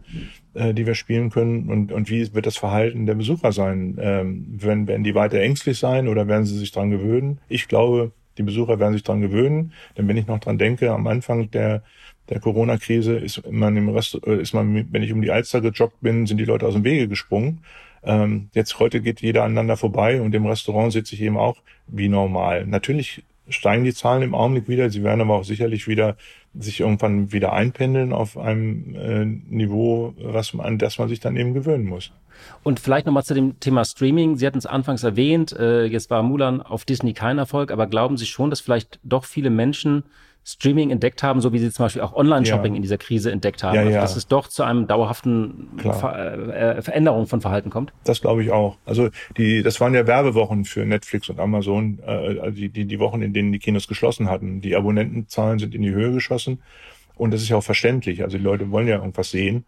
äh, 0.54 0.76
die 0.76 0.86
wir 0.86 0.94
spielen 0.94 1.32
können 1.32 1.70
und, 1.70 1.92
und 1.92 2.12
wie 2.12 2.32
wird 2.34 2.46
das 2.46 2.58
Verhalten 2.58 3.08
der 3.08 3.16
Besucher 3.16 3.52
sein. 3.52 3.98
Ähm, 4.00 4.46
werden, 4.62 4.88
werden 4.88 5.04
die 5.04 5.16
weiter 5.16 5.40
ängstlich 5.40 5.80
sein 5.80 6.08
oder 6.08 6.28
werden 6.28 6.46
sie 6.46 6.58
sich 6.58 6.72
dran 6.72 6.92
gewöhnen? 6.92 7.40
Ich 7.50 7.68
glaube, 7.68 8.12
die 8.38 8.44
Besucher 8.44 8.80
werden 8.80 8.94
sich 8.94 9.04
dran 9.04 9.22
gewöhnen. 9.22 9.74
Denn 9.98 10.08
wenn 10.08 10.18
ich 10.18 10.28
noch 10.28 10.40
dran 10.40 10.58
denke, 10.58 10.92
am 10.92 11.08
Anfang 11.08 11.52
der, 11.52 11.84
der 12.30 12.40
Corona-Krise 12.40 13.18
ist 13.18 13.50
man 13.50 13.76
im 13.78 13.90
Rest, 13.90 14.20
äh, 14.26 14.42
ist 14.42 14.54
man, 14.54 14.88
wenn 14.92 15.04
ich 15.04 15.14
um 15.14 15.22
die 15.22 15.32
Alster 15.32 15.62
gejoggt 15.62 16.02
bin, 16.02 16.26
sind 16.26 16.38
die 16.38 16.46
Leute 16.46 16.66
aus 16.68 16.74
dem 16.74 16.84
Wege 16.84 17.08
gesprungen. 17.08 17.62
Ähm, 18.04 18.50
jetzt 18.54 18.80
heute 18.80 19.02
geht 19.02 19.22
jeder 19.22 19.44
aneinander 19.44 19.78
vorbei 19.78 20.22
und 20.22 20.34
im 20.34 20.46
Restaurant 20.46 20.94
sitze 20.94 21.16
ich 21.16 21.22
eben 21.22 21.38
auch 21.38 21.58
wie 21.88 22.10
normal. 22.10 22.66
Natürlich 22.66 23.24
steigen 23.50 23.84
die 23.84 23.94
Zahlen 23.94 24.24
im 24.24 24.36
Augenblick 24.36 24.68
wieder. 24.68 24.90
Sie 24.90 25.04
werden 25.04 25.22
aber 25.22 25.36
auch 25.36 25.44
sicherlich 25.44 25.88
wieder 25.88 26.18
sich 26.60 26.80
irgendwann 26.80 27.32
wieder 27.32 27.54
einpendeln 27.54 28.14
auf 28.14 28.38
einem 28.38 28.96
äh, 28.96 29.26
Niveau, 29.26 30.14
was 30.18 30.54
man, 30.54 30.66
an 30.66 30.78
das 30.78 30.98
man 30.98 31.10
sich 31.10 31.20
dann 31.20 31.38
eben 31.38 31.54
gewöhnen 31.54 31.86
muss. 31.86 32.12
Und 32.64 32.80
vielleicht 32.80 33.06
nochmal 33.06 33.24
zu 33.24 33.34
dem 33.34 33.60
Thema 33.60 33.86
Streaming. 33.86 34.38
Sie 34.38 34.46
hatten 34.46 34.58
es 34.58 34.66
anfangs 34.66 35.04
erwähnt, 35.04 35.54
äh, 35.54 35.86
jetzt 35.86 36.10
war 36.10 36.24
Mulan 36.24 36.62
auf 36.62 36.86
Disney 36.86 37.14
kein 37.14 37.38
Erfolg, 37.38 37.72
aber 37.72 37.88
glauben 37.88 38.18
Sie 38.18 38.26
schon, 38.26 38.50
dass 38.50 38.60
vielleicht 38.60 39.00
doch 39.04 39.26
viele 39.26 39.50
Menschen 39.50 40.04
Streaming 40.50 40.92
entdeckt 40.92 41.24
haben, 41.24 41.42
so 41.42 41.52
wie 41.52 41.60
sie 41.60 41.70
zum 41.72 41.84
Beispiel 41.84 42.02
auch 42.02 42.16
Online-Shopping 42.16 42.72
ja. 42.72 42.78
in 42.78 42.82
dieser 42.82 42.98
Krise 42.98 43.34
entdeckt 43.34 43.64
haben, 43.64 43.76
ja, 43.76 43.82
also, 43.82 43.98
dass 43.98 44.16
es 44.16 44.28
doch 44.28 44.48
zu 44.48 44.64
einem 44.64 44.88
dauerhaften 44.88 45.68
Ver 45.78 46.78
äh, 46.78 46.82
Veränderung 46.82 47.28
von 47.28 47.42
Verhalten 47.42 47.70
kommt? 47.70 47.92
Das 48.06 48.22
glaube 48.22 48.44
ich 48.44 48.52
auch. 48.52 48.78
Also 48.86 49.10
die, 49.36 49.62
das 49.62 49.82
waren 49.82 49.94
ja 49.94 50.08
Werbewochen 50.08 50.64
für 50.64 50.86
Netflix 50.86 51.28
und 51.28 51.42
Amazon, 51.42 52.00
äh, 52.00 52.50
die, 52.54 52.70
die, 52.70 52.86
die 52.86 53.00
Wochen, 53.00 53.22
in 53.22 53.34
denen 53.34 53.52
die 53.52 53.60
Kinos 53.60 53.90
geschlossen 53.90 54.30
hatten. 54.30 54.62
Die 54.62 54.78
Abonnentenzahlen 54.78 55.60
sind 55.60 55.76
in 55.76 55.82
die 55.82 55.92
Höhe 55.92 56.14
geschossen. 56.14 56.62
Und 57.16 57.32
das 57.32 57.42
ist 57.42 57.50
ja 57.50 57.58
auch 57.58 57.64
verständlich. 57.64 58.24
Also 58.24 58.38
die 58.38 58.44
Leute 58.44 58.72
wollen 58.72 58.88
ja 58.88 58.96
irgendwas 58.96 59.32
sehen. 59.32 59.66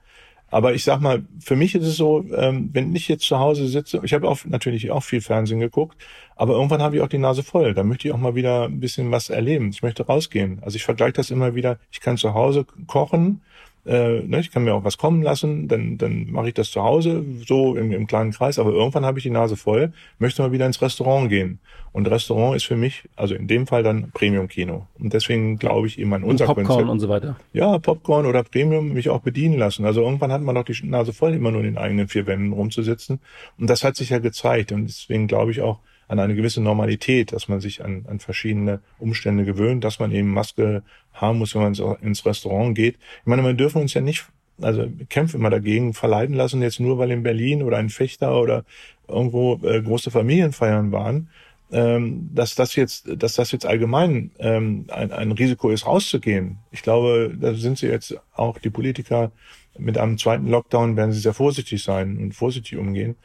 Aber 0.52 0.74
ich 0.74 0.84
sag 0.84 1.00
mal, 1.00 1.24
für 1.40 1.56
mich 1.56 1.76
ist 1.76 1.86
es 1.86 1.98
so, 1.98 2.26
ähm, 2.36 2.70
wenn 2.74 2.96
ich 2.96 3.08
jetzt 3.08 3.26
zu 3.26 3.40
Hause 3.40 3.68
sitze, 3.68 4.02
ich 4.04 4.14
habe 4.14 4.28
auch 4.28 4.40
natürlich 4.46 4.90
auch 4.92 5.04
viel 5.04 5.22
Fernsehen 5.22 5.60
geguckt, 5.60 5.98
aber 6.36 6.54
irgendwann 6.54 6.82
habe 6.82 6.96
ich 6.96 7.02
auch 7.02 7.08
die 7.08 7.18
Nase 7.18 7.44
voll. 7.44 7.74
Da 7.74 7.84
möchte 7.84 8.08
ich 8.08 8.14
auch 8.14 8.18
mal 8.18 8.36
wieder 8.36 8.64
ein 8.66 8.80
bisschen 8.80 9.12
was 9.12 9.30
erleben. 9.30 9.70
Ich 9.70 9.84
möchte 9.84 10.06
rausgehen. 10.06 10.60
Also 10.62 10.78
ich 10.78 10.84
vergleiche 10.84 11.14
das 11.14 11.32
immer 11.32 11.54
wieder. 11.56 11.78
Ich 11.92 12.00
kann 12.00 12.18
zu 12.18 12.34
Hause 12.34 12.66
kochen, 12.88 13.42
äh, 13.86 14.22
ne, 14.22 14.40
ich 14.40 14.52
kann 14.52 14.64
mir 14.64 14.74
auch 14.74 14.84
was 14.84 14.98
kommen 14.98 15.22
lassen, 15.22 15.68
dann, 15.68 15.98
dann 15.98 16.32
mache 16.32 16.50
ich 16.50 16.54
das 16.54 16.72
zu 16.72 16.84
Hause, 16.84 17.24
so 17.48 17.76
im, 17.76 17.92
im 17.92 18.08
kleinen 18.08 18.32
Kreis, 18.32 18.60
aber 18.60 18.72
irgendwann 18.72 19.06
habe 19.06 19.20
ich 19.20 19.24
die 19.24 19.30
Nase 19.30 19.56
voll, 19.56 19.94
möchte 20.20 20.42
mal 20.42 20.52
wieder 20.52 20.66
ins 20.66 20.82
Restaurant 20.82 21.30
gehen. 21.30 21.60
Und 21.92 22.08
Restaurant 22.08 22.56
ist 22.56 22.66
für 22.66 22.76
mich, 22.76 23.10
also 23.16 23.34
in 23.34 23.48
dem 23.48 23.66
Fall 23.66 23.82
dann 23.82 24.12
Premium-Kino. 24.12 24.86
Und 25.00 25.14
deswegen 25.14 25.58
glaube 25.58 25.88
ich 25.88 25.98
eben 25.98 26.14
an 26.14 26.24
unser 26.24 26.48
und 26.48 26.56
Popcorn 26.56 26.68
Konzept. 26.68 26.90
und 26.90 27.00
so 27.00 27.10
weiter. 27.10 27.36
Ja, 27.52 27.80
Popcorn 27.80 28.26
oder 28.26 28.44
Premium 28.44 28.94
mich 28.94 29.10
auch 29.10 29.22
bedienen 29.22 29.58
lassen. 29.58 29.86
Also 29.86 30.02
irgendwann 30.02 30.32
hat 30.32 30.42
man 30.42 30.54
doch 30.54 30.64
die 30.64 30.78
Nase 30.84 31.14
voll, 31.14 31.34
immer 31.34 31.52
nur 31.52 31.62
in 31.62 31.68
den 31.68 31.78
eigenen 31.78 32.08
vier 32.08 32.28
Wänden 32.28 32.54
rumzusitzen. 32.54 33.20
Und 33.58 33.70
das 33.70 33.84
hat 33.84 33.96
sich 33.96 34.10
ja 34.10 34.20
gezeigt. 34.20 34.72
Und 34.72 34.86
deswegen 34.86 35.28
glaube 35.28 35.52
ich 35.52 35.62
auch, 35.62 35.80
an 36.10 36.20
eine 36.20 36.36
gewisse 36.36 36.60
Normalität, 36.62 37.32
dass 37.32 37.48
man 37.48 37.62
sich 37.62 37.86
an, 37.86 38.06
an 38.10 38.20
verschiedene 38.20 38.82
Umstände 38.98 39.46
gewöhnt, 39.46 39.84
dass 39.84 40.00
man 40.00 40.12
eben 40.12 40.34
Maske 40.34 40.84
haben 41.14 41.38
muss, 41.38 41.56
wenn 41.56 41.62
man 41.62 41.98
ins 42.02 42.26
Restaurant 42.26 42.76
geht. 42.76 42.96
Ich 43.22 43.28
meine, 43.28 43.44
wir 43.44 43.54
dürfen 43.54 43.82
uns 43.82 43.94
ja 43.94 44.02
nicht, 44.02 44.26
also 44.60 44.88
kämpfen 45.08 45.40
immer 45.40 45.52
dagegen, 45.52 45.94
verleiten 45.94 46.36
lassen, 46.36 46.62
jetzt 46.64 46.80
nur 46.80 46.98
weil 46.98 47.12
in 47.12 47.24
Berlin 47.24 47.64
oder 47.64 47.80
in 47.80 47.90
Fechter 47.90 48.42
oder 48.42 48.66
irgendwo 49.08 49.60
äh, 49.64 49.82
große 49.82 50.10
Familienfeiern 50.10 50.92
waren, 50.92 51.30
ähm, 51.72 52.32
dass 52.34 52.56
das 52.56 52.76
jetzt, 52.76 53.08
dass 53.16 53.36
das 53.36 53.52
jetzt 53.52 53.68
allgemein 53.68 54.32
ähm, 54.40 54.86
ein, 54.90 55.12
ein 55.12 55.32
Risiko 55.32 55.70
ist, 55.70 55.86
rauszugehen. 55.86 56.58
Ich 56.72 56.82
glaube, 56.82 57.38
da 57.40 57.54
sind 57.54 57.78
sie 57.78 57.88
jetzt 57.88 58.18
auch 58.34 58.58
die 58.58 58.72
Politiker 58.72 59.32
mit 59.80 59.98
einem 59.98 60.18
zweiten 60.18 60.48
Lockdown 60.48 60.98
werden 60.98 61.12
sie 61.12 61.20
sehr 61.20 61.34
vorsichtig 61.34 61.84
sein 61.84 62.18
und 62.18 62.34
vorsichtig 62.34 62.78
umgehen. 62.78 63.16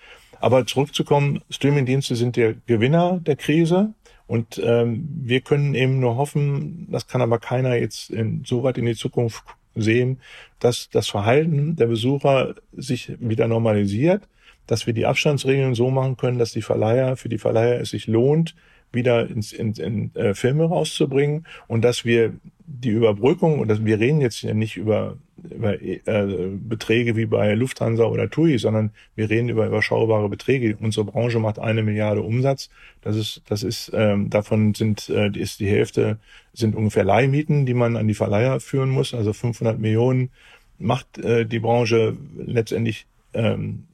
Aber 0.44 0.66
zurückzukommen, 0.66 1.40
Streamingdienste 1.48 2.16
sind 2.16 2.36
der 2.36 2.52
Gewinner 2.66 3.18
der 3.18 3.34
Krise. 3.34 3.94
Und 4.26 4.60
ähm, 4.62 5.08
wir 5.22 5.40
können 5.40 5.74
eben 5.74 6.00
nur 6.00 6.18
hoffen, 6.18 6.86
das 6.90 7.06
kann 7.06 7.22
aber 7.22 7.38
keiner 7.38 7.76
jetzt 7.76 8.10
in, 8.10 8.42
so 8.44 8.62
weit 8.62 8.76
in 8.76 8.84
die 8.84 8.94
Zukunft 8.94 9.42
sehen, 9.74 10.20
dass 10.58 10.90
das 10.90 11.08
Verhalten 11.08 11.76
der 11.76 11.86
Besucher 11.86 12.56
sich 12.74 13.16
wieder 13.20 13.48
normalisiert, 13.48 14.28
dass 14.66 14.86
wir 14.86 14.92
die 14.92 15.06
Abstandsregeln 15.06 15.74
so 15.74 15.90
machen 15.90 16.18
können, 16.18 16.38
dass 16.38 16.52
die 16.52 16.60
Verleiher, 16.60 17.16
für 17.16 17.30
die 17.30 17.38
Verleiher 17.38 17.80
es 17.80 17.88
sich 17.88 18.06
lohnt, 18.06 18.54
wieder 18.92 19.26
ins, 19.26 19.50
in, 19.50 19.72
in 19.72 20.14
äh, 20.14 20.34
Filme 20.34 20.64
rauszubringen 20.64 21.46
und 21.68 21.82
dass 21.82 22.04
wir 22.04 22.34
die 22.66 22.90
Überbrückung, 22.90 23.58
und 23.58 23.68
das, 23.68 23.84
wir 23.84 24.00
reden 24.00 24.20
jetzt 24.20 24.42
nicht 24.42 24.76
über, 24.76 25.16
über 25.50 25.80
äh, 25.82 26.48
Beträge 26.56 27.14
wie 27.14 27.26
bei 27.26 27.54
Lufthansa 27.54 28.04
oder 28.04 28.30
TUI, 28.30 28.58
sondern 28.58 28.90
wir 29.16 29.28
reden 29.28 29.50
über 29.50 29.66
überschaubare 29.66 30.28
Beträge. 30.28 30.76
Unsere 30.80 31.04
Branche 31.04 31.38
macht 31.38 31.58
eine 31.58 31.82
Milliarde 31.82 32.22
Umsatz. 32.22 32.70
Das 33.02 33.16
ist, 33.16 33.42
das 33.48 33.62
ist, 33.62 33.92
ähm, 33.94 34.30
davon 34.30 34.74
sind, 34.74 35.10
äh, 35.10 35.30
ist 35.38 35.60
die 35.60 35.68
Hälfte 35.68 36.18
sind 36.54 36.74
ungefähr 36.74 37.04
Leihmieten, 37.04 37.66
die 37.66 37.74
man 37.74 37.96
an 37.96 38.08
die 38.08 38.14
Verleiher 38.14 38.60
führen 38.60 38.90
muss. 38.90 39.12
Also 39.12 39.32
500 39.32 39.78
Millionen 39.78 40.30
macht 40.78 41.18
äh, 41.18 41.44
die 41.44 41.58
Branche 41.58 42.16
letztendlich 42.36 43.06
ähm, 43.34 43.84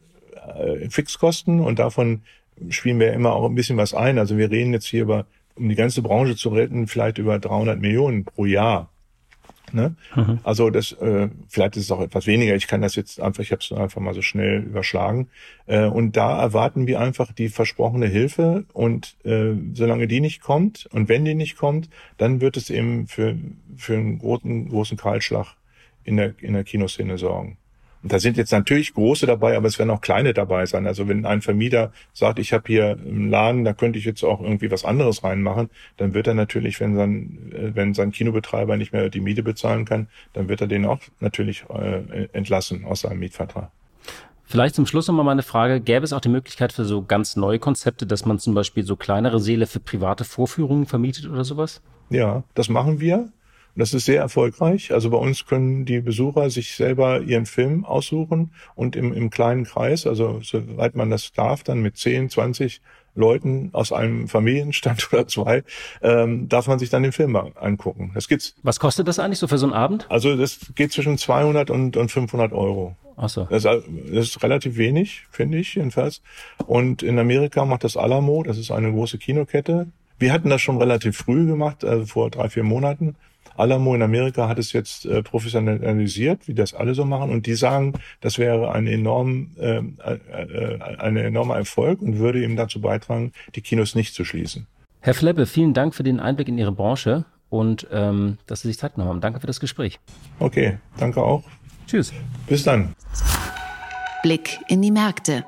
äh, 0.57 0.89
Fixkosten 0.89 1.61
und 1.61 1.79
davon 1.79 2.23
spielen 2.69 3.01
wir 3.01 3.13
immer 3.15 3.33
auch 3.33 3.49
ein 3.49 3.55
bisschen 3.55 3.77
was 3.77 3.95
ein. 3.95 4.19
Also 4.19 4.37
wir 4.37 4.51
reden 4.51 4.73
jetzt 4.73 4.87
hier 4.87 5.03
über 5.03 5.27
um 5.57 5.69
die 5.69 5.75
ganze 5.75 6.03
Branche 6.03 6.37
zu 6.37 6.51
retten, 6.51 6.87
vielleicht 6.87 7.19
über 7.19 7.39
300 7.39 7.81
Millionen 7.81 8.25
pro 8.25 8.47
Jahr. 8.47 8.91
Ne? 9.73 9.95
Mhm. 10.17 10.41
Also 10.43 10.71
das, 10.71 10.93
äh, 10.93 11.29
vielleicht 11.49 11.77
ist 11.77 11.85
es 11.85 11.91
auch 11.91 12.01
etwas 12.01 12.27
weniger. 12.27 12.55
Ich 12.55 12.67
kann 12.67 12.83
das 12.83 12.97
jetzt 12.97 13.21
einfach, 13.21 13.43
ich 13.43 13.53
habe 13.53 13.63
es 13.63 13.73
einfach 13.73 14.01
mal 14.01 14.15
so 14.15 14.23
schnell 14.23 14.63
überschlagen. 14.63 15.29
Äh, 15.67 15.85
und 15.85 16.17
da 16.17 16.41
erwarten 16.41 16.87
wir 16.87 17.01
einfach 17.01 17.33
die 17.33 17.49
versprochene 17.49 18.07
Hilfe. 18.07 18.65
Und 18.73 19.17
äh, 19.25 19.53
solange 19.73 20.09
die 20.09 20.21
nicht 20.21 20.41
kommt 20.41 20.87
und 20.93 21.09
wenn 21.09 21.25
die 21.25 21.35
nicht 21.35 21.57
kommt, 21.57 21.89
dann 22.19 22.41
wird 22.41 22.57
es 22.57 22.71
eben 22.71 23.07
für 23.07 23.37
für 23.77 23.95
einen 23.95 24.19
großen 24.19 24.69
großen 24.69 24.97
Kahlschlag 24.97 25.55
in 26.05 26.17
der 26.17 26.35
in 26.41 26.55
der 26.55 26.65
Kinoszene 26.65 27.19
sorgen. 27.19 27.57
Und 28.03 28.13
da 28.13 28.19
sind 28.19 28.37
jetzt 28.37 28.53
natürlich 28.53 28.95
große 28.95 29.27
dabei, 29.27 29.57
aber 29.57 29.67
es 29.67 29.79
werden 29.79 29.91
auch 29.91 30.01
kleine 30.01 30.33
dabei 30.33 30.65
sein. 30.67 30.87
Also 30.87 31.09
wenn 31.09 31.27
ein 31.27 31.43
Vermieter 31.43 31.93
sagt, 32.13 32.39
ich 32.39 32.53
habe 32.53 32.65
hier 32.67 32.91
einen 32.91 33.29
Laden, 33.29 33.65
da 33.65 33.73
könnte 33.75 33.99
ich 33.99 34.05
jetzt 34.05 34.25
auch 34.25 34.41
irgendwie 34.41 34.71
was 34.71 34.85
anderes 34.85 35.23
reinmachen, 35.23 35.69
dann 35.99 36.15
wird 36.15 36.27
er 36.27 36.35
natürlich, 36.35 36.81
wenn 36.81 36.97
sein, 36.97 37.53
äh, 37.53 37.75
wenn 37.75 37.95
sein 37.95 38.13
Kinobetreiber 38.13 38.77
nicht 38.77 38.93
mehr 38.93 39.11
die 39.11 39.21
Miete 39.21 39.43
bezahlen 39.43 39.85
kann, 39.85 40.09
dann 40.33 40.49
wird 40.49 40.61
er 40.61 40.67
den 40.67 40.87
auch 40.87 41.01
natürlich 41.21 41.65
äh, 41.69 42.29
entlassen 42.33 42.85
aus 42.85 43.01
seinem 43.01 43.19
Mietvertrag. 43.19 43.71
Vielleicht 44.51 44.75
zum 44.75 44.85
Schluss 44.85 45.07
nochmal 45.07 45.25
meine 45.25 45.45
Frage. 45.45 45.81
Gäbe 45.81 46.05
es 46.05 46.13
auch 46.13 46.21
die 46.21 46.29
Möglichkeit 46.29 46.73
für 46.73 46.85
so 46.85 47.03
ganz 47.03 47.37
neue 47.37 47.61
Konzepte, 47.61 48.05
dass 48.05 48.25
man 48.25 48.41
zum 48.41 48.53
Beispiel 48.53 48.83
so 48.83 48.97
kleinere 48.97 49.39
Seele 49.39 49.69
für 49.69 49.79
private 49.79 50.25
Vorführungen 50.25 50.87
vermietet 50.87 51.29
oder 51.29 51.45
sowas? 51.45 51.83
Ja, 52.09 52.43
das 52.55 52.69
machen 52.69 52.99
wir. 52.99 53.29
Das 53.77 53.95
ist 53.95 54.05
sehr 54.05 54.21
erfolgreich. 54.21 54.93
Also 54.93 55.11
bei 55.11 55.19
uns 55.19 55.47
können 55.47 55.85
die 55.85 56.01
Besucher 56.01 56.51
sich 56.51 56.75
selber 56.75 57.21
ihren 57.21 57.47
Film 57.47 57.85
aussuchen 57.85 58.53
und 58.75 58.97
im, 58.97 59.13
im 59.13 59.31
kleinen 59.31 59.65
Kreis, 59.65 60.07
also 60.07 60.41
soweit 60.43 60.95
man 60.95 61.11
das 61.11 61.33
darf, 61.33 61.63
dann 61.63 61.81
mit 61.81 61.97
10, 61.97 62.31
20 62.31 62.81
Leuten 63.15 63.71
aus 63.73 63.93
einem 63.93 64.29
Familienstand 64.29 65.09
oder 65.13 65.27
zwei, 65.27 65.65
ähm, 66.03 66.49
darf 66.49 66.67
man 66.67 66.79
sich 66.79 66.91
dann 66.91 67.03
den 67.03 67.13
Film 67.13 67.37
angucken. 67.37 68.13
Das 68.15 68.29
gibt's. 68.29 68.55
Was 68.63 68.81
kostet 68.81 69.09
das 69.09 69.19
eigentlich 69.19 69.39
so 69.39 69.49
für 69.49 69.59
so 69.59 69.67
einen 69.67 69.75
Abend? 69.75 70.07
Also 70.09 70.37
das 70.37 70.73
geht 70.75 70.93
zwischen 70.93 71.19
200 71.19 71.71
und, 71.71 71.97
und 71.97 72.11
500 72.11 72.53
Euro. 72.53 72.97
Ach 73.17 73.29
so. 73.29 73.45
Das, 73.51 73.65
das 73.65 73.83
ist 73.87 74.43
relativ 74.43 74.77
wenig, 74.79 75.27
finde 75.31 75.59
ich 75.59 75.75
jedenfalls. 75.75 76.23
Und 76.67 77.03
in 77.03 77.19
Amerika 77.19 77.65
macht 77.65 77.85
das 77.85 77.97
Alamo, 77.97 78.43
das 78.43 78.57
ist 78.57 78.71
eine 78.71 78.91
große 78.91 79.19
Kinokette. 79.19 79.89
Wir 80.19 80.33
hatten 80.33 80.49
das 80.49 80.63
schon 80.63 80.79
relativ 80.79 81.17
früh 81.17 81.47
gemacht, 81.47 81.85
also 81.85 82.07
vor 82.07 82.31
drei, 82.31 82.49
vier 82.49 82.63
Monaten. 82.63 83.17
Alamo 83.61 83.95
in 83.95 84.03
Amerika 84.03 84.49
hat 84.49 84.59
es 84.59 84.73
jetzt 84.73 85.05
äh, 85.05 85.23
professionalisiert, 85.23 86.49
wie 86.49 86.55
das 86.55 86.75
alle 86.75 86.95
so 86.95 87.05
machen, 87.05 87.31
und 87.31 87.47
die 87.47 87.55
sagen, 87.55 87.93
das 88.21 88.39
wäre 88.39 88.73
ein 88.73 88.87
enorm, 88.87 89.51
ähm, 89.59 89.99
äh, 90.05 90.15
äh, 90.15 90.81
ein 90.99 91.17
enormer 91.17 91.57
Erfolg 91.57 92.01
und 92.01 92.19
würde 92.19 92.43
eben 92.43 92.57
dazu 92.57 92.81
beitragen, 92.81 93.33
die 93.55 93.61
Kinos 93.61 93.95
nicht 93.95 94.15
zu 94.15 94.25
schließen. 94.25 94.67
Herr 95.01 95.15
Fleppe, 95.15 95.47
vielen 95.47 95.75
Dank 95.75 95.95
für 95.95 96.03
den 96.03 96.21
Einblick 96.21 96.49
in 96.49 96.59
Ihre 96.59 96.73
Branche 96.73 97.25
und 97.49 97.87
ähm, 97.93 98.39
dass 98.47 98.63
Sie 98.63 98.69
sich 98.69 98.79
Zeit 98.79 98.95
genommen 98.95 99.11
haben. 99.11 99.21
Danke 99.21 99.41
für 99.41 99.47
das 99.47 99.61
Gespräch. 99.61 100.01
Okay, 100.39 100.79
danke 100.99 101.23
auch. 101.23 101.43
Tschüss. 101.87 102.13
Bis 102.47 102.63
dann. 102.65 102.95
Blick 104.23 104.59
in 104.69 104.83
die 104.83 104.91
Märkte. 104.91 105.45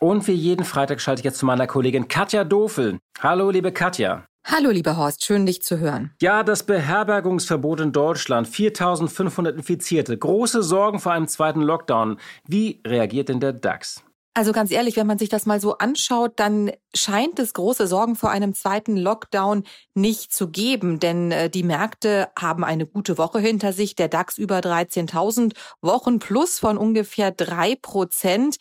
Und 0.00 0.26
wie 0.26 0.32
jeden 0.32 0.64
Freitag 0.64 1.00
schalte 1.00 1.20
ich 1.20 1.24
jetzt 1.24 1.38
zu 1.38 1.46
meiner 1.46 1.66
Kollegin 1.68 2.08
Katja 2.08 2.42
Dofel. 2.44 2.98
Hallo, 3.20 3.50
liebe 3.50 3.70
Katja. 3.70 4.24
Hallo, 4.44 4.70
lieber 4.70 4.96
Horst, 4.96 5.24
schön 5.24 5.46
dich 5.46 5.62
zu 5.62 5.78
hören. 5.78 6.10
Ja, 6.20 6.42
das 6.42 6.64
Beherbergungsverbot 6.64 7.80
in 7.80 7.92
Deutschland, 7.92 8.48
4500 8.48 9.56
Infizierte, 9.56 10.18
große 10.18 10.64
Sorgen 10.64 10.98
vor 10.98 11.12
einem 11.12 11.28
zweiten 11.28 11.62
Lockdown. 11.62 12.18
Wie 12.46 12.80
reagiert 12.84 13.28
denn 13.28 13.38
der 13.38 13.52
DAX? 13.52 14.02
Also 14.34 14.52
ganz 14.52 14.70
ehrlich, 14.70 14.96
wenn 14.96 15.06
man 15.06 15.18
sich 15.18 15.28
das 15.28 15.44
mal 15.44 15.60
so 15.60 15.76
anschaut, 15.76 16.32
dann 16.36 16.72
scheint 16.94 17.38
es 17.38 17.52
große 17.52 17.86
Sorgen 17.86 18.16
vor 18.16 18.30
einem 18.30 18.54
zweiten 18.54 18.96
Lockdown 18.96 19.64
nicht 19.94 20.32
zu 20.32 20.48
geben, 20.48 20.98
denn 21.00 21.30
äh, 21.30 21.50
die 21.50 21.62
Märkte 21.62 22.30
haben 22.38 22.64
eine 22.64 22.86
gute 22.86 23.18
Woche 23.18 23.40
hinter 23.40 23.74
sich, 23.74 23.94
der 23.94 24.08
DAX 24.08 24.38
über 24.38 24.58
13.000 24.58 25.54
Wochen 25.82 26.18
plus 26.18 26.58
von 26.58 26.78
ungefähr 26.78 27.30
drei 27.30 27.76
Prozent. 27.76 28.56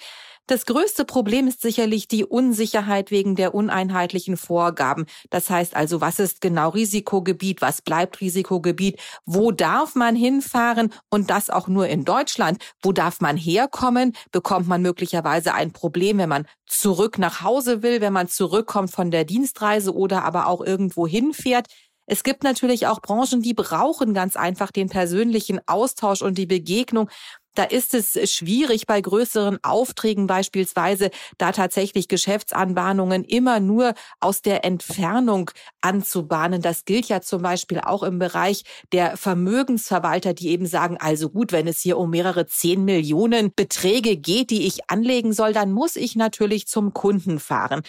Das 0.51 0.65
größte 0.65 1.05
Problem 1.05 1.47
ist 1.47 1.61
sicherlich 1.61 2.09
die 2.09 2.25
Unsicherheit 2.25 3.09
wegen 3.09 3.37
der 3.37 3.55
uneinheitlichen 3.55 4.35
Vorgaben. 4.35 5.05
Das 5.29 5.49
heißt 5.49 5.77
also, 5.77 6.01
was 6.01 6.19
ist 6.19 6.41
genau 6.41 6.67
Risikogebiet, 6.71 7.61
was 7.61 7.81
bleibt 7.81 8.19
Risikogebiet, 8.19 8.99
wo 9.25 9.53
darf 9.53 9.95
man 9.95 10.13
hinfahren 10.13 10.91
und 11.09 11.29
das 11.29 11.49
auch 11.49 11.69
nur 11.69 11.87
in 11.87 12.03
Deutschland, 12.03 12.61
wo 12.81 12.91
darf 12.91 13.21
man 13.21 13.37
herkommen, 13.37 14.11
bekommt 14.33 14.67
man 14.67 14.81
möglicherweise 14.81 15.53
ein 15.53 15.71
Problem, 15.71 16.17
wenn 16.17 16.27
man 16.27 16.45
zurück 16.65 17.17
nach 17.17 17.43
Hause 17.43 17.81
will, 17.81 18.01
wenn 18.01 18.11
man 18.11 18.27
zurückkommt 18.27 18.91
von 18.91 19.09
der 19.09 19.23
Dienstreise 19.23 19.95
oder 19.95 20.25
aber 20.25 20.47
auch 20.47 20.59
irgendwo 20.59 21.07
hinfährt. 21.07 21.67
Es 22.07 22.23
gibt 22.23 22.43
natürlich 22.43 22.87
auch 22.87 22.99
Branchen, 23.01 23.41
die 23.41 23.53
brauchen 23.53 24.13
ganz 24.13 24.35
einfach 24.35 24.71
den 24.71 24.89
persönlichen 24.89 25.61
Austausch 25.65 26.21
und 26.21 26.37
die 26.37 26.45
Begegnung. 26.45 27.09
Da 27.55 27.63
ist 27.63 27.93
es 27.93 28.17
schwierig 28.31 28.85
bei 28.85 29.01
größeren 29.01 29.59
Aufträgen 29.61 30.25
beispielsweise, 30.25 31.09
da 31.37 31.51
tatsächlich 31.51 32.07
Geschäftsanbahnungen 32.07 33.25
immer 33.25 33.59
nur 33.59 33.93
aus 34.21 34.41
der 34.41 34.63
Entfernung 34.63 35.51
anzubahnen. 35.81 36.61
Das 36.61 36.85
gilt 36.85 37.07
ja 37.07 37.19
zum 37.21 37.41
Beispiel 37.41 37.81
auch 37.81 38.03
im 38.03 38.19
Bereich 38.19 38.63
der 38.93 39.17
Vermögensverwalter, 39.17 40.33
die 40.33 40.49
eben 40.49 40.65
sagen, 40.65 40.97
also 40.97 41.29
gut, 41.29 41.51
wenn 41.51 41.67
es 41.67 41.81
hier 41.81 41.97
um 41.97 42.11
mehrere 42.11 42.45
zehn 42.47 42.85
Millionen 42.85 43.53
Beträge 43.53 44.15
geht, 44.15 44.49
die 44.49 44.65
ich 44.65 44.89
anlegen 44.89 45.33
soll, 45.33 45.51
dann 45.51 45.73
muss 45.73 45.97
ich 45.97 46.15
natürlich 46.15 46.67
zum 46.67 46.93
Kunden 46.93 47.39
fahren. 47.39 47.81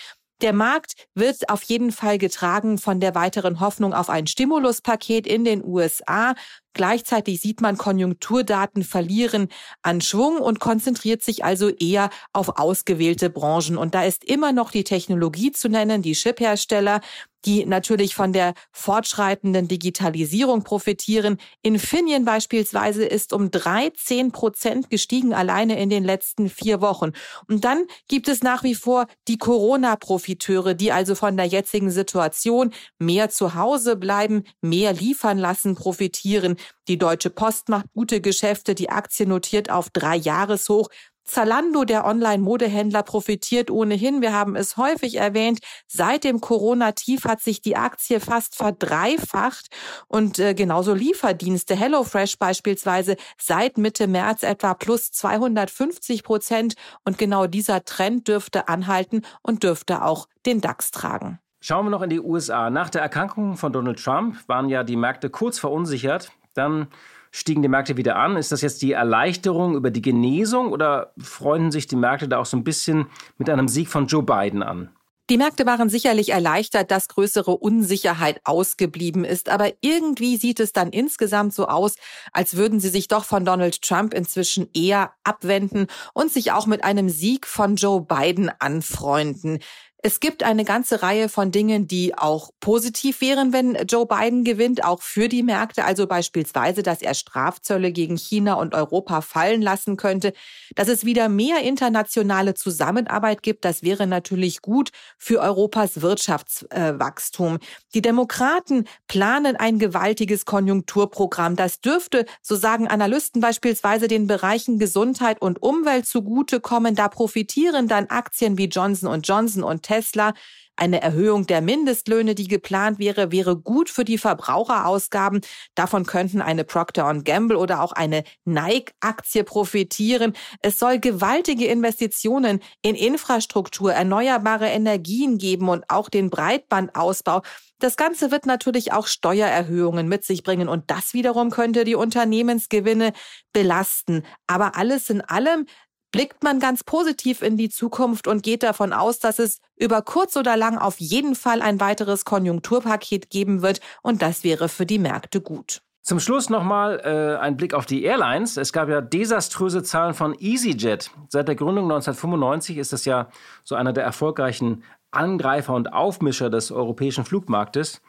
Der 0.43 0.53
Markt 0.53 0.95
wird 1.15 1.49
auf 1.49 1.63
jeden 1.63 1.93
Fall 1.93 2.19
getragen 2.19 2.77
von 2.77 2.99
der 2.99 3.15
weiteren 3.15 3.61
Hoffnung 3.61 3.95
auf 3.95 4.11
ein 4.11 4.27
Stimuluspaket 4.27 5.25
in 5.25 5.45
den 5.45 5.65
USA. 5.65 6.35
Gleichzeitig 6.75 7.41
sieht 7.41 7.61
man, 7.61 7.77
Konjunkturdaten 7.77 8.83
verlieren 8.83 9.49
an 9.83 10.01
Schwung 10.01 10.39
und 10.39 10.61
konzentriert 10.61 11.23
sich 11.23 11.45
also 11.45 11.69
eher 11.69 12.11
auf 12.33 12.59
ausgewählte 12.59 13.31
Branchen. 13.31 13.77
Und 13.77 13.95
da 13.95 14.05
ist 14.05 14.25
immer 14.25 14.53
noch 14.53 14.71
die 14.71 14.85
Technologie 14.85 15.53
zu 15.53 15.69
nennen, 15.69 16.03
die 16.03 16.15
Chiphersteller, 16.15 17.01
die 17.45 17.67
natürlich 17.67 18.15
von 18.15 18.33
der 18.33 18.55
fortschreitenden 18.71 19.69
Digitalisierung 19.69 20.63
profitieren. 20.63 21.39
Infineon 21.63 22.25
beispielsweise 22.25 23.05
ist 23.05 23.33
um 23.33 23.51
13 23.51 24.33
Prozent 24.33 24.91
gestiegen, 24.91 25.35
alleine 25.35 25.81
in 25.81 25.91
den 25.91 26.05
letzten 26.05 26.49
vier 26.49 26.81
Wochen. 26.81 27.13
Und 27.49 27.65
dann 27.65 27.87
gibt 28.09 28.29
es 28.29 28.43
nach 28.43 28.63
wie 28.63 28.75
vor 28.75 29.07
die 29.29 29.39
Corona-Profiteure, 29.39 30.75
die 30.75 30.93
also 30.93 31.15
von 31.15 31.37
der 31.37 31.47
jetzigen 31.47 31.91
Situation 31.91 32.73
mehr 32.99 33.31
zu 33.31 33.55
Hause 33.55 33.97
bleiben, 33.97 34.45
mehr 34.61 34.93
liefern 34.93 35.39
lassen, 35.39 35.75
profitieren. 35.75 36.57
Die 36.89 36.99
Deutsche 36.99 37.31
Post 37.31 37.69
macht 37.69 37.87
gute 37.95 38.21
Geschäfte, 38.21 38.75
die 38.75 38.91
Aktie 38.91 39.27
notiert 39.27 39.71
auf 39.71 39.91
drei 39.91 40.17
Jahreshoch. 40.17 40.89
Zalando, 41.25 41.85
der 41.85 42.05
Online-Modehändler, 42.05 43.03
profitiert 43.03 43.71
ohnehin. 43.71 44.23
Wir 44.23 44.33
haben 44.33 44.57
es 44.57 44.77
häufig 44.77 45.17
erwähnt. 45.17 45.61
Seit 45.87 46.25
dem 46.25 46.41
Corona-Tief 46.41 47.25
hat 47.25 47.41
sich 47.41 47.61
die 47.61 47.77
Aktie 47.77 48.19
fast 48.19 48.57
verdreifacht 48.57 49.69
und 50.09 50.39
äh, 50.39 50.55
genauso 50.55 50.95
Lieferdienste. 50.95 51.77
HelloFresh 51.77 52.39
beispielsweise 52.39 53.17
seit 53.41 53.79
Mitte 53.79 54.09
März 54.09 54.43
etwa 54.43 54.75
plus 54.75 55.13
250 55.13 56.25
Prozent 56.25 56.75
und 57.05 57.19
genau 57.19 57.47
dieser 57.47 57.85
Trend 57.85 58.27
dürfte 58.27 58.69
anhalten 58.69 59.23
und 59.43 59.63
dürfte 59.63 60.03
auch 60.03 60.27
den 60.45 60.61
DAX 60.61 60.91
tragen. 60.91 61.39
Schauen 61.61 61.87
wir 61.87 61.91
noch 61.91 62.03
in 62.03 62.11
die 62.11 62.21
USA. 62.21 62.71
Nach 62.71 62.91
der 62.91 63.03
Erkrankung 63.03 63.57
von 63.57 63.73
Donald 63.73 64.03
Trump 64.03 64.37
waren 64.49 64.69
ja 64.69 64.83
die 64.83 64.97
Märkte 64.97 65.31
kurz 65.31 65.61
verunsichert. 65.61 66.33
Dann 66.55 66.89
stiegen 67.31 67.63
die 67.63 67.69
Märkte 67.69 67.97
wieder 67.97 68.17
an. 68.17 68.37
Ist 68.37 68.53
das 68.53 68.61
jetzt 68.61 68.83
die 68.83 68.93
Erleichterung 68.93 69.75
über 69.75 69.91
die 69.91 70.03
Genesung 70.03 70.71
oder 70.71 71.13
freunden 71.19 71.73
sich 71.73 71.87
die 71.87 71.97
Märkte 71.97 72.29
da 72.29 72.39
auch 72.39 72.47
so 72.47 72.57
ein 72.57 72.65
bisschen 72.65 73.07
mit 73.39 73.49
einem 73.51 73.69
Sieg 73.69 73.89
von 73.89 74.07
Joe 74.07 74.23
Biden 74.23 74.63
an? 74.63 74.91
Die 75.31 75.39
Märkte 75.39 75.65
waren 75.65 75.89
sicherlich 75.89 76.31
erleichtert, 76.31 76.91
dass 76.91 77.09
größere 77.09 77.53
Unsicherheit 77.53 78.41
ausgeblieben 78.45 79.25
ist, 79.25 79.49
aber 79.49 79.73
irgendwie 79.81 80.37
sieht 80.37 80.61
es 80.61 80.73
dann 80.73 80.91
insgesamt 80.91 81.55
so 81.55 81.69
aus, 81.69 81.95
als 82.33 82.57
würden 82.57 82.81
sie 82.81 82.89
sich 82.89 83.09
doch 83.09 83.25
von 83.25 83.45
Donald 83.45 83.81
Trump 83.83 84.13
inzwischen 84.13 84.69
eher 84.75 85.13
abwenden 85.23 85.87
und 86.13 86.33
sich 86.33 86.53
auch 86.53 86.67
mit 86.67 86.85
einem 86.85 87.09
Sieg 87.09 87.47
von 87.47 87.77
Joe 87.77 88.03
Biden 88.03 88.51
anfreunden. 88.59 89.61
Es 90.05 90.19
gibt 90.19 90.43
eine 90.43 90.65
ganze 90.65 91.01
Reihe 91.05 91.29
von 91.29 91.53
Dingen, 91.53 91.87
die 91.87 92.19
auch 92.19 92.51
positiv 92.59 93.21
wären, 93.21 93.53
wenn 93.53 93.77
Joe 93.87 94.05
Biden 94.05 94.43
gewinnt, 94.43 94.83
auch 94.83 95.01
für 95.01 95.29
die 95.29 95.45
Märkte. 95.45 95.85
Also 95.85 96.09
beispielsweise, 96.09 96.83
dass 96.83 97.03
er 97.03 97.15
Strafzölle 97.15 97.93
gegen 97.93 98.17
China 98.17 98.55
und 98.55 98.75
Europa 98.75 99.21
fallen 99.21 99.63
lassen 99.63 99.97
könnte. 99.97 100.33
Dass 100.75 100.89
es 100.89 101.05
wieder 101.05 101.29
mehr 101.29 101.63
internationale 101.63 102.55
Zusammenarbeit 102.55 103.45
gibt, 103.45 103.65
das 103.65 103.85
wäre 103.85 104.09
natürlich 104.09 104.61
gut 104.61 104.91
für 105.19 105.41
Europas 105.41 106.01
Wirtschaftswachstum. 106.01 107.61
Die 107.95 108.03
Demokraten 108.03 108.89
planen 109.07 109.55
ein 109.55 109.79
gewaltiges 109.79 110.47
Konjunkturprogramm. 110.47 111.55
Das 111.55 111.81
dürfte, 111.81 112.27
so 112.43 112.57
sagen 112.57 112.89
Analysten 112.89 113.41
beispielsweise, 113.41 114.09
den 114.09 114.27
Bereichen 114.27 114.81
Gesundheit 114.81 115.41
und 115.41 115.63
Umwelt 115.63 116.07
zugutekommen. 116.07 116.97
Da 116.97 117.07
profitieren 117.07 117.87
dann 117.87 118.07
Aktien 118.07 118.59
wie 118.59 118.67
Johnson 118.67 119.23
Johnson 119.23 119.63
und 119.63 119.92
Tesla. 119.93 120.33
Eine 120.75 121.03
Erhöhung 121.03 121.47
der 121.47 121.61
Mindestlöhne, 121.61 122.35
die 122.35 122.49
geplant 122.49 122.99
wäre, 122.99 123.31
wäre 123.31 123.59
gut 123.59 123.91
für 123.91 124.07
die 124.07 124.17
Verbraucherausgaben. 124.17 125.43
Davon 125.75 126.07
könnten 126.07 126.41
eine 126.41 126.65
Procter 126.65 127.13
Gamble 127.23 127.59
oder 127.59 127.83
auch 127.83 127.93
eine 127.93 128.25
Nike-Aktie 128.47 129.45
profitieren. 129.45 130.33
Es 130.63 130.79
soll 130.79 130.99
gewaltige 130.99 131.67
Investitionen 131.67 132.61
in 132.81 132.95
Infrastruktur, 132.95 133.93
erneuerbare 133.93 134.69
Energien 134.69 135.37
geben 135.37 135.69
und 135.69 135.85
auch 135.89 136.09
den 136.09 136.31
Breitbandausbau. 136.31 137.43
Das 137.79 137.97
Ganze 137.99 138.31
wird 138.31 138.47
natürlich 138.47 138.93
auch 138.93 139.07
Steuererhöhungen 139.07 140.09
mit 140.09 140.25
sich 140.25 140.43
bringen 140.43 140.69
und 140.69 140.91
das 140.91 141.13
wiederum 141.13 141.51
könnte 141.51 141.85
die 141.85 141.97
Unternehmensgewinne 141.97 143.13
belasten. 143.53 144.25
Aber 144.47 144.77
alles 144.77 145.11
in 145.11 145.21
allem 145.21 145.67
blickt 146.13 146.45
man 146.45 146.61
ganz 146.61 146.85
positiv 146.85 147.43
in 147.43 147.57
die 147.57 147.71
Zukunft 147.71 148.29
und 148.29 148.43
geht 148.43 148.63
davon 148.63 148.93
aus, 148.93 149.19
dass 149.19 149.39
es 149.39 149.59
über 149.77 150.03
kurz 150.03 150.37
oder 150.37 150.57
lang 150.57 150.79
auf 150.79 151.01
jeden 151.01 151.35
Fall 151.35 151.63
ein 151.63 151.81
weiteres 151.81 152.25
Konjunkturpaket 152.25 153.31
geben 153.31 153.63
wird 153.63 153.81
und 154.03 154.23
das 154.23 154.45
wäre 154.45 154.69
für 154.69 154.87
die 154.87 154.99
Märkte 154.99 155.41
gut. 155.41 155.81
Zum 156.03 156.19
Schluss 156.19 156.51
nochmal 156.51 157.01
äh, 157.05 157.41
ein 157.41 157.57
Blick 157.57 157.75
auf 157.75 157.87
die 157.87 158.03
Airlines. 158.03 158.57
Es 158.57 158.73
gab 158.73 158.89
ja 158.89 159.01
desaströse 159.01 159.85
Zahlen 159.85 160.15
von 160.15 160.35
EasyJet. 160.39 161.13
Seit 161.29 161.47
der 161.47 161.55
Gründung 161.55 161.85
1995 161.85 162.77
ist 162.79 162.93
es 162.93 163.05
ja 163.05 163.29
so 163.63 163.77
einer 163.77 163.93
der 163.93 164.03
erfolgreichen 164.03 164.83
Angreifer 165.13 165.75
und 165.75 165.93
Aufmischer 165.93 166.51
des 166.51 166.73
europäischen 166.73 167.25
Flugmarktes 167.25 168.03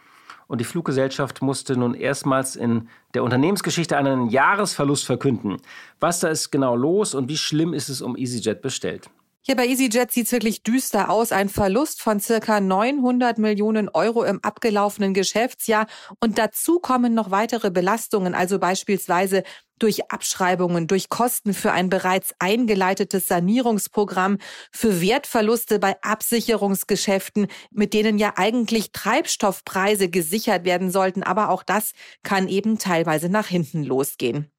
und 0.54 0.60
die 0.60 0.66
Fluggesellschaft 0.66 1.42
musste 1.42 1.76
nun 1.76 1.96
erstmals 1.96 2.56
in 2.56 2.88
der 3.16 3.24
Unternehmensgeschichte 3.24 3.98
einen 3.98 4.30
Jahresverlust 4.30 5.04
verkünden. 5.04 5.58
Was 6.00 6.20
da 6.20 6.28
ist 6.28 6.52
genau 6.52 6.76
los 6.76 7.16
und 7.16 7.28
wie 7.28 7.38
schlimm 7.38 7.74
ist 7.74 7.90
es 7.90 8.04
um 8.04 8.16
EasyJet 8.16 8.62
bestellt? 8.62 9.10
Hier 9.46 9.58
bei 9.58 9.68
EasyJet 9.68 10.10
sieht 10.10 10.28
es 10.28 10.32
wirklich 10.32 10.64
düster 10.64 11.10
aus. 11.10 11.34
Ein 11.34 11.50
Verlust 11.50 12.02
von 12.02 12.22
circa 12.22 12.62
900 12.62 13.38
Millionen 13.38 13.90
Euro 13.90 14.24
im 14.24 14.42
abgelaufenen 14.42 15.14
Geschäftsjahr. 15.14 15.88
Und 16.22 16.38
dazu 16.38 16.80
kommen 16.80 17.14
noch 17.14 17.30
weitere 17.30 17.70
Belastungen, 17.70 18.36
also 18.36 18.58
beispielsweise 18.58 19.44
durch 19.80 20.10
Abschreibungen, 20.10 20.88
durch 20.88 21.10
Kosten 21.10 21.54
für 21.54 21.74
ein 21.74 21.90
bereits 21.90 22.34
eingeleitetes 22.40 23.28
Sanierungsprogramm, 23.28 24.38
für 24.72 25.02
Wertverluste 25.02 25.78
bei 25.78 26.02
Absicherungsgeschäften, 26.02 27.48
mit 27.70 27.94
denen 27.94 28.18
ja 28.18 28.36
eigentlich 28.38 28.94
Treibstoffpreise 28.94 30.08
gesichert 30.08 30.64
werden 30.64 30.90
sollten. 30.90 31.22
Aber 31.22 31.50
auch 31.50 31.64
das 31.64 31.92
kann 32.24 32.48
eben 32.48 32.80
teilweise 32.80 33.28
nach 33.28 33.48
hinten 33.48 33.84
losgehen. 33.84 34.53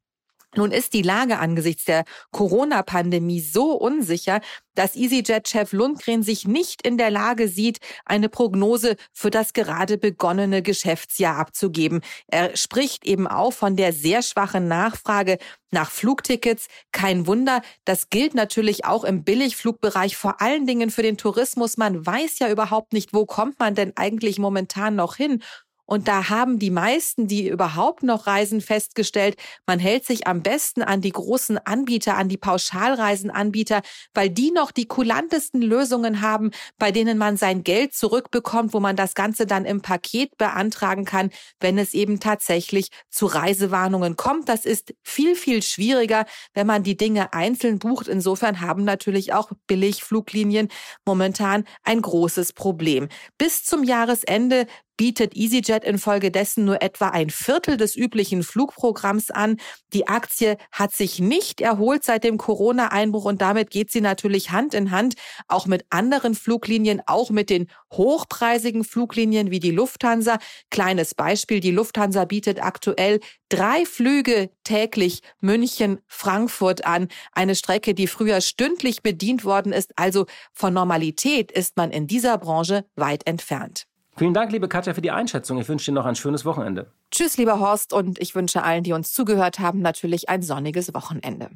Nun 0.56 0.70
ist 0.70 0.92
die 0.92 1.02
Lage 1.02 1.38
angesichts 1.38 1.84
der 1.84 2.04
Corona-Pandemie 2.30 3.40
so 3.40 3.72
unsicher, 3.72 4.40
dass 4.74 4.96
EasyJet-Chef 4.96 5.72
Lundgren 5.72 6.22
sich 6.22 6.46
nicht 6.46 6.86
in 6.86 6.98
der 6.98 7.10
Lage 7.10 7.48
sieht, 7.48 7.78
eine 8.04 8.28
Prognose 8.28 8.96
für 9.12 9.30
das 9.30 9.52
gerade 9.52 9.98
begonnene 9.98 10.62
Geschäftsjahr 10.62 11.36
abzugeben. 11.36 12.02
Er 12.28 12.56
spricht 12.56 13.04
eben 13.04 13.26
auch 13.26 13.52
von 13.52 13.76
der 13.76 13.92
sehr 13.92 14.22
schwachen 14.22 14.68
Nachfrage 14.68 15.38
nach 15.70 15.90
Flugtickets. 15.90 16.68
Kein 16.92 17.26
Wunder, 17.26 17.62
das 17.84 18.10
gilt 18.10 18.34
natürlich 18.34 18.84
auch 18.84 19.04
im 19.04 19.24
Billigflugbereich, 19.24 20.16
vor 20.16 20.40
allen 20.40 20.66
Dingen 20.66 20.90
für 20.90 21.02
den 21.02 21.18
Tourismus. 21.18 21.76
Man 21.76 22.04
weiß 22.04 22.38
ja 22.38 22.50
überhaupt 22.50 22.92
nicht, 22.92 23.12
wo 23.12 23.26
kommt 23.26 23.58
man 23.58 23.74
denn 23.74 23.92
eigentlich 23.96 24.38
momentan 24.38 24.94
noch 24.96 25.16
hin. 25.16 25.42
Und 25.86 26.08
da 26.08 26.30
haben 26.30 26.58
die 26.58 26.70
meisten, 26.70 27.26
die 27.26 27.48
überhaupt 27.48 28.02
noch 28.02 28.26
reisen, 28.26 28.60
festgestellt, 28.60 29.36
man 29.66 29.78
hält 29.78 30.06
sich 30.06 30.26
am 30.26 30.42
besten 30.42 30.82
an 30.82 31.00
die 31.00 31.12
großen 31.12 31.58
Anbieter, 31.58 32.16
an 32.16 32.28
die 32.28 32.36
Pauschalreisenanbieter, 32.36 33.82
weil 34.14 34.30
die 34.30 34.50
noch 34.50 34.70
die 34.70 34.86
kulantesten 34.86 35.60
Lösungen 35.60 36.20
haben, 36.20 36.50
bei 36.78 36.90
denen 36.90 37.18
man 37.18 37.36
sein 37.36 37.64
Geld 37.64 37.94
zurückbekommt, 37.94 38.72
wo 38.72 38.80
man 38.80 38.96
das 38.96 39.14
Ganze 39.14 39.46
dann 39.46 39.64
im 39.64 39.82
Paket 39.82 40.36
beantragen 40.38 41.04
kann, 41.04 41.30
wenn 41.60 41.78
es 41.78 41.94
eben 41.94 42.20
tatsächlich 42.20 42.88
zu 43.10 43.26
Reisewarnungen 43.26 44.16
kommt. 44.16 44.48
Das 44.48 44.64
ist 44.64 44.94
viel, 45.02 45.36
viel 45.36 45.62
schwieriger, 45.62 46.24
wenn 46.54 46.66
man 46.66 46.82
die 46.82 46.96
Dinge 46.96 47.32
einzeln 47.32 47.78
bucht. 47.78 48.08
Insofern 48.08 48.60
haben 48.60 48.84
natürlich 48.84 49.32
auch 49.32 49.50
Billigfluglinien 49.66 50.68
momentan 51.04 51.64
ein 51.82 52.00
großes 52.00 52.52
Problem. 52.52 53.08
Bis 53.38 53.64
zum 53.64 53.84
Jahresende 53.84 54.66
bietet 54.96 55.36
EasyJet 55.36 55.84
infolgedessen 55.84 56.64
nur 56.64 56.82
etwa 56.82 57.08
ein 57.08 57.30
Viertel 57.30 57.76
des 57.76 57.96
üblichen 57.96 58.42
Flugprogramms 58.42 59.30
an. 59.30 59.56
Die 59.92 60.08
Aktie 60.08 60.56
hat 60.72 60.94
sich 60.94 61.18
nicht 61.18 61.60
erholt 61.60 62.04
seit 62.04 62.24
dem 62.24 62.38
Corona-Einbruch 62.38 63.24
und 63.24 63.40
damit 63.40 63.70
geht 63.70 63.90
sie 63.90 64.00
natürlich 64.00 64.50
Hand 64.50 64.74
in 64.74 64.90
Hand 64.90 65.14
auch 65.48 65.66
mit 65.66 65.84
anderen 65.90 66.34
Fluglinien, 66.34 67.02
auch 67.06 67.30
mit 67.30 67.50
den 67.50 67.68
hochpreisigen 67.92 68.84
Fluglinien 68.84 69.50
wie 69.50 69.60
die 69.60 69.70
Lufthansa. 69.70 70.38
Kleines 70.70 71.14
Beispiel, 71.14 71.60
die 71.60 71.70
Lufthansa 71.70 72.24
bietet 72.24 72.62
aktuell 72.62 73.20
drei 73.48 73.84
Flüge 73.86 74.50
täglich 74.64 75.20
München, 75.40 76.00
Frankfurt 76.06 76.84
an. 76.84 77.08
Eine 77.32 77.54
Strecke, 77.54 77.94
die 77.94 78.06
früher 78.06 78.40
stündlich 78.40 79.02
bedient 79.02 79.44
worden 79.44 79.72
ist. 79.72 79.92
Also 79.96 80.26
von 80.52 80.74
Normalität 80.74 81.52
ist 81.52 81.76
man 81.76 81.90
in 81.90 82.06
dieser 82.06 82.38
Branche 82.38 82.84
weit 82.96 83.26
entfernt. 83.26 83.86
Vielen 84.16 84.32
Dank, 84.32 84.52
liebe 84.52 84.68
Katja, 84.68 84.94
für 84.94 85.00
die 85.00 85.10
Einschätzung. 85.10 85.58
Ich 85.58 85.68
wünsche 85.68 85.90
dir 85.90 85.94
noch 85.94 86.06
ein 86.06 86.14
schönes 86.14 86.44
Wochenende. 86.44 86.86
Tschüss, 87.10 87.36
lieber 87.36 87.58
Horst, 87.58 87.92
und 87.92 88.20
ich 88.20 88.34
wünsche 88.34 88.62
allen, 88.62 88.84
die 88.84 88.92
uns 88.92 89.12
zugehört 89.12 89.58
haben, 89.58 89.80
natürlich 89.80 90.28
ein 90.28 90.42
sonniges 90.42 90.94
Wochenende. 90.94 91.50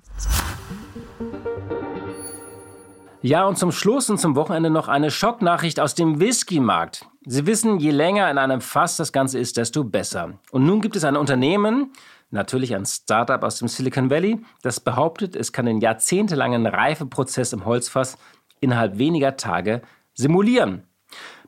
Ja, 3.22 3.46
und 3.46 3.58
zum 3.58 3.70
Schluss 3.70 4.10
und 4.10 4.18
zum 4.18 4.34
Wochenende 4.34 4.70
noch 4.70 4.88
eine 4.88 5.10
Schocknachricht 5.10 5.78
aus 5.78 5.94
dem 5.94 6.18
Whisky-Markt. 6.18 7.06
Sie 7.26 7.46
wissen, 7.46 7.78
je 7.78 7.90
länger 7.90 8.30
in 8.30 8.38
einem 8.38 8.60
Fass 8.60 8.96
das 8.96 9.12
Ganze 9.12 9.38
ist, 9.38 9.56
desto 9.56 9.84
besser. 9.84 10.38
Und 10.50 10.64
nun 10.64 10.80
gibt 10.80 10.96
es 10.96 11.04
ein 11.04 11.16
Unternehmen, 11.16 11.92
Natürlich 12.30 12.74
ein 12.74 12.84
Startup 12.84 13.42
aus 13.42 13.58
dem 13.58 13.68
Silicon 13.68 14.10
Valley, 14.10 14.40
das 14.60 14.80
behauptet, 14.80 15.34
es 15.34 15.52
kann 15.52 15.64
den 15.64 15.80
jahrzehntelangen 15.80 16.66
Reifeprozess 16.66 17.54
im 17.54 17.64
Holzfass 17.64 18.18
innerhalb 18.60 18.98
weniger 18.98 19.36
Tage 19.36 19.80
simulieren. 20.12 20.87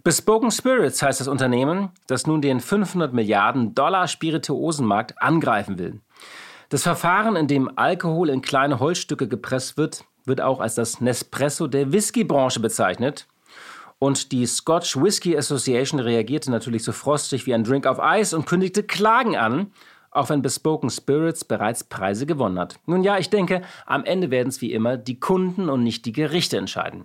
Bespoken 0.03 0.51
Spirits 0.51 1.03
heißt 1.03 1.21
das 1.21 1.29
Unternehmen, 1.29 1.91
das 2.07 2.27
nun 2.27 2.41
den 2.41 2.61
500 2.61 3.13
Milliarden 3.13 3.75
Dollar 3.75 4.09
Spirituosenmarkt 4.09 5.21
angreifen 5.21 5.79
will. 5.79 6.01
Das 6.71 6.85
Verfahren, 6.85 7.37
in 7.37 7.49
dem 7.49 7.71
Alkohol 7.77 8.31
in 8.31 8.41
kleine 8.41 8.81
Holzstücke 8.81 9.29
gepresst 9.29 9.77
wird, 9.77 10.05
wird 10.25 10.41
auch 10.41 10.61
als 10.61 10.75
das 10.75 11.03
Nespresso 11.03 11.67
der 11.67 11.93
Whiskybranche 11.93 12.61
bezeichnet. 12.61 13.27
Und 13.99 14.33
die 14.33 14.47
Scotch 14.47 14.97
Whisky 14.97 15.37
Association 15.37 16.01
reagierte 16.01 16.51
natürlich 16.51 16.83
so 16.83 16.93
frostig 16.93 17.45
wie 17.45 17.53
ein 17.53 17.65
Drink 17.65 17.87
auf 17.87 18.01
Eis 18.01 18.33
und 18.33 18.47
kündigte 18.47 18.83
Klagen 18.83 19.37
an, 19.37 19.71
auch 20.11 20.31
wenn 20.31 20.41
Bespoken 20.41 20.89
Spirits 20.89 21.45
bereits 21.45 21.85
Preise 21.85 22.25
gewonnen 22.25 22.59
hat. 22.59 22.79
Nun 22.87 23.03
ja, 23.03 23.19
ich 23.19 23.29
denke, 23.29 23.61
am 23.85 24.05
Ende 24.05 24.31
werden 24.31 24.49
es 24.49 24.63
wie 24.63 24.73
immer 24.73 24.97
die 24.97 25.21
Kunden 25.21 25.69
und 25.69 25.83
nicht 25.83 26.07
die 26.07 26.13
Gerichte 26.13 26.57
entscheiden. 26.57 27.05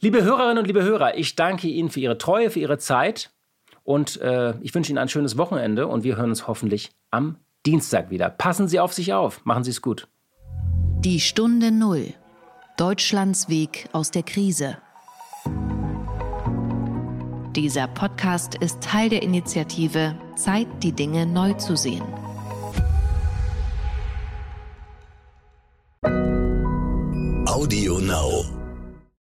Liebe 0.00 0.22
Hörerinnen 0.22 0.58
und 0.58 0.66
liebe 0.66 0.84
Hörer, 0.84 1.18
ich 1.18 1.34
danke 1.34 1.66
Ihnen 1.66 1.90
für 1.90 1.98
Ihre 1.98 2.18
Treue, 2.18 2.50
für 2.50 2.60
Ihre 2.60 2.78
Zeit 2.78 3.32
und 3.82 4.20
äh, 4.20 4.54
ich 4.60 4.72
wünsche 4.72 4.92
Ihnen 4.92 4.98
ein 4.98 5.08
schönes 5.08 5.36
Wochenende 5.36 5.88
und 5.88 6.04
wir 6.04 6.16
hören 6.16 6.30
uns 6.30 6.46
hoffentlich 6.46 6.92
am 7.10 7.36
Dienstag 7.66 8.08
wieder. 8.08 8.30
Passen 8.30 8.68
Sie 8.68 8.78
auf 8.78 8.92
sich 8.92 9.12
auf, 9.12 9.44
machen 9.44 9.64
Sie 9.64 9.70
es 9.70 9.82
gut. 9.82 10.06
Die 11.00 11.18
Stunde 11.18 11.72
Null. 11.72 12.14
Deutschlands 12.76 13.48
Weg 13.48 13.88
aus 13.92 14.12
der 14.12 14.22
Krise. 14.22 14.78
Dieser 17.56 17.88
Podcast 17.88 18.54
ist 18.54 18.80
Teil 18.80 19.08
der 19.08 19.22
Initiative 19.22 20.14
Zeit, 20.36 20.68
die 20.84 20.92
Dinge 20.92 21.26
neu 21.26 21.54
zu 21.54 21.76
sehen. 21.76 22.04
Audio 27.48 27.98
Now. 27.98 28.57